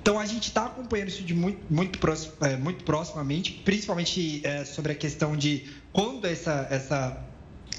Então 0.00 0.18
a 0.18 0.26
gente 0.26 0.48
está 0.48 0.66
acompanhando 0.66 1.08
isso 1.08 1.22
de 1.22 1.34
muito, 1.34 1.60
muito, 1.70 1.98
próximo, 1.98 2.32
é, 2.40 2.56
muito 2.56 2.84
proximamente, 2.84 3.52
principalmente 3.64 4.40
é, 4.44 4.64
sobre 4.64 4.92
a 4.92 4.94
questão 4.94 5.36
de 5.36 5.64
quando 5.92 6.24
essa, 6.26 6.66
essa 6.70 7.24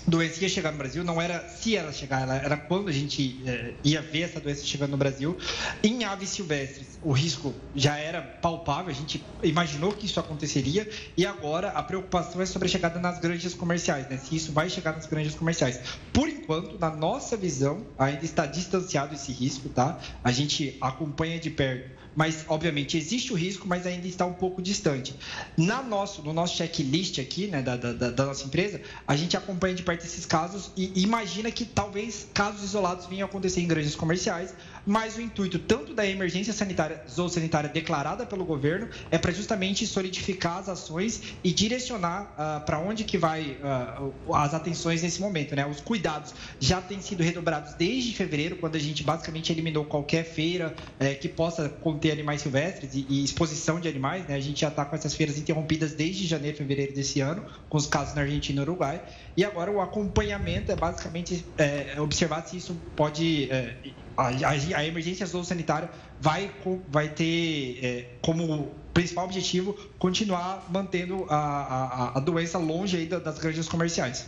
doença 0.07 0.41
ia 0.41 0.49
chegar 0.49 0.71
no 0.71 0.77
Brasil, 0.77 1.03
não 1.03 1.21
era 1.21 1.47
se 1.47 1.75
ela 1.75 1.91
chegar, 1.91 2.27
era 2.43 2.57
quando 2.57 2.89
a 2.89 2.91
gente 2.91 3.41
é, 3.45 3.73
ia 3.83 4.01
ver 4.01 4.21
essa 4.21 4.39
doença 4.39 4.65
chegando 4.65 4.91
no 4.91 4.97
Brasil. 4.97 5.37
Em 5.83 6.03
aves 6.03 6.29
silvestres, 6.29 6.99
o 7.01 7.11
risco 7.11 7.53
já 7.75 7.97
era 7.97 8.21
palpável, 8.21 8.91
a 8.91 8.95
gente 8.95 9.23
imaginou 9.41 9.91
que 9.91 10.05
isso 10.05 10.19
aconteceria, 10.19 10.89
e 11.17 11.25
agora 11.25 11.69
a 11.69 11.83
preocupação 11.83 12.41
é 12.41 12.45
sobre 12.45 12.67
a 12.67 12.71
chegada 12.71 12.99
nas 12.99 13.19
granjas 13.19 13.53
comerciais, 13.53 14.07
né? 14.09 14.17
se 14.17 14.35
isso 14.35 14.51
vai 14.51 14.69
chegar 14.69 14.93
nas 14.93 15.05
granjas 15.05 15.35
comerciais. 15.35 15.79
Por 16.11 16.27
enquanto, 16.27 16.77
na 16.77 16.89
nossa 16.89 17.35
visão, 17.37 17.85
ainda 17.97 18.25
está 18.25 18.45
distanciado 18.45 19.13
esse 19.13 19.31
risco, 19.31 19.69
tá? 19.69 19.99
A 20.23 20.31
gente 20.31 20.77
acompanha 20.81 21.39
de 21.39 21.49
perto 21.49 22.02
mas 22.15 22.45
obviamente 22.47 22.97
existe 22.97 23.33
o 23.33 23.35
risco, 23.35 23.67
mas 23.67 23.85
ainda 23.85 24.07
está 24.07 24.25
um 24.25 24.33
pouco 24.33 24.61
distante. 24.61 25.15
Na 25.57 25.81
nosso, 25.81 26.21
no 26.21 26.33
nosso 26.33 26.55
checklist 26.55 27.19
aqui, 27.19 27.47
né, 27.47 27.61
da, 27.61 27.75
da, 27.75 28.11
da, 28.11 28.25
nossa 28.25 28.45
empresa, 28.45 28.81
a 29.07 29.15
gente 29.15 29.35
acompanha 29.35 29.75
de 29.75 29.83
perto 29.83 30.05
esses 30.05 30.25
casos 30.25 30.71
e 30.75 30.91
imagina 31.01 31.51
que 31.51 31.65
talvez 31.65 32.27
casos 32.33 32.63
isolados 32.63 33.05
venham 33.07 33.25
a 33.25 33.29
acontecer 33.29 33.61
em 33.61 33.67
grandes 33.67 33.95
comerciais, 33.95 34.53
mas 34.85 35.15
o 35.15 35.21
intuito 35.21 35.59
tanto 35.59 35.93
da 35.93 36.05
emergência 36.05 36.53
sanitária, 36.53 37.01
zoossanitária 37.09 37.69
declarada 37.69 38.25
pelo 38.25 38.45
governo, 38.45 38.89
é 39.09 39.17
para 39.17 39.31
justamente 39.31 39.85
solidificar 39.87 40.57
as 40.57 40.69
ações 40.69 41.21
e 41.43 41.51
direcionar 41.51 42.23
uh, 42.23 42.33
ah, 42.37 42.63
para 42.65 42.79
onde 42.79 43.03
que 43.03 43.17
vai 43.17 43.57
uh, 43.61 44.33
as 44.35 44.53
atenções 44.53 45.01
nesse 45.01 45.21
momento, 45.21 45.55
né? 45.55 45.65
Os 45.65 45.79
cuidados 45.79 46.33
já 46.59 46.81
têm 46.81 47.01
sido 47.01 47.23
redobrados 47.23 47.73
desde 47.75 48.13
fevereiro, 48.13 48.57
quando 48.57 48.75
a 48.75 48.79
gente 48.79 49.03
basicamente 49.03 49.51
eliminou 49.51 49.85
qualquer 49.85 50.23
feira 50.23 50.73
eh, 50.99 51.15
que 51.15 51.29
possa 51.29 51.69
conter 51.69 52.11
animais 52.11 52.41
silvestres 52.41 52.93
e, 52.93 53.05
e, 53.09 53.23
exposição 53.23 53.79
de 53.79 53.87
animais, 53.87 54.27
né? 54.27 54.35
A 54.35 54.39
gente 54.39 54.61
já 54.61 54.67
está 54.67 54.85
com 54.85 54.95
essas 54.95 55.13
feiras 55.13 55.37
interrompidas 55.37 55.93
desde 55.93 56.25
janeiro, 56.25 56.57
fevereiro 56.57 56.93
desse 56.93 57.21
ano, 57.21 57.45
com 57.69 57.77
os 57.77 57.87
casos 57.87 58.15
na 58.15 58.21
Argentina 58.21 58.59
e 58.59 58.63
Uruguai, 58.63 59.01
e 59.35 59.43
agora 59.43 59.71
o 59.71 59.81
acompanhamento 59.81 60.71
é 60.71 60.75
basicamente 60.75 61.45
é, 61.57 61.99
observar 61.99 62.45
se 62.45 62.57
isso 62.57 62.75
pode 62.95 63.49
é, 63.51 63.77
a, 64.17 64.27
a, 64.27 64.85
emergência 64.85 65.25
sanitária 65.27 65.89
vai, 66.19 66.51
vai 66.89 67.09
ter 67.09 67.79
é, 67.83 68.05
como 68.21 68.71
principal 68.93 69.25
objetivo 69.25 69.73
continuar 69.97 70.65
mantendo 70.69 71.25
a, 71.29 71.35
a, 71.35 72.17
a 72.17 72.19
doença 72.19 72.57
longe 72.57 72.97
aí 72.97 73.07
das 73.07 73.39
granjas 73.39 73.67
comerciais. 73.67 74.27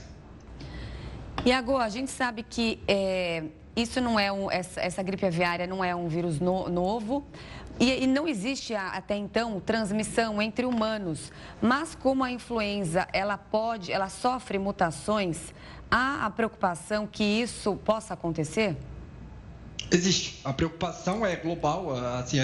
Iago, 1.45 1.77
a 1.77 1.89
gente 1.89 2.09
sabe 2.09 2.41
que 2.41 2.79
é, 2.87 3.43
isso 3.75 4.01
não 4.01 4.19
é 4.19 4.31
um, 4.31 4.49
essa, 4.49 4.81
essa, 4.81 5.03
gripe 5.03 5.25
aviária 5.25 5.67
não 5.67 5.83
é 5.83 5.95
um 5.95 6.07
vírus 6.07 6.39
no, 6.39 6.67
novo 6.69 7.23
e, 7.79 8.03
e, 8.03 8.07
não 8.07 8.27
existe 8.27 8.73
até 8.73 9.15
então 9.15 9.59
transmissão 9.59 10.41
entre 10.41 10.65
humanos. 10.65 11.31
Mas 11.61 11.93
como 11.93 12.23
a 12.23 12.31
influenza 12.31 13.07
ela 13.13 13.37
pode, 13.37 13.91
ela 13.91 14.09
sofre 14.09 14.57
mutações, 14.57 15.53
há 15.91 16.25
a 16.25 16.29
preocupação 16.31 17.05
que 17.05 17.23
isso 17.23 17.75
possa 17.75 18.13
acontecer? 18.15 18.75
Existe. 19.91 20.39
A 20.43 20.51
preocupação 20.51 21.25
é 21.25 21.35
global, 21.35 21.95
assim, 22.17 22.37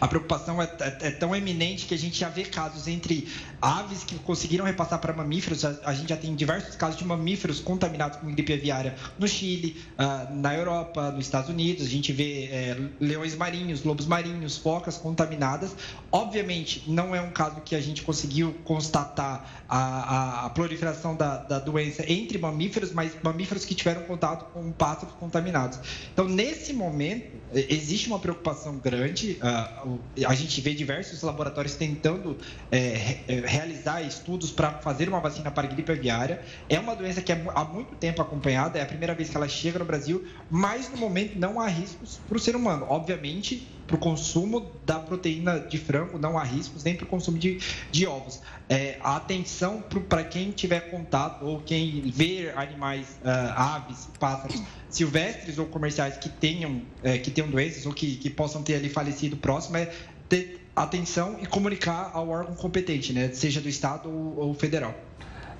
a 0.00 0.08
preocupação 0.08 0.62
é, 0.62 0.64
é, 0.80 1.08
é, 1.08 1.10
tão 1.10 1.34
eminente 1.34 1.86
que 1.86 1.94
a 1.94 1.98
gente 1.98 2.18
já 2.18 2.28
vê 2.28 2.44
casos 2.44 2.86
entre 2.86 3.28
aves 3.64 4.04
que 4.04 4.18
conseguiram 4.18 4.66
repassar 4.66 4.98
para 4.98 5.10
mamíferos. 5.14 5.64
A, 5.64 5.94
gente 5.94 6.10
já 6.10 6.16
tem 6.18 6.34
diversos 6.34 6.76
casos 6.76 6.96
de 6.96 7.04
mamíferos 7.04 7.60
contaminados 7.60 8.18
com 8.18 8.30
gripe 8.30 8.52
aviária 8.52 8.94
no 9.18 9.26
Chile, 9.26 9.82
uh, 9.98 10.34
na 10.34 10.54
Europa, 10.54 11.10
nos 11.10 11.24
Estados 11.24 11.48
Unidos. 11.48 11.86
A 11.86 11.88
gente 11.88 12.12
vê 12.12 12.44
é, 12.44 12.76
leões 13.00 13.34
marinhos, 13.34 13.82
lobos 13.82 14.04
marinhos, 14.04 14.58
focas 14.58 14.98
contaminadas. 14.98 15.74
Obviamente, 16.12 16.84
não 16.86 17.14
é 17.14 17.22
um 17.22 17.30
caso 17.30 17.62
que 17.62 17.74
a 17.74 17.80
gente 17.80 18.02
conseguiu 18.02 18.54
constatar 18.64 19.64
a, 19.66 19.78
a, 19.78 20.46
a 20.46 20.50
proliferação 20.50 21.16
da, 21.16 21.38
da, 21.38 21.58
doença 21.58 22.04
entre 22.06 22.36
mamíferos, 22.36 22.92
mas 22.92 23.12
mamíferos 23.22 23.64
que 23.64 23.74
tiveram 23.74 24.02
contato 24.02 24.52
com 24.52 24.70
pássaros 24.72 25.14
contaminados. 25.14 25.78
Então, 26.12 26.28
nesse 26.28 26.74
momento, 26.74 27.32
existe 27.54 28.08
uma 28.08 28.18
preocupação 28.18 28.78
grande. 28.78 29.38
Uh, 29.42 29.98
a 30.26 30.34
gente 30.34 30.60
vê 30.60 30.74
diversos 30.74 31.22
laboratórios 31.22 31.74
tentando 31.74 32.36
é, 32.70 33.18
realizar 33.44 34.02
estudos 34.02 34.50
para 34.50 34.72
fazer 34.78 35.08
uma 35.08 35.20
vacina 35.20 35.50
para 35.50 35.66
gripe 35.66 35.92
aviária. 35.92 36.42
É 36.68 36.78
uma 36.78 36.94
doença 36.94 37.22
que 37.22 37.32
é 37.32 37.44
há 37.54 37.64
muito 37.64 37.94
tempo 37.96 38.20
acompanhada, 38.22 38.78
é 38.78 38.82
a 38.82 38.86
primeira 38.86 39.14
vez 39.14 39.30
que 39.30 39.36
ela 39.36 39.48
chega 39.48 39.78
no 39.78 39.84
Brasil, 39.84 40.26
mas 40.50 40.90
no 40.90 40.96
momento 40.96 41.38
não 41.38 41.60
há 41.60 41.66
riscos 41.66 42.20
para 42.28 42.36
o 42.36 42.40
ser 42.40 42.56
humano. 42.56 42.86
Obviamente, 42.88 43.68
para 43.86 43.96
o 43.96 43.98
consumo 43.98 44.70
da 44.84 44.98
proteína 44.98 45.60
de 45.60 45.78
frango 45.78 46.18
não 46.18 46.38
há 46.38 46.44
riscos, 46.44 46.84
nem 46.84 46.94
para 46.94 47.04
o 47.04 47.08
consumo 47.08 47.38
de, 47.38 47.60
de 47.90 48.06
ovos. 48.06 48.40
É, 48.68 48.98
a 49.00 49.16
atenção 49.16 49.82
para 50.08 50.24
quem 50.24 50.50
tiver 50.50 50.90
contato 50.90 51.44
ou 51.44 51.60
quem 51.60 52.02
vê 52.10 52.50
animais, 52.56 53.18
uh, 53.22 53.52
aves, 53.54 54.08
pássaros 54.18 54.62
silvestres 54.88 55.58
ou 55.58 55.66
comerciais 55.66 56.16
que 56.16 56.28
tenham, 56.28 56.82
é, 57.02 57.18
que 57.18 57.30
tenham 57.30 57.50
doenças 57.50 57.84
ou 57.84 57.92
que, 57.92 58.16
que 58.16 58.30
possam 58.30 58.62
ter 58.62 58.76
ali 58.76 58.88
falecido 58.88 59.36
próximo 59.36 59.76
é 59.76 59.92
ter 60.28 60.64
atenção 60.74 61.36
e 61.40 61.46
comunicar 61.46 62.10
ao 62.14 62.28
órgão 62.28 62.54
competente, 62.54 63.12
né? 63.12 63.30
seja 63.32 63.60
do 63.60 63.68
Estado 63.68 64.08
ou, 64.08 64.38
ou 64.38 64.54
federal. 64.54 64.94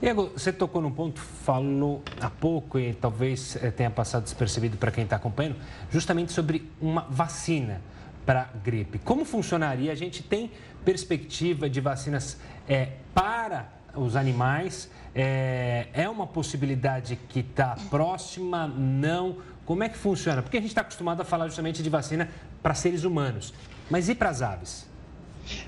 Diego, 0.00 0.30
você 0.36 0.52
tocou 0.52 0.82
num 0.82 0.90
ponto, 0.90 1.20
falou 1.20 2.02
há 2.20 2.28
pouco 2.28 2.78
e 2.78 2.92
talvez 2.94 3.56
eh, 3.56 3.70
tenha 3.70 3.90
passado 3.90 4.24
despercebido 4.24 4.76
para 4.76 4.90
quem 4.90 5.04
está 5.04 5.16
acompanhando, 5.16 5.56
justamente 5.90 6.32
sobre 6.32 6.68
uma 6.80 7.02
vacina 7.08 7.80
para 8.24 8.50
gripe. 8.62 8.98
Como 8.98 9.24
funcionaria? 9.24 9.92
A 9.92 9.94
gente 9.94 10.22
tem 10.22 10.50
perspectiva 10.84 11.68
de 11.68 11.80
vacinas 11.80 12.38
é, 12.68 12.92
para 13.14 13.68
os 13.94 14.16
animais? 14.16 14.90
É, 15.14 15.86
é 15.92 16.08
uma 16.08 16.26
possibilidade 16.26 17.18
que 17.28 17.40
está 17.40 17.76
próxima? 17.88 18.66
Não? 18.66 19.38
Como 19.64 19.82
é 19.82 19.88
que 19.88 19.96
funciona? 19.96 20.42
Porque 20.42 20.56
a 20.56 20.60
gente 20.60 20.70
está 20.70 20.80
acostumado 20.80 21.20
a 21.20 21.24
falar 21.24 21.46
justamente 21.46 21.82
de 21.82 21.88
vacina 21.88 22.28
para 22.62 22.74
seres 22.74 23.04
humanos. 23.04 23.54
Mas 23.88 24.08
e 24.08 24.14
para 24.14 24.30
as 24.30 24.42
aves? 24.42 24.86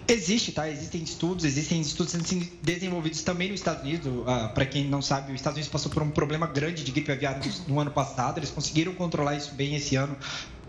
Existe, 0.09 0.53
tá? 0.53 0.71
Existem 0.71 1.03
estudos, 1.03 1.45
existem 1.45 1.81
estudos 1.81 2.15
desenvolvidos 2.63 3.23
também 3.23 3.51
nos 3.51 3.61
Estados 3.61 3.83
Unidos. 3.83 4.11
Ah, 4.27 4.49
Para 4.49 4.65
quem 4.65 4.87
não 4.87 5.03
sabe, 5.03 5.33
os 5.33 5.35
Estados 5.35 5.57
Unidos 5.57 5.71
passou 5.71 5.93
por 5.93 6.03
um 6.03 6.11
problema 6.11 6.47
grande 6.47 6.83
de 6.83 6.93
gripe 6.93 7.13
aviária 7.13 7.41
no 7.69 7.79
ano 7.79 7.91
passado. 7.91 8.39
Eles 8.39 8.51
conseguiram 8.51 8.95
controlar 8.95 9.37
isso 9.37 9.55
bem 9.55 9.75
esse 9.75 9.95
ano 9.97 10.17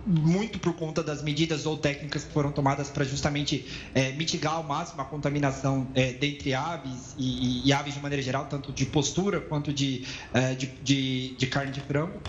muito 0.07 0.57
por 0.57 0.73
conta 0.73 1.03
das 1.03 1.21
medidas 1.21 1.65
ou 1.65 1.77
técnicas 1.77 2.23
que 2.23 2.31
foram 2.31 2.51
tomadas 2.51 2.89
para 2.89 3.03
justamente 3.03 3.65
é, 3.93 4.13
mitigar 4.13 4.53
ao 4.53 4.63
máximo 4.63 5.01
a 5.01 5.05
contaminação 5.05 5.85
é, 5.93 6.13
dentre 6.13 6.53
aves 6.53 7.13
e, 7.17 7.61
e, 7.63 7.67
e, 7.67 7.73
aves 7.73 7.93
de 7.93 7.99
maneira 7.99 8.23
geral, 8.23 8.45
tanto 8.45 8.71
de 8.71 8.85
postura 8.85 9.41
quanto 9.41 9.73
de, 9.73 10.05
é, 10.33 10.55
de, 10.55 10.67
de, 10.81 11.35
de 11.37 11.47
carne 11.47 11.73
de 11.73 11.81
frango. 11.81 12.21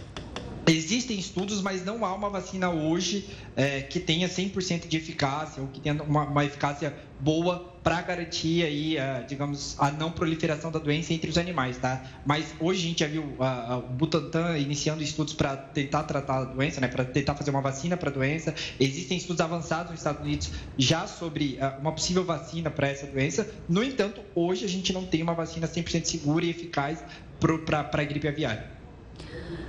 Existem 0.67 1.19
estudos, 1.19 1.63
mas 1.63 1.85
não 1.85 2.05
há 2.05 2.15
uma 2.15 2.29
vacina 2.29 2.69
hoje 2.69 3.27
é, 3.57 3.81
que 3.81 3.99
tenha 4.01 4.29
100% 4.29 4.87
de 4.87 4.97
eficácia 4.97 5.63
ou 5.63 5.69
que 5.69 5.81
tenha 5.81 6.03
uma, 6.03 6.25
uma 6.25 6.45
eficácia 6.45 6.95
boa 7.21 7.78
para 7.89 8.03
garantir 8.03 8.63
aí, 8.65 8.99
uh, 8.99 9.27
digamos, 9.27 9.75
a 9.79 9.91
não 9.91 10.13
proliferação 10.13 10.71
da 10.71 10.79
doença 10.79 11.15
entre 11.15 11.31
os 11.31 11.39
animais, 11.39 11.79
tá? 11.79 12.05
Mas 12.23 12.55
hoje 12.61 12.85
a 12.85 12.89
gente 12.89 12.99
já 12.99 13.07
viu 13.07 13.23
uh, 13.23 13.79
o 13.79 13.81
Butantan 13.95 14.59
iniciando 14.59 15.03
estudos 15.03 15.33
para 15.33 15.57
tentar 15.57 16.03
tratar 16.03 16.37
a 16.37 16.45
doença, 16.45 16.83
né? 16.83 16.89
Para 16.89 17.07
tentar 17.07 17.35
fazer 17.35 17.51
uma 17.51 17.63
vacina 17.63 17.97
para 17.97 18.11
a 18.11 18.13
doença. 18.13 18.55
Existem 18.79 19.17
estudos 19.17 19.41
avançados 19.41 19.91
nos 19.91 20.01
Estados 20.01 20.21
Unidos 20.21 20.51
já 20.77 21.07
sobre 21.07 21.59
uma 21.81 21.93
possível 21.93 22.27
vacina 22.27 22.71
para 22.71 22.89
essa 22.89 23.07
doença. 23.07 23.51
No 23.67 23.83
entanto, 23.83 24.21
hoje 24.35 24.67
a 24.67 24.69
gente 24.69 24.93
não 24.93 25.07
tem 25.07 25.23
uma 25.23 25.33
vacina 25.33 25.67
100% 25.67 26.05
segura 26.05 26.45
e 26.45 26.51
eficaz 26.51 27.03
para 27.65 28.03
a 28.03 28.05
gripe 28.05 28.29
aviária. 28.29 28.71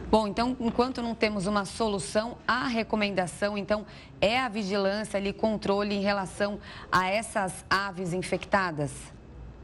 Bom, 0.10 0.28
então, 0.28 0.58
enquanto 0.60 1.04
não 1.04 1.14
temos 1.14 1.46
uma 1.46 1.66
solução, 1.66 2.36
a 2.48 2.68
recomendação, 2.68 3.56
então, 3.56 3.86
é 4.20 4.40
a 4.40 4.50
vigilância 4.50 5.18
ali, 5.18 5.32
controle 5.32 5.94
em 5.94 6.02
relação 6.02 6.60
a 6.92 7.08
essas 7.08 7.64
aves 7.70 8.12
infectadas? 8.12 8.92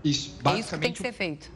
Isso, 0.04 0.36
basicamente. 0.43 0.56
É 0.56 0.60
isso 0.60 0.70
que 0.70 0.80
tem 0.80 0.93
que 0.93 1.02
ser 1.02 1.12
feito. 1.14 1.52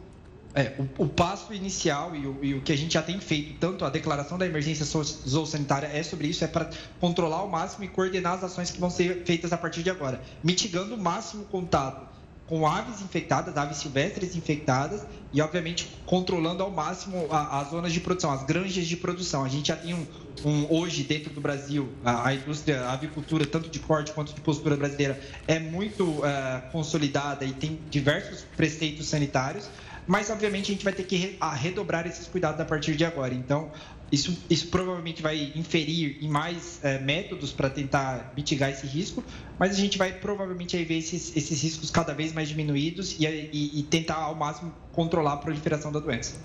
É, 0.55 0.73
o, 0.97 1.03
o 1.03 1.07
passo 1.07 1.53
inicial 1.53 2.15
e 2.15 2.25
o, 2.25 2.43
e 2.43 2.53
o, 2.55 2.61
que 2.61 2.73
a 2.73 2.75
gente 2.75 2.95
já 2.95 3.03
tem 3.03 3.19
feito, 3.19 3.59
tanto 3.59 3.85
a 3.85 3.89
declaração 3.91 4.39
da 4.39 4.47
emergência 4.47 4.83
zoossanitária 4.83 5.85
é 5.85 6.01
sobre 6.01 6.27
isso, 6.27 6.43
é 6.43 6.47
para 6.47 6.71
controlar 6.99 7.37
ao 7.37 7.47
máximo 7.47 7.83
e 7.83 7.87
coordenar 7.87 8.33
as 8.33 8.43
ações 8.43 8.71
que 8.71 8.79
vão 8.79 8.89
ser 8.89 9.23
feitas 9.23 9.53
a 9.53 9.57
partir 9.57 9.83
de 9.83 9.91
agora, 9.91 10.19
mitigando 10.43 10.95
o 10.95 10.97
máximo 10.97 11.43
o 11.43 11.45
contato 11.45 12.09
com 12.49 12.65
aves 12.65 12.99
infectadas, 12.99 13.55
aves 13.55 13.77
silvestres 13.77 14.35
infectadas 14.35 15.05
e, 15.31 15.39
obviamente, 15.39 15.87
controlando 16.03 16.63
ao 16.63 16.71
máximo 16.71 17.27
as 17.31 17.69
zonas 17.69 17.93
de 17.93 17.99
produção, 17.99 18.31
as 18.31 18.41
granjas 18.41 18.87
de 18.87 18.97
produção. 18.97 19.45
A 19.45 19.47
gente 19.47 19.67
já 19.67 19.75
tem 19.75 19.93
um, 19.93 20.07
um 20.43 20.65
hoje 20.73 21.03
dentro 21.03 21.31
do 21.31 21.39
Brasil, 21.39 21.87
a, 22.03 22.29
a, 22.29 22.33
indústria, 22.33 22.81
a 22.81 22.93
avicultura, 22.93 23.45
tanto 23.45 23.69
de 23.69 23.77
corte 23.77 24.11
quanto 24.13 24.33
de 24.33 24.41
postura 24.41 24.75
brasileira, 24.75 25.21
é 25.47 25.59
muito 25.59 26.05
uh, 26.05 26.23
consolidada 26.71 27.45
e 27.45 27.53
tem 27.53 27.79
diversos 27.87 28.41
preceitos 28.57 29.07
sanitários, 29.07 29.69
mas, 30.07 30.31
obviamente, 30.31 30.71
a 30.71 30.73
gente 30.73 30.83
vai 30.83 30.91
ter 30.91 31.03
que 31.03 31.17
re, 31.17 31.37
redobrar 31.53 32.07
esses 32.07 32.25
cuidados 32.25 32.59
a 32.59 32.65
partir 32.65 32.95
de 32.95 33.05
agora. 33.05 33.31
Então, 33.31 33.71
isso, 34.11 34.37
isso 34.49 34.67
provavelmente 34.67 35.21
vai 35.21 35.51
inferir 35.55 36.17
em 36.21 36.27
mais 36.27 36.79
é, 36.83 36.99
métodos 36.99 37.51
para 37.51 37.69
tentar 37.69 38.33
mitigar 38.35 38.69
esse 38.69 38.87
risco, 38.87 39.23
mas 39.57 39.71
a 39.71 39.75
gente 39.75 39.97
vai 39.97 40.11
provavelmente 40.11 40.75
aí 40.75 40.83
ver 40.83 40.97
esses, 40.97 41.35
esses 41.35 41.61
riscos 41.61 41.91
cada 41.91 42.13
vez 42.13 42.33
mais 42.33 42.49
diminuídos 42.49 43.15
e, 43.19 43.25
e, 43.25 43.79
e 43.79 43.83
tentar 43.83 44.15
ao 44.15 44.35
máximo 44.35 44.73
controlar 44.91 45.33
a 45.33 45.37
proliferação 45.37 45.91
da 45.91 45.99
doença. 45.99 46.39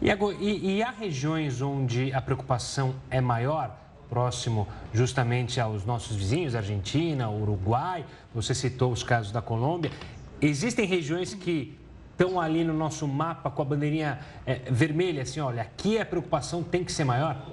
Iago, 0.00 0.32
e, 0.32 0.76
e 0.76 0.82
há 0.82 0.90
regiões 0.90 1.60
onde 1.60 2.12
a 2.12 2.20
preocupação 2.20 2.94
é 3.10 3.20
maior? 3.20 3.88
próximo 4.08 4.66
justamente 4.92 5.60
aos 5.60 5.84
nossos 5.84 6.16
vizinhos, 6.16 6.54
Argentina, 6.54 7.30
Uruguai, 7.30 8.06
você 8.34 8.54
citou 8.54 8.90
os 8.90 9.02
casos 9.02 9.30
da 9.30 9.42
Colômbia. 9.42 9.90
Existem 10.40 10.86
regiões 10.86 11.34
que 11.34 11.77
estão 12.18 12.40
ali 12.40 12.64
no 12.64 12.74
nosso 12.74 13.06
mapa 13.06 13.48
com 13.48 13.62
a 13.62 13.64
bandeirinha 13.64 14.18
é, 14.44 14.56
vermelha, 14.68 15.22
assim, 15.22 15.38
olha, 15.38 15.62
aqui 15.62 15.98
a 15.98 16.04
preocupação 16.04 16.64
tem 16.64 16.82
que 16.82 16.90
ser 16.90 17.04
maior? 17.04 17.46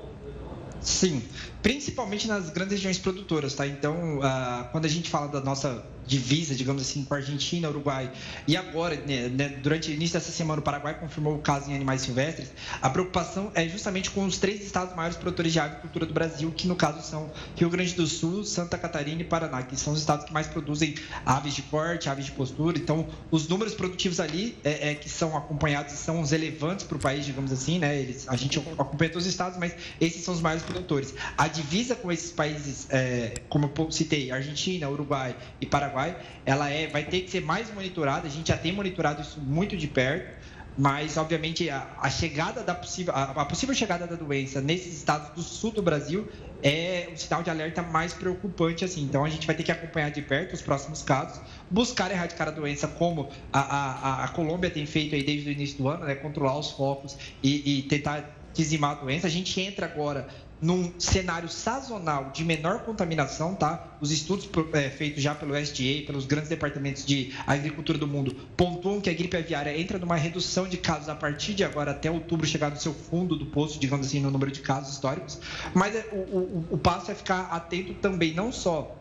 Sim, 0.82 1.24
principalmente 1.62 2.28
nas 2.28 2.50
grandes 2.50 2.74
regiões 2.74 2.98
produtoras, 2.98 3.54
tá? 3.54 3.68
Então, 3.68 4.18
uh, 4.18 4.68
quando 4.72 4.86
a 4.86 4.88
gente 4.88 5.10
fala 5.10 5.28
da 5.28 5.40
nossa 5.40 5.86
divisa, 6.06 6.56
digamos 6.56 6.82
assim, 6.82 7.04
com 7.04 7.14
a 7.14 7.18
Argentina, 7.18 7.70
Uruguai. 7.70 8.12
E 8.48 8.56
agora, 8.56 8.96
né, 8.96 9.30
né, 9.30 9.50
durante 9.62 9.90
o 9.90 9.94
início 9.94 10.20
dessa 10.20 10.32
semana, 10.32 10.60
o 10.60 10.64
Paraguai 10.64 10.98
confirmou 11.00 11.36
o 11.36 11.40
caso 11.40 11.70
em 11.70 11.76
animais 11.76 12.02
silvestres. 12.02 12.52
A 12.82 12.90
preocupação 12.90 13.52
é 13.56 13.68
justamente 13.68 14.12
com 14.12 14.26
os 14.26 14.38
três 14.38 14.64
estados 14.64 14.96
maiores 14.96 15.18
produtores 15.18 15.52
de 15.52 15.60
agricultura 15.60 16.06
do 16.06 16.14
Brasil, 16.14 16.52
que 16.52 16.68
no 16.68 16.76
caso 16.76 17.02
são 17.02 17.32
Rio 17.56 17.70
Grande 17.70 17.94
do 17.94 18.06
Sul, 18.08 18.44
Santa 18.44 18.78
Catarina 18.78 19.22
e 19.22 19.26
Paraná, 19.26 19.64
que 19.64 19.76
são 19.76 19.94
os 19.94 20.00
estados 20.00 20.26
que 20.26 20.34
mais 20.34 20.48
produzem 20.48 20.96
aves 21.26 21.54
de 21.54 21.62
corte, 21.64 22.10
aves 22.10 22.26
de 22.26 22.32
postura. 22.32 22.78
Então, 22.78 23.08
os 23.32 23.48
números 23.48 23.74
produtivos 23.74 24.20
ali 24.20 24.58
é, 24.64 24.92
é 24.92 24.96
que 24.96 25.10
são 25.10 25.36
acompanhados 25.36 25.96
são 25.96 26.22
os 26.22 26.32
relevantes 26.32 26.86
para 26.86 26.98
o 26.98 27.00
país, 27.00 27.26
digamos 27.26 27.52
assim, 27.52 27.80
né? 27.80 27.98
Eles, 27.98 28.28
a 28.28 28.36
gente 28.36 28.60
acompanha 28.60 29.10
todos 29.10 29.26
os 29.26 29.32
estados, 29.32 29.58
mas 29.58 29.76
esses 30.00 30.24
são 30.24 30.34
os 30.34 30.42
maiores 30.42 30.64
produtores. 30.64 31.14
A 31.38 31.48
divisa 31.48 31.96
com 31.96 32.12
esses 32.12 32.32
países, 32.32 32.88
é, 32.90 33.34
como 33.50 33.72
eu 33.78 33.92
citei, 33.92 34.32
Argentina, 34.32 34.90
Uruguai 34.90 35.36
e 35.60 35.66
Paraguai, 35.66 35.95
Paraguai, 35.96 36.18
ela 36.46 36.70
é, 36.70 36.88
vai 36.88 37.06
ter 37.06 37.22
que 37.22 37.32
ser 37.32 37.42
mais 37.42 37.74
monitorada. 37.74 38.28
A 38.28 38.30
gente 38.30 38.50
já 38.50 38.58
tem 38.58 38.74
monitorado 38.74 39.22
isso 39.22 39.40
muito 39.40 39.78
de 39.78 39.88
perto, 39.88 40.38
mas 40.78 41.16
obviamente 41.16 41.70
a, 41.70 41.88
a 41.98 42.10
chegada 42.10 42.62
da 42.62 42.76
possível, 42.76 43.14
a, 43.16 43.24
a, 43.32 43.46
possível 43.46 43.74
chegada 43.74 44.06
da 44.06 44.16
doença 44.16 44.60
nesses 44.60 44.94
estados 44.94 45.30
do 45.30 45.42
sul 45.42 45.72
do 45.72 45.82
Brasil 45.82 46.30
é 46.62 47.08
um 47.12 47.16
sinal 47.16 47.42
de 47.42 47.50
alerta 47.50 47.82
mais 47.82 48.14
preocupante 48.14 48.84
assim. 48.84 49.04
Então 49.04 49.24
a 49.24 49.30
gente 49.30 49.48
vai 49.48 49.56
ter 49.56 49.64
que 49.64 49.72
acompanhar 49.72 50.12
de 50.12 50.22
perto 50.22 50.54
os 50.54 50.62
próximos 50.62 51.02
casos, 51.02 51.42
buscar 51.70 52.12
erradicar 52.12 52.50
a 52.50 52.52
doença 52.52 52.88
como 52.88 53.30
a, 53.54 53.60
a, 53.60 54.24
a 54.26 54.28
Colômbia 54.30 54.70
tem 54.70 54.86
feito 54.86 55.16
aí 55.16 55.24
desde 55.24 55.50
o 55.50 55.52
início 55.52 55.78
do 55.78 55.88
ano, 55.88 56.06
né, 56.06 56.16
controlar 56.16 56.60
os 56.60 56.72
focos 56.72 57.16
e, 57.42 57.80
e 57.80 57.84
tentar 57.84 58.36
dizimar 58.54 58.92
a 58.92 58.96
doença. 58.96 59.28
A 59.28 59.30
gente 59.30 59.60
entra 59.62 59.86
agora 59.86 60.28
num 60.62 60.94
cenário 60.98 61.50
sazonal 61.50 62.32
de 62.34 62.44
menor 62.44 62.80
contaminação, 62.80 63.54
tá? 63.54 63.98
Os 64.00 64.12
estudos 64.12 64.50
é, 64.74 64.90
feitos 64.90 65.22
já 65.22 65.36
pelo 65.36 65.56
SDA, 65.56 66.06
pelos 66.06 66.26
grandes 66.26 66.50
departamentos 66.50 67.06
de 67.06 67.34
agricultura 67.46 67.98
do 67.98 68.08
mundo, 68.08 68.36
pontuam 68.56 69.02
que 69.02 69.10
a 69.10 69.14
gripe 69.14 69.36
aviária 69.36 69.78
entra 69.78 70.00
numa 70.00 70.16
redução 70.16 70.68
de 70.68 70.78
casos 70.78 71.10
a 71.10 71.16
partir 71.16 71.54
de 71.54 71.64
agora 71.64 71.92
até 71.92 72.10
outubro 72.10 72.48
chegar 72.48 72.72
no 72.72 72.78
seu 72.78 72.94
fundo 72.94 73.36
do 73.36 73.46
poço, 73.46 73.80
digamos 73.80 74.08
assim, 74.08 74.20
no 74.20 74.32
número 74.32 74.52
de 74.52 74.62
casos 74.62 74.94
históricos. 74.94 75.40
Mas 75.74 75.96
é, 75.96 76.08
o, 76.12 76.38
o, 76.38 76.68
o 76.72 76.78
passo 76.78 77.12
é 77.12 77.16
ficar 77.16 77.50
atento 77.52 77.94
também, 77.96 78.34
não 78.34 78.52
só 78.52 78.96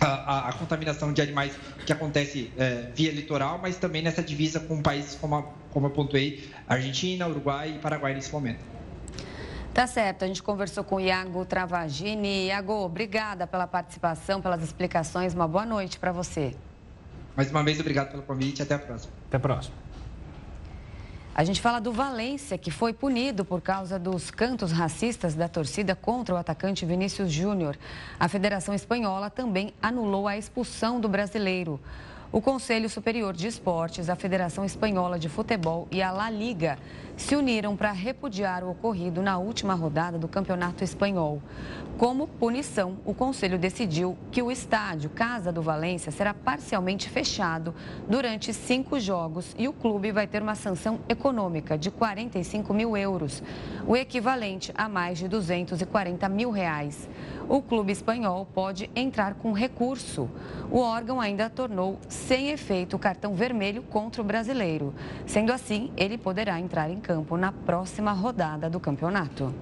a, 0.00 0.48
a, 0.48 0.52
contaminação 0.54 1.12
de 1.12 1.20
animais 1.20 1.52
que 1.84 1.92
acontece 1.92 2.50
é, 2.56 2.90
via 2.94 3.12
litoral, 3.12 3.58
mas 3.60 3.76
também 3.76 4.02
nessa 4.02 4.22
divisa 4.22 4.58
com 4.60 4.80
países 4.80 5.14
como, 5.14 5.36
a, 5.36 5.42
como 5.70 5.86
eu 5.86 5.90
pontuei, 5.90 6.48
Argentina, 6.68 7.28
Uruguai 7.28 7.74
e 7.76 7.78
Paraguai 7.78 8.14
nesse 8.14 8.32
momento. 8.32 8.69
Tá 9.72 9.86
certo, 9.86 10.24
a 10.24 10.26
gente 10.26 10.42
conversou 10.42 10.82
com 10.82 10.96
o 10.96 11.00
Iago 11.00 11.44
Travagini. 11.44 12.46
Iago, 12.46 12.72
obrigada 12.72 13.46
pela 13.46 13.68
participação, 13.68 14.40
pelas 14.40 14.62
explicações. 14.62 15.32
Uma 15.32 15.46
boa 15.46 15.64
noite 15.64 15.96
para 15.96 16.10
você. 16.10 16.56
Mais 17.36 17.50
uma 17.52 17.62
vez, 17.62 17.78
obrigado 17.78 18.10
pelo 18.10 18.24
convite 18.24 18.60
até 18.62 18.74
a 18.74 18.78
próxima. 18.80 19.12
Até 19.28 19.36
a 19.36 19.40
próxima. 19.40 19.76
A 21.32 21.44
gente 21.44 21.60
fala 21.60 21.80
do 21.80 21.92
Valência, 21.92 22.58
que 22.58 22.72
foi 22.72 22.92
punido 22.92 23.44
por 23.44 23.60
causa 23.60 23.96
dos 23.96 24.32
cantos 24.32 24.72
racistas 24.72 25.36
da 25.36 25.48
torcida 25.48 25.94
contra 25.94 26.34
o 26.34 26.38
atacante 26.38 26.84
Vinícius 26.84 27.30
Júnior. 27.30 27.78
A 28.18 28.26
Federação 28.26 28.74
Espanhola 28.74 29.30
também 29.30 29.72
anulou 29.80 30.26
a 30.26 30.36
expulsão 30.36 31.00
do 31.00 31.08
brasileiro. 31.08 31.80
O 32.32 32.40
Conselho 32.40 32.88
Superior 32.88 33.32
de 33.32 33.46
Esportes, 33.46 34.08
a 34.08 34.14
Federação 34.14 34.64
Espanhola 34.64 35.18
de 35.18 35.28
Futebol 35.28 35.88
e 35.90 36.02
a 36.02 36.12
La 36.12 36.28
Liga 36.28 36.78
se 37.20 37.36
uniram 37.36 37.76
para 37.76 37.92
repudiar 37.92 38.64
o 38.64 38.70
ocorrido 38.70 39.20
na 39.20 39.36
última 39.36 39.74
rodada 39.74 40.18
do 40.18 40.26
Campeonato 40.26 40.82
Espanhol. 40.82 41.40
Como 41.98 42.26
punição, 42.26 42.96
o 43.04 43.12
Conselho 43.12 43.58
decidiu 43.58 44.16
que 44.32 44.40
o 44.40 44.50
estádio 44.50 45.10
Casa 45.10 45.52
do 45.52 45.60
Valência 45.60 46.10
será 46.10 46.32
parcialmente 46.32 47.10
fechado 47.10 47.74
durante 48.08 48.54
cinco 48.54 48.98
jogos 48.98 49.54
e 49.58 49.68
o 49.68 49.72
clube 49.72 50.10
vai 50.10 50.26
ter 50.26 50.40
uma 50.40 50.54
sanção 50.54 50.98
econômica 51.10 51.76
de 51.76 51.90
45 51.90 52.72
mil 52.72 52.96
euros, 52.96 53.42
o 53.86 53.94
equivalente 53.94 54.72
a 54.74 54.88
mais 54.88 55.18
de 55.18 55.28
240 55.28 56.26
mil 56.26 56.50
reais. 56.50 57.06
O 57.46 57.60
clube 57.60 57.92
espanhol 57.92 58.46
pode 58.46 58.88
entrar 58.96 59.34
com 59.34 59.52
recurso. 59.52 60.30
O 60.70 60.78
órgão 60.78 61.20
ainda 61.20 61.50
tornou 61.50 61.98
sem 62.08 62.50
efeito 62.50 62.96
o 62.96 62.98
cartão 62.98 63.34
vermelho 63.34 63.82
contra 63.82 64.22
o 64.22 64.24
brasileiro. 64.24 64.94
Sendo 65.26 65.52
assim, 65.52 65.92
ele 65.96 66.16
poderá 66.16 66.58
entrar 66.58 66.88
em 66.88 67.00
campo 67.00 67.09
na 67.38 67.52
próxima 67.52 68.12
rodada 68.12 68.68
do 68.70 68.78
campeonato. 68.78 69.54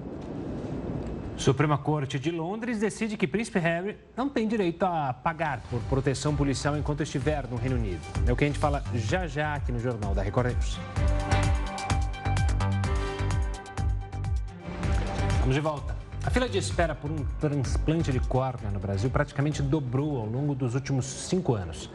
Suprema 1.37 1.77
Corte 1.77 2.19
de 2.19 2.31
Londres 2.31 2.79
decide 2.79 3.15
que 3.15 3.25
Príncipe 3.25 3.59
Harry 3.59 3.97
não 4.15 4.27
tem 4.27 4.45
direito 4.45 4.83
a 4.83 5.13
pagar 5.13 5.61
por 5.69 5.79
proteção 5.83 6.35
policial 6.35 6.77
enquanto 6.77 7.01
estiver 7.01 7.47
no 7.47 7.55
Reino 7.55 7.77
Unido. 7.77 8.01
É 8.27 8.33
o 8.33 8.35
que 8.35 8.43
a 8.43 8.47
gente 8.47 8.59
fala 8.59 8.83
já 8.93 9.25
já 9.25 9.53
aqui 9.53 9.71
no 9.71 9.79
Jornal 9.79 10.13
da 10.13 10.21
Record 10.21 10.47
News. 10.47 10.77
Vamos 15.39 15.55
de 15.55 15.61
volta. 15.61 15.95
A 16.25 16.29
fila 16.29 16.49
de 16.49 16.57
espera 16.57 16.93
por 16.93 17.09
um 17.09 17.25
transplante 17.39 18.11
de 18.11 18.19
córnea 18.19 18.69
no 18.69 18.79
Brasil 18.79 19.09
praticamente 19.09 19.61
dobrou 19.61 20.17
ao 20.17 20.25
longo 20.25 20.53
dos 20.53 20.75
últimos 20.75 21.05
cinco 21.05 21.55
anos. 21.55 21.89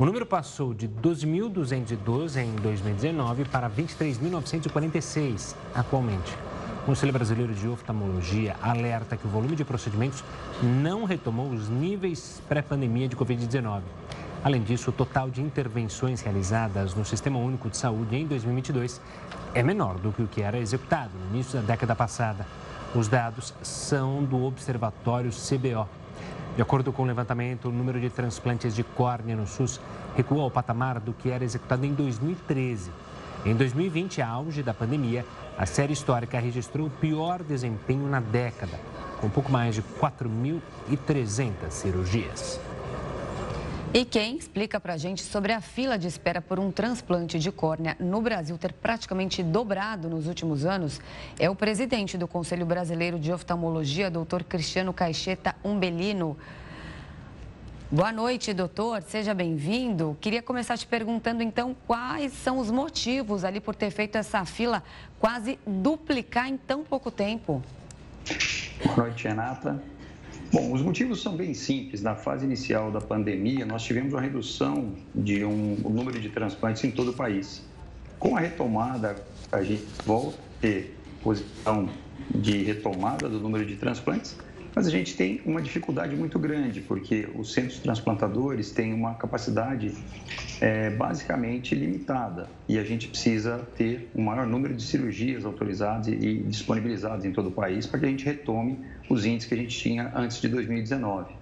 O 0.00 0.06
número 0.06 0.24
passou 0.24 0.72
de 0.72 0.88
12.212 0.88 2.42
em 2.42 2.54
2019 2.54 3.44
para 3.44 3.68
23.946 3.68 5.54
atualmente. 5.74 6.34
O 6.82 6.86
Conselho 6.86 7.12
Brasileiro 7.12 7.52
de 7.52 7.68
Oftalmologia 7.68 8.56
alerta 8.62 9.14
que 9.14 9.26
o 9.26 9.28
volume 9.28 9.54
de 9.54 9.62
procedimentos 9.62 10.24
não 10.62 11.04
retomou 11.04 11.50
os 11.50 11.68
níveis 11.68 12.40
pré-pandemia 12.48 13.08
de 13.08 13.14
Covid-19. 13.14 13.82
Além 14.42 14.62
disso, 14.62 14.88
o 14.88 14.92
total 14.94 15.28
de 15.28 15.42
intervenções 15.42 16.22
realizadas 16.22 16.94
no 16.94 17.04
Sistema 17.04 17.38
Único 17.38 17.68
de 17.68 17.76
Saúde 17.76 18.16
em 18.16 18.26
2022 18.26 19.02
é 19.52 19.62
menor 19.62 19.98
do 19.98 20.12
que 20.12 20.22
o 20.22 20.26
que 20.26 20.40
era 20.40 20.56
executado 20.56 21.10
no 21.18 21.34
início 21.34 21.60
da 21.60 21.66
década 21.66 21.94
passada. 21.94 22.46
Os 22.94 23.06
dados 23.06 23.52
são 23.62 24.24
do 24.24 24.42
Observatório 24.44 25.30
CBO, 25.30 25.86
de 26.56 26.62
acordo 26.62 26.92
com 26.92 27.02
o 27.02 27.06
levantamento, 27.06 27.68
o 27.68 27.72
número 27.72 28.00
de 28.00 28.10
transplantes 28.10 28.74
de 28.74 28.82
córnea 28.82 29.36
no 29.36 29.46
SUS 29.46 29.80
recuou 30.16 30.42
ao 30.42 30.50
patamar 30.50 30.98
do 30.98 31.12
que 31.12 31.30
era 31.30 31.44
executado 31.44 31.86
em 31.86 31.94
2013. 31.94 32.90
Em 33.44 33.54
2020, 33.54 34.20
auge 34.20 34.62
da 34.62 34.74
pandemia, 34.74 35.24
a 35.56 35.64
série 35.64 35.92
histórica 35.92 36.38
registrou 36.38 36.88
o 36.88 36.90
pior 36.90 37.42
desempenho 37.42 38.06
na 38.08 38.20
década, 38.20 38.78
com 39.20 39.30
pouco 39.30 39.50
mais 39.50 39.74
de 39.74 39.82
4.300 39.82 41.70
cirurgias. 41.70 42.60
E 43.92 44.04
quem 44.04 44.36
explica 44.36 44.78
para 44.78 44.94
a 44.94 44.96
gente 44.96 45.20
sobre 45.20 45.52
a 45.52 45.60
fila 45.60 45.98
de 45.98 46.06
espera 46.06 46.40
por 46.40 46.60
um 46.60 46.70
transplante 46.70 47.40
de 47.40 47.50
córnea 47.50 47.96
no 47.98 48.22
Brasil 48.22 48.56
ter 48.56 48.72
praticamente 48.72 49.42
dobrado 49.42 50.08
nos 50.08 50.28
últimos 50.28 50.64
anos 50.64 51.00
é 51.40 51.50
o 51.50 51.56
presidente 51.56 52.16
do 52.16 52.28
Conselho 52.28 52.64
Brasileiro 52.64 53.18
de 53.18 53.32
Oftalmologia, 53.32 54.08
doutor 54.08 54.44
Cristiano 54.44 54.92
Caixeta 54.92 55.56
Umbelino. 55.64 56.38
Boa 57.90 58.12
noite, 58.12 58.54
doutor. 58.54 59.02
Seja 59.02 59.34
bem-vindo. 59.34 60.16
Queria 60.20 60.40
começar 60.40 60.78
te 60.78 60.86
perguntando, 60.86 61.42
então, 61.42 61.74
quais 61.88 62.32
são 62.32 62.58
os 62.58 62.70
motivos 62.70 63.42
ali 63.42 63.58
por 63.58 63.74
ter 63.74 63.90
feito 63.90 64.16
essa 64.16 64.44
fila 64.44 64.84
quase 65.18 65.58
duplicar 65.66 66.48
em 66.48 66.56
tão 66.56 66.84
pouco 66.84 67.10
tempo? 67.10 67.60
Boa 68.84 68.96
noite, 68.98 69.26
Renata. 69.26 69.82
Bom, 70.52 70.72
os 70.72 70.82
motivos 70.82 71.22
são 71.22 71.36
bem 71.36 71.54
simples. 71.54 72.02
Na 72.02 72.16
fase 72.16 72.44
inicial 72.44 72.90
da 72.90 73.00
pandemia, 73.00 73.64
nós 73.64 73.84
tivemos 73.84 74.12
uma 74.12 74.20
redução 74.20 74.94
de 75.14 75.44
um, 75.44 75.76
número 75.76 76.18
de 76.18 76.28
transplantes 76.28 76.82
em 76.82 76.90
todo 76.90 77.12
o 77.12 77.14
país. 77.14 77.62
Com 78.18 78.36
a 78.36 78.40
retomada, 78.40 79.14
a 79.52 79.62
gente 79.62 79.84
volta 80.04 80.36
a 80.36 80.60
ter 80.60 80.96
posição 81.22 81.88
de 82.34 82.64
retomada 82.64 83.28
do 83.28 83.38
número 83.38 83.64
de 83.64 83.76
transplantes, 83.76 84.36
mas 84.74 84.88
a 84.88 84.90
gente 84.90 85.16
tem 85.16 85.40
uma 85.44 85.62
dificuldade 85.62 86.16
muito 86.16 86.36
grande, 86.36 86.80
porque 86.80 87.28
os 87.36 87.52
centros 87.52 87.78
transplantadores 87.78 88.72
têm 88.72 88.92
uma 88.92 89.14
capacidade 89.14 89.94
é, 90.60 90.90
basicamente 90.90 91.76
limitada 91.76 92.48
e 92.68 92.76
a 92.76 92.82
gente 92.82 93.06
precisa 93.06 93.58
ter 93.76 94.10
um 94.14 94.22
maior 94.22 94.46
número 94.46 94.74
de 94.74 94.82
cirurgias 94.82 95.44
autorizadas 95.44 96.08
e 96.08 96.38
disponibilizadas 96.38 97.24
em 97.24 97.32
todo 97.32 97.48
o 97.48 97.52
país 97.52 97.86
para 97.86 98.00
que 98.00 98.06
a 98.06 98.08
gente 98.08 98.24
retome 98.24 98.80
os 99.10 99.26
índices 99.26 99.48
que 99.48 99.54
a 99.54 99.58
gente 99.58 99.76
tinha 99.76 100.12
antes 100.14 100.40
de 100.40 100.48
2019. 100.48 101.34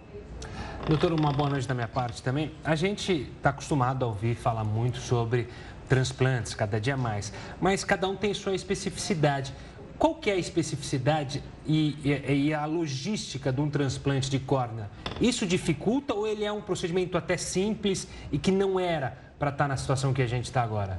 Doutor, 0.88 1.12
uma 1.12 1.30
boa 1.30 1.50
noite 1.50 1.68
da 1.68 1.74
minha 1.74 1.86
parte 1.86 2.22
também. 2.22 2.50
A 2.64 2.74
gente 2.74 3.28
está 3.36 3.50
acostumado 3.50 4.04
a 4.04 4.08
ouvir 4.08 4.34
falar 4.34 4.64
muito 4.64 4.98
sobre 4.98 5.48
transplantes, 5.86 6.54
cada 6.54 6.80
dia 6.80 6.96
mais, 6.96 7.32
mas 7.60 7.84
cada 7.84 8.08
um 8.08 8.16
tem 8.16 8.32
sua 8.32 8.54
especificidade. 8.54 9.52
Qual 9.98 10.14
que 10.14 10.30
é 10.30 10.34
a 10.34 10.36
especificidade 10.36 11.42
e, 11.66 11.96
e, 12.04 12.46
e, 12.46 12.54
a 12.54 12.64
logística 12.64 13.52
de 13.52 13.60
um 13.60 13.68
transplante 13.68 14.30
de 14.30 14.38
córnea? 14.38 14.88
Isso 15.20 15.44
dificulta 15.46 16.14
ou 16.14 16.26
ele 16.26 16.44
é 16.44 16.52
um 16.52 16.62
procedimento 16.62 17.18
até 17.18 17.36
simples 17.36 18.08
e 18.32 18.38
que 18.38 18.52
não 18.52 18.80
era 18.80 19.18
para 19.38 19.50
estar 19.50 19.64
tá 19.64 19.68
na 19.68 19.76
situação 19.76 20.14
que 20.14 20.22
a 20.22 20.26
gente 20.26 20.44
está 20.44 20.62
agora? 20.62 20.98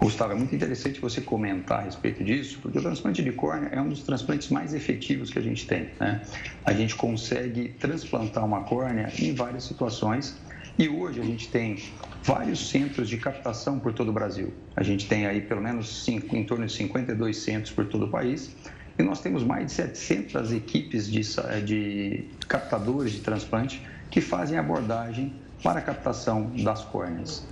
Gustavo, 0.00 0.32
é 0.32 0.34
muito 0.34 0.54
interessante 0.54 0.98
você 0.98 1.20
comentar 1.20 1.80
a 1.80 1.82
respeito 1.82 2.24
disso, 2.24 2.58
porque 2.62 2.78
o 2.78 2.82
transplante 2.82 3.22
de 3.22 3.32
córnea 3.32 3.68
é 3.68 3.80
um 3.80 3.88
dos 3.90 4.02
transplantes 4.02 4.48
mais 4.48 4.72
efetivos 4.72 5.30
que 5.30 5.38
a 5.38 5.42
gente 5.42 5.66
tem. 5.66 5.90
Né? 6.00 6.22
A 6.64 6.72
gente 6.72 6.96
consegue 6.96 7.68
transplantar 7.78 8.44
uma 8.46 8.62
córnea 8.62 9.12
em 9.18 9.34
várias 9.34 9.64
situações 9.64 10.40
e 10.78 10.88
hoje 10.88 11.20
a 11.20 11.22
gente 11.22 11.48
tem 11.48 11.76
vários 12.22 12.70
centros 12.70 13.10
de 13.10 13.18
captação 13.18 13.78
por 13.78 13.92
todo 13.92 14.08
o 14.08 14.12
Brasil. 14.12 14.54
A 14.74 14.82
gente 14.82 15.06
tem 15.06 15.26
aí 15.26 15.42
pelo 15.42 15.60
menos 15.60 16.02
cinco, 16.02 16.34
em 16.34 16.44
torno 16.44 16.64
de 16.64 16.72
52 16.72 17.36
centros 17.36 17.70
por 17.70 17.84
todo 17.86 18.06
o 18.06 18.08
país. 18.08 18.56
E 18.98 19.02
nós 19.02 19.20
temos 19.20 19.44
mais 19.44 19.66
de 19.66 19.72
700 19.72 20.52
equipes 20.52 21.10
de, 21.10 21.20
de 21.64 22.24
captadores 22.48 23.12
de 23.12 23.20
transplante 23.20 23.82
que 24.10 24.22
fazem 24.22 24.56
abordagem 24.56 25.34
para 25.62 25.80
a 25.80 25.82
captação 25.82 26.50
das 26.64 26.84
córneas. 26.84 27.46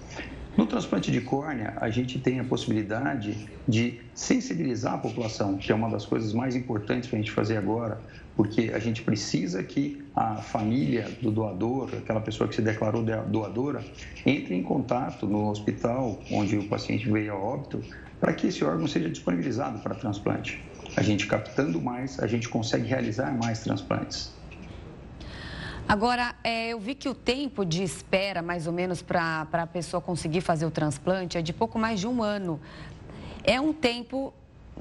No 0.58 0.66
transplante 0.66 1.12
de 1.12 1.20
córnea, 1.20 1.74
a 1.76 1.88
gente 1.88 2.18
tem 2.18 2.40
a 2.40 2.44
possibilidade 2.44 3.48
de 3.68 4.00
sensibilizar 4.12 4.94
a 4.94 4.98
população, 4.98 5.56
que 5.56 5.70
é 5.70 5.74
uma 5.74 5.88
das 5.88 6.04
coisas 6.04 6.32
mais 6.32 6.56
importantes 6.56 7.08
para 7.08 7.16
a 7.16 7.22
gente 7.22 7.30
fazer 7.30 7.56
agora, 7.56 8.00
porque 8.34 8.72
a 8.74 8.80
gente 8.80 9.02
precisa 9.02 9.62
que 9.62 10.02
a 10.16 10.34
família 10.34 11.08
do 11.22 11.30
doador, 11.30 11.90
aquela 11.96 12.20
pessoa 12.20 12.48
que 12.48 12.56
se 12.56 12.60
declarou 12.60 13.04
doadora, 13.04 13.84
entre 14.26 14.56
em 14.56 14.62
contato 14.64 15.28
no 15.28 15.48
hospital 15.48 16.20
onde 16.28 16.58
o 16.58 16.66
paciente 16.66 17.08
veio 17.08 17.34
a 17.34 17.36
óbito, 17.36 17.80
para 18.18 18.32
que 18.32 18.48
esse 18.48 18.64
órgão 18.64 18.88
seja 18.88 19.08
disponibilizado 19.08 19.78
para 19.78 19.94
transplante. 19.94 20.60
A 20.96 21.02
gente 21.02 21.28
captando 21.28 21.80
mais, 21.80 22.18
a 22.18 22.26
gente 22.26 22.48
consegue 22.48 22.88
realizar 22.88 23.32
mais 23.32 23.60
transplantes. 23.60 24.36
Agora, 25.88 26.34
é, 26.44 26.68
eu 26.68 26.78
vi 26.78 26.94
que 26.94 27.08
o 27.08 27.14
tempo 27.14 27.64
de 27.64 27.82
espera, 27.82 28.42
mais 28.42 28.66
ou 28.66 28.74
menos, 28.74 29.00
para 29.00 29.48
a 29.50 29.66
pessoa 29.66 30.02
conseguir 30.02 30.42
fazer 30.42 30.66
o 30.66 30.70
transplante 30.70 31.38
é 31.38 31.40
de 31.40 31.50
pouco 31.50 31.78
mais 31.78 31.98
de 31.98 32.06
um 32.06 32.22
ano. 32.22 32.60
É 33.42 33.58
um 33.58 33.72
tempo 33.72 34.34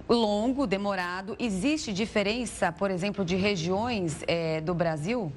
longo, 0.09 0.67
demorado. 0.67 1.33
Existe 1.39 1.93
diferença, 1.93 2.73
por 2.73 2.91
exemplo, 2.91 3.23
de 3.23 3.37
regiões 3.37 4.17
é, 4.27 4.59
do 4.59 4.73
Brasil? 4.73 5.31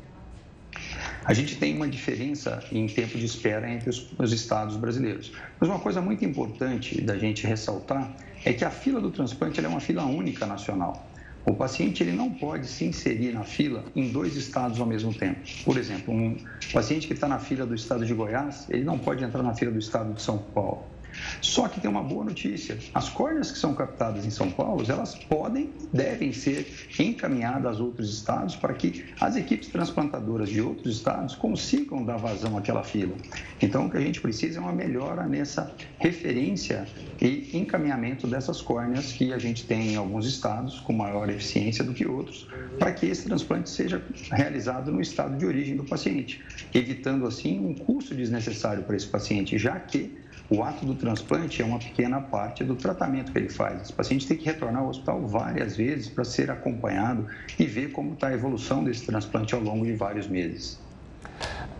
A 1.24 1.32
gente 1.32 1.54
tem 1.54 1.76
uma 1.76 1.86
diferença 1.86 2.64
em 2.72 2.88
tempo 2.88 3.16
de 3.16 3.24
espera 3.24 3.70
entre 3.70 3.90
os, 3.90 4.10
os, 4.18 4.32
estados 4.32 4.76
brasileiros. 4.76 5.30
Mas 5.60 5.68
uma 5.68 5.78
coisa 5.78 6.00
muito 6.00 6.24
importante 6.24 7.00
da 7.00 7.16
gente 7.16 7.46
ressaltar 7.46 8.12
é 8.44 8.52
que 8.52 8.64
a 8.64 8.70
fila 8.72 9.00
do 9.00 9.12
transplante 9.12 9.64
é 9.64 9.68
uma 9.68 9.80
fila 9.80 10.04
única 10.04 10.46
nacional. 10.46 11.06
O 11.47 11.55
paciente 11.55 12.03
ele 12.03 12.12
não 12.12 12.30
pode 12.30 12.66
se 12.66 12.84
inserir 12.84 13.32
na 13.32 13.45
fila 13.45 13.84
em 13.97 14.12
dois 14.12 14.36
estados 14.36 14.78
ao 14.78 14.86
mesmo 14.86 15.12
tempo. 15.14 15.41
Por 15.64 15.76
exemplo, 15.78 16.12
um 16.12 16.36
paciente 16.72 17.07
que 17.07 17.14
está 17.14 17.26
na 17.26 17.38
fila 17.38 17.64
do 17.66 17.74
estado 17.74 18.05
de 18.05 18.12
Goiás, 18.12 18.68
ele 18.68 18.84
não 18.84 18.99
pode 18.99 19.24
entrar 19.24 19.43
na 19.43 19.55
fila 19.55 19.72
do 19.72 19.78
estado 19.78 20.12
de 20.12 20.20
São 20.20 20.38
Paulo. 20.38 20.99
Só 21.40 21.68
que 21.68 21.80
tem 21.80 21.90
uma 21.90 22.02
boa 22.02 22.24
notícia: 22.24 22.78
as 22.94 23.08
córneas 23.08 23.50
que 23.50 23.58
são 23.58 23.74
captadas 23.74 24.26
em 24.26 24.30
São 24.30 24.50
Paulo, 24.50 24.84
elas 24.88 25.14
podem 25.14 25.60
e 25.60 25.96
devem 25.96 26.32
ser 26.32 26.66
encaminhadas 26.98 27.78
a 27.78 27.82
outros 27.82 28.12
estados 28.14 28.56
para 28.56 28.74
que 28.74 29.04
as 29.20 29.36
equipes 29.36 29.68
transplantadoras 29.68 30.48
de 30.48 30.60
outros 30.60 30.96
estados 30.96 31.34
consigam 31.34 32.04
dar 32.04 32.16
vazão 32.16 32.56
àquela 32.56 32.82
fila. 32.82 33.14
Então, 33.60 33.86
o 33.86 33.90
que 33.90 33.96
a 33.96 34.00
gente 34.00 34.20
precisa 34.20 34.58
é 34.58 34.62
uma 34.62 34.72
melhora 34.72 35.26
nessa 35.26 35.74
referência 35.98 36.86
e 37.20 37.50
encaminhamento 37.52 38.26
dessas 38.26 38.62
córneas 38.62 39.12
que 39.12 39.32
a 39.32 39.38
gente 39.38 39.66
tem 39.66 39.92
em 39.92 39.96
alguns 39.96 40.26
estados 40.26 40.80
com 40.80 40.92
maior 40.92 41.28
eficiência 41.28 41.84
do 41.84 41.92
que 41.92 42.06
outros, 42.06 42.48
para 42.78 42.92
que 42.92 43.06
esse 43.06 43.24
transplante 43.24 43.68
seja 43.68 44.02
realizado 44.30 44.90
no 44.90 45.00
estado 45.00 45.36
de 45.36 45.44
origem 45.44 45.76
do 45.76 45.84
paciente, 45.84 46.42
evitando 46.72 47.26
assim 47.26 47.58
um 47.58 47.74
custo 47.74 48.14
desnecessário 48.14 48.82
para 48.84 48.96
esse 48.96 49.06
paciente, 49.06 49.58
já 49.58 49.78
que 49.78 50.18
o 50.51 50.64
ato 50.64 50.84
do 50.84 50.96
transplante 50.96 51.62
é 51.62 51.64
uma 51.64 51.78
pequena 51.78 52.20
parte 52.20 52.64
do 52.64 52.74
tratamento 52.74 53.30
que 53.30 53.38
ele 53.38 53.48
faz. 53.48 53.82
Esse 53.82 53.92
paciente 53.92 54.26
tem 54.26 54.36
que 54.36 54.44
retornar 54.44 54.82
ao 54.82 54.88
hospital 54.88 55.24
várias 55.26 55.76
vezes 55.76 56.09
para 56.09 56.24
ser 56.24 56.51
acompanhado 56.51 57.26
e 57.57 57.64
ver 57.64 57.92
como 57.92 58.14
está 58.14 58.26
a 58.26 58.32
evolução 58.32 58.82
desse 58.82 59.07
transplante 59.07 59.55
ao 59.55 59.61
longo 59.61 59.84
de 59.84 59.92
vários 59.92 60.26
meses. 60.26 60.80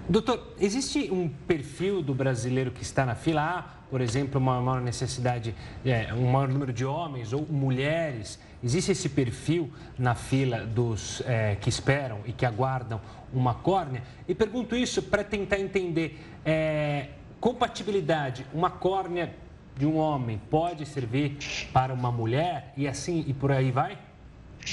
Doutor, 0.09 0.55
existe 0.61 1.11
um 1.13 1.29
perfil 1.29 2.01
do 2.01 2.15
brasileiro 2.15 2.71
que 2.71 2.83
está 2.83 3.05
na 3.05 3.15
fila? 3.17 3.43
Há, 3.43 3.63
por 3.91 4.01
exemplo, 4.01 4.41
uma 4.41 4.61
maior 4.61 4.81
necessidade, 4.81 5.55
é, 5.85 6.13
um 6.15 6.31
maior 6.31 6.49
número 6.49 6.73
de 6.73 6.85
homens 6.85 7.33
ou 7.33 7.47
mulheres? 7.49 8.39
Existe 8.63 8.93
esse 8.93 9.09
perfil 9.09 9.71
na 9.99 10.15
fila 10.15 10.65
dos 10.65 11.23
é, 11.27 11.57
que 11.57 11.69
esperam 11.69 12.21
e 12.25 12.33
que 12.33 12.47
aguardam 12.47 13.01
uma 13.33 13.55
córnea? 13.55 14.03
E 14.29 14.35
pergunto 14.35 14.77
isso 14.77 15.03
para 15.03 15.25
tentar 15.25 15.59
entender. 15.59 16.21
É, 16.45 17.09
Compatibilidade, 17.41 18.45
uma 18.53 18.69
córnea 18.69 19.35
de 19.75 19.87
um 19.87 19.97
homem 19.97 20.39
pode 20.51 20.85
servir 20.85 21.39
para 21.73 21.91
uma 21.91 22.13
mulher 22.13 22.75
e 22.77 22.87
assim 22.87 23.25
e 23.27 23.33
por 23.33 23.51
aí 23.51 23.71
vai? 23.71 23.97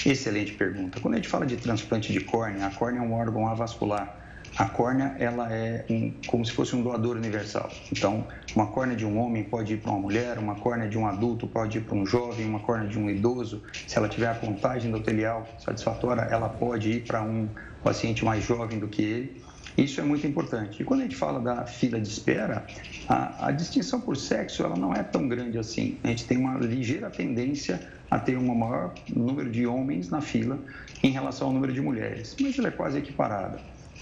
Excelente 0.06 0.52
pergunta. 0.52 1.00
Quando 1.00 1.14
a 1.14 1.18
gente 1.18 1.30
fala 1.30 1.46
de 1.46 1.56
transplante 1.56 2.12
de 2.12 2.20
córnea, 2.20 2.68
a 2.68 2.72
córnea 2.72 3.00
é 3.00 3.02
um 3.02 3.14
órgão 3.14 3.48
avascular. 3.48 4.18
A 4.58 4.66
córnea 4.66 5.16
ela 5.18 5.50
é 5.50 5.86
um, 5.90 6.12
como 6.28 6.46
se 6.46 6.52
fosse 6.52 6.76
um 6.76 6.82
doador 6.82 7.16
universal. 7.16 7.72
Então, 7.90 8.28
uma 8.54 8.68
córnea 8.68 8.98
de 8.98 9.06
um 9.06 9.18
homem 9.18 9.46
pode 9.46 9.76
ir 9.76 9.78
para 9.78 9.92
uma 9.92 10.02
mulher, 10.02 10.38
uma 10.38 10.56
córnea 10.56 10.90
de 10.90 10.98
um 10.98 11.08
adulto 11.08 11.48
pode 11.48 11.78
ir 11.78 11.82
para 11.82 11.96
um 11.96 12.06
jovem, 12.06 12.46
uma 12.46 12.60
córnea 12.60 12.90
de 12.90 13.00
um 13.00 13.10
idoso. 13.10 13.64
Se 13.88 13.98
ela 13.98 14.10
tiver 14.10 14.28
a 14.28 14.36
contagem 14.36 14.90
endotelial 14.90 15.48
satisfatória, 15.58 16.22
ela 16.24 16.50
pode 16.50 16.90
ir 16.90 17.06
para 17.06 17.22
um 17.22 17.48
paciente 17.82 18.26
mais 18.26 18.44
jovem 18.44 18.78
do 18.78 18.90
que 18.90 19.02
ele. 19.02 19.47
Isso 19.78 20.02
é 20.02 20.04
muito 20.04 20.26
importante. 20.26 20.82
E 20.82 20.86
quando 20.86 21.02
a 21.02 21.04
gente 21.04 21.16
fala 21.16 21.40
da 21.40 21.66
fila 21.66 22.02
de 22.02 22.08
espera, 22.08 22.66
a, 23.08 23.48
a, 23.48 23.52
distinção 23.52 24.02
por 24.02 24.18
sexo 24.18 24.64
ela 24.64 24.76
não 24.76 24.92
é 24.92 25.04
tão 25.04 25.28
grande 25.28 25.60
assim. 25.60 25.98
A 26.04 26.08
gente 26.08 26.26
tem 26.26 26.38
uma 26.38 26.58
ligeira 26.58 27.12
tendência 27.12 27.80
a 28.10 28.18
ter 28.18 28.38
um 28.38 28.56
maior 28.56 28.96
número 29.16 29.52
de 29.52 29.68
homens 29.68 30.10
na 30.10 30.20
fila 30.20 30.58
em 31.04 31.12
relação 31.12 31.48
ao 31.48 31.54
número 31.54 31.72
de 31.72 31.82
mulheres, 31.82 32.36
mas 32.42 32.58
ela 32.58 32.70
é 32.70 32.72
quase 32.72 32.98
equiparada. 32.98 33.60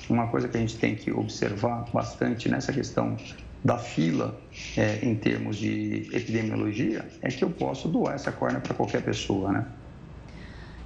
Uma 0.09 0.27
coisa 0.27 0.47
que 0.47 0.55
a 0.55 0.59
gente 0.59 0.77
tem 0.77 0.95
que 0.95 1.11
observar 1.11 1.85
bastante 1.91 2.47
nessa 2.47 2.71
questão 2.71 3.17
da 3.63 3.77
fila 3.77 4.39
é, 4.77 4.99
em 5.03 5.15
termos 5.15 5.57
de 5.57 6.07
epidemiologia 6.13 7.05
é 7.21 7.29
que 7.29 7.43
eu 7.43 7.49
posso 7.49 7.89
doar 7.89 8.13
essa 8.13 8.31
córnea 8.31 8.61
para 8.61 8.75
qualquer 8.75 9.01
pessoa, 9.01 9.51
né? 9.51 9.65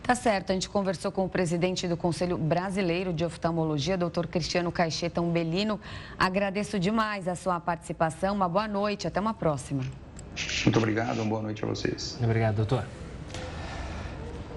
Tá 0.10 0.16
certo, 0.16 0.49
a 0.49 0.53
gente 0.53 0.68
conversou 0.68 1.12
com 1.12 1.24
o 1.24 1.30
presidente 1.30 1.88
do 1.88 1.95
Conselho 1.95 2.36
Brasileiro 2.36 3.14
de 3.14 3.24
Oftalmologia, 3.24 3.95
doutor 3.95 4.26
Cristiano 4.26 4.72
Caixeta 4.72 5.22
Umbelino. 5.22 5.80
Agradeço 6.18 6.80
demais 6.80 7.28
a 7.28 7.36
sua 7.36 7.60
participação. 7.60 8.34
Uma 8.34 8.49
boa 8.49 8.68
noite, 8.68 9.05
até 9.05 9.20
uma 9.20 9.36
próxima. 9.36 9.84
Muito 10.64 10.80
obrigado, 10.80 11.20
uma 11.20 11.26
boa 11.26 11.43
noite 11.43 11.64
a 11.64 11.68
vocês. 11.68 12.18
Obrigado, 12.24 12.55
doutor. 12.55 12.86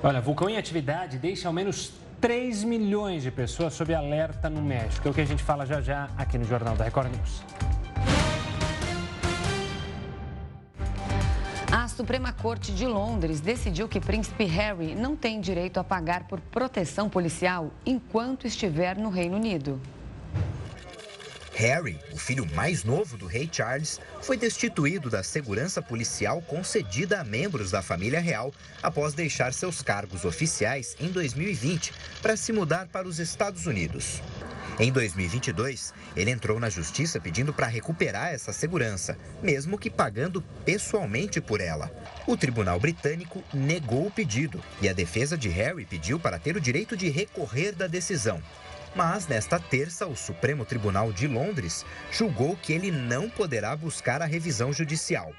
Olha, 0.03 0.23
vulcão 0.23 0.49
em 0.49 0.57
atividade 0.57 1.19
deixa 1.19 1.49
ao 1.49 1.53
menos 1.53 1.93
3 2.19 2.65
milhões 2.65 3.23
de 3.23 3.31
pessoas 3.31 3.75
sob 3.75 3.95
alerta 3.95 4.49
no 4.49 4.63
México. 4.63 5.07
É 5.07 5.11
o 5.11 5.15
que 5.15 5.21
a 5.21 5.27
gente 5.27 5.43
fala 5.43 5.67
já 5.67 5.83
já 5.83 6.09
aqui 6.17 6.39
no 6.39 6.47
Jornal 6.47 6.77
da 6.77 6.85
Record 6.85 7.15
News. 7.15 7.82
Suprema 12.03 12.33
Corte 12.33 12.73
de 12.73 12.85
Londres 12.85 13.41
decidiu 13.41 13.89
que 13.89 14.01
príncipe 14.01 14.43
Harry 14.43 14.93
não 14.93 15.15
tem 15.15 15.41
direito 15.41 15.79
a 15.79 15.85
pagar 15.85 16.27
por 16.27 16.41
proteção 16.41 17.09
policial 17.09 17.71
enquanto 17.87 18.45
estiver 18.45 18.99
no 18.99 19.09
Reino 19.09 19.37
Unido. 19.37 19.81
Harry, 21.55 21.97
o 22.13 22.17
filho 22.17 22.45
mais 22.57 22.83
novo 22.83 23.17
do 23.17 23.27
rei 23.27 23.49
Charles, 23.51 24.01
foi 24.21 24.37
destituído 24.37 25.09
da 25.09 25.23
segurança 25.23 25.81
policial 25.81 26.43
concedida 26.43 27.21
a 27.21 27.25
membros 27.25 27.71
da 27.71 27.81
família 27.81 28.19
real 28.19 28.53
após 28.83 29.15
deixar 29.15 29.53
seus 29.53 29.81
cargos 29.81 30.25
oficiais 30.25 30.97
em 30.99 31.07
2020 31.07 31.93
para 32.21 32.37
se 32.37 32.53
mudar 32.53 32.89
para 32.89 33.07
os 33.07 33.21
Estados 33.21 33.65
Unidos. 33.65 34.21
Em 34.79 34.91
2022, 34.91 35.93
ele 36.17 36.31
entrou 36.31 36.59
na 36.59 36.71
justiça 36.71 37.21
pedindo 37.21 37.53
para 37.53 37.67
recuperar 37.67 38.33
essa 38.33 38.53
segurança, 38.53 39.17
mesmo 39.43 39.79
que 39.79 39.91
pagando 39.91 40.41
pessoalmente 40.65 41.41
por 41.41 41.61
ela. 41.61 41.91
O 42.27 42.37
tribunal 42.37 42.81
britânico 42.81 43.45
negou 43.53 44.07
o 44.07 44.11
pedido 44.11 44.63
e 44.81 44.89
a 44.89 44.93
defesa 44.93 45.37
de 45.37 45.49
Harry 45.51 45.85
pediu 45.85 46.19
para 46.19 46.39
ter 46.39 46.57
o 46.57 46.61
direito 46.61 46.97
de 46.97 47.11
recorrer 47.11 47.73
da 47.73 47.87
decisão. 47.87 48.43
Mas 48.95 49.27
nesta 49.27 49.59
terça, 49.59 50.07
o 50.07 50.17
Supremo 50.17 50.65
Tribunal 50.65 51.13
de 51.13 51.27
Londres 51.27 51.85
julgou 52.11 52.57
que 52.57 52.73
ele 52.73 52.91
não 52.91 53.29
poderá 53.29 53.75
buscar 53.77 54.21
a 54.21 54.27
revisão 54.27 54.73
judicial. 54.73 55.33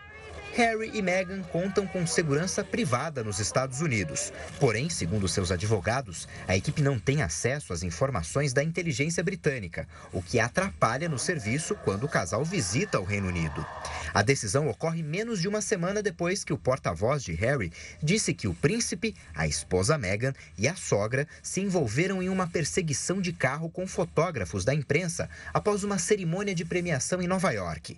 Harry 0.56 0.92
e 0.94 1.02
Meghan 1.02 1.42
contam 1.52 1.88
com 1.88 2.06
segurança 2.06 2.64
privada 2.64 3.24
nos 3.24 3.40
Estados 3.40 3.82
Unidos. 3.82 4.32
Porém, 4.60 4.88
segundo 4.88 5.28
seus 5.28 5.52
advogados, 5.52 6.28
a 6.48 6.56
equipe 6.56 6.80
não 6.80 7.00
tem 7.00 7.24
acesso 7.24 7.74
às 7.74 7.82
informações 7.82 8.54
da 8.54 8.64
inteligência 8.64 9.24
britânica, 9.24 9.88
o 10.12 10.22
que 10.22 10.40
atrapalha 10.40 11.10
no 11.10 11.18
serviço 11.18 11.76
quando 11.84 12.04
o 12.04 12.10
casal 12.10 12.46
visita 12.46 13.00
o 13.00 13.04
Reino 13.04 13.30
Unido. 13.30 13.66
A 14.14 14.22
decisão 14.22 14.68
ocorre 14.68 15.02
menos 15.02 15.42
de 15.42 15.48
uma 15.48 15.60
semana 15.60 16.04
depois 16.04 16.44
que 16.44 16.54
o 16.54 16.58
porta-voz 16.58 17.24
de 17.24 17.34
Harry 17.34 17.74
disse 18.02 18.32
que 18.32 18.48
o 18.48 18.54
príncipe, 18.54 19.16
a 19.34 19.48
esposa 19.48 19.98
Meghan 19.98 20.34
e 20.56 20.68
a 20.68 20.76
sogra 20.76 21.28
se 21.42 21.62
envolveram 21.62 22.22
em 22.22 22.30
uma 22.30 22.46
perseguição 22.46 23.20
de 23.20 23.34
carro 23.34 23.72
com 23.72 23.88
fotógrafos 23.88 24.64
da 24.64 24.74
imprensa 24.74 25.28
após 25.52 25.84
uma 25.84 25.98
cerimônia 25.98 26.54
de 26.54 26.64
premiação 26.64 27.24
em 27.24 27.28
Nova 27.28 27.50
York. 27.50 27.98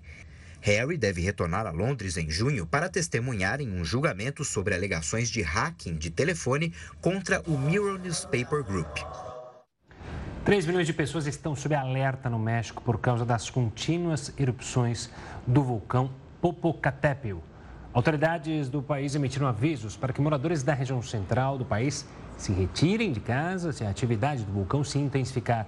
Harry 0.66 0.98
deve 0.98 1.22
retornar 1.22 1.68
a 1.68 1.70
Londres 1.70 2.18
em 2.18 2.28
junho 2.28 2.66
para 2.66 2.90
testemunhar 2.90 3.62
em 3.62 3.72
um 3.72 3.86
julgamento 3.86 4.44
sobre 4.44 4.74
alegações 4.74 5.30
de 5.30 5.44
hacking 5.44 5.96
de 5.96 6.10
telefone 6.10 6.74
contra 7.00 7.40
o 7.46 7.56
Mirror 7.56 8.00
Newspaper 8.00 8.64
Group. 8.64 8.98
3 10.44 10.66
milhões 10.66 10.88
de 10.88 10.94
pessoas 10.94 11.28
estão 11.28 11.56
sob 11.56 11.76
alerta 11.76 12.32
no 12.32 12.40
México 12.40 12.82
por 12.82 13.00
causa 13.00 13.24
das 13.24 13.48
contínuas 13.48 14.34
erupções 14.40 15.12
do 15.46 15.62
vulcão 15.62 16.10
Popocatépetl. 16.42 17.38
Autoridades 17.94 18.68
do 18.68 18.82
país 18.82 19.14
emitiram 19.14 19.46
avisos 19.46 19.96
para 19.96 20.12
que 20.12 20.20
moradores 20.20 20.64
da 20.64 20.74
região 20.74 21.00
central 21.00 21.60
do 21.60 21.66
país 21.66 22.08
se 22.40 22.52
retirem 22.52 23.12
de 23.12 23.20
casa 23.20 23.72
se 23.72 23.84
a 23.84 23.90
atividade 23.92 24.44
do 24.44 24.52
vulcão 24.52 24.84
se 24.84 24.98
intensificar. 24.98 25.68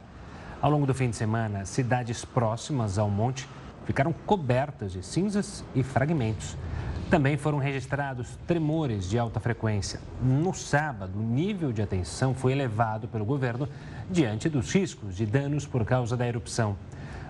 Ao 0.59 0.71
longo 0.71 0.87
do 0.87 0.93
fim 0.95 1.11
de 1.11 1.15
semana, 1.15 1.65
cidades 1.65 2.25
próximas 2.25 2.97
ao 2.97 3.11
monte 3.11 3.47
ficaram 3.87 4.13
cobertas 4.25 4.91
de 4.91 5.03
cinzas 5.03 5.63
e 5.73 5.81
fragmentos. 5.81 6.57
Também 7.09 7.37
foram 7.37 7.57
registrados 7.57 8.37
tremores 8.45 9.09
de 9.09 9.17
alta 9.17 9.39
frequência. 9.39 10.01
No 10.21 10.53
sábado, 10.53 11.17
o 11.17 11.23
nível 11.23 11.71
de 11.71 11.81
atenção 11.81 12.35
foi 12.35 12.51
elevado 12.51 13.07
pelo 13.07 13.23
governo 13.23 13.67
diante 14.11 14.49
dos 14.49 14.73
riscos 14.75 15.15
de 15.15 15.25
danos 15.25 15.65
por 15.65 15.85
causa 15.85 16.17
da 16.17 16.27
erupção. 16.27 16.75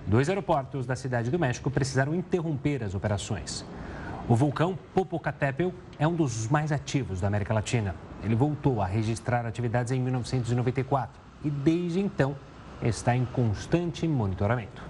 Dois 0.08 0.30
aeroportos 0.30 0.88
da 0.88 0.96
cidade 0.96 1.30
do 1.30 1.38
México 1.38 1.70
precisaram 1.70 2.16
interromper 2.16 2.84
as 2.84 2.96
operações. 2.96 3.64
O 4.28 4.36
vulcão 4.36 4.78
Popocatépetl 4.96 5.70
é 6.00 6.08
um 6.08 6.16
dos 6.16 6.48
mais 6.48 6.72
ativos 6.72 7.22
da 7.22 7.28
América 7.28 7.54
Latina. 7.54 7.94
Ele 8.24 8.34
voltou 8.34 8.82
a 8.82 8.86
registrar 8.88 9.46
atividades 9.46 9.92
em 9.92 10.02
1994 10.02 11.22
e, 11.46 11.52
desde 11.52 12.00
então, 12.00 12.36
está 12.82 13.16
em 13.16 13.26
constante 13.26 14.08
monitoramento. 14.08 14.82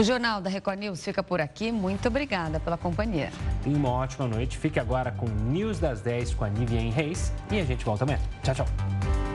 O 0.00 0.02
Jornal 0.02 0.40
da 0.40 0.48
Record 0.48 0.78
News 0.78 1.04
fica 1.04 1.22
por 1.22 1.42
aqui. 1.42 1.70
Muito 1.70 2.08
obrigada 2.08 2.58
pela 2.58 2.78
companhia. 2.78 3.30
Tenha 3.62 3.76
uma 3.76 3.90
ótima 3.90 4.26
noite. 4.26 4.56
Fique 4.56 4.80
agora 4.80 5.12
com 5.12 5.26
News 5.26 5.78
das 5.78 6.00
10 6.00 6.32
com 6.32 6.46
a 6.46 6.48
Niviane 6.48 6.88
Reis 6.88 7.30
e 7.50 7.60
a 7.60 7.64
gente 7.66 7.84
volta 7.84 8.04
amanhã. 8.04 8.18
Tchau, 8.42 8.54
tchau. 8.54 9.29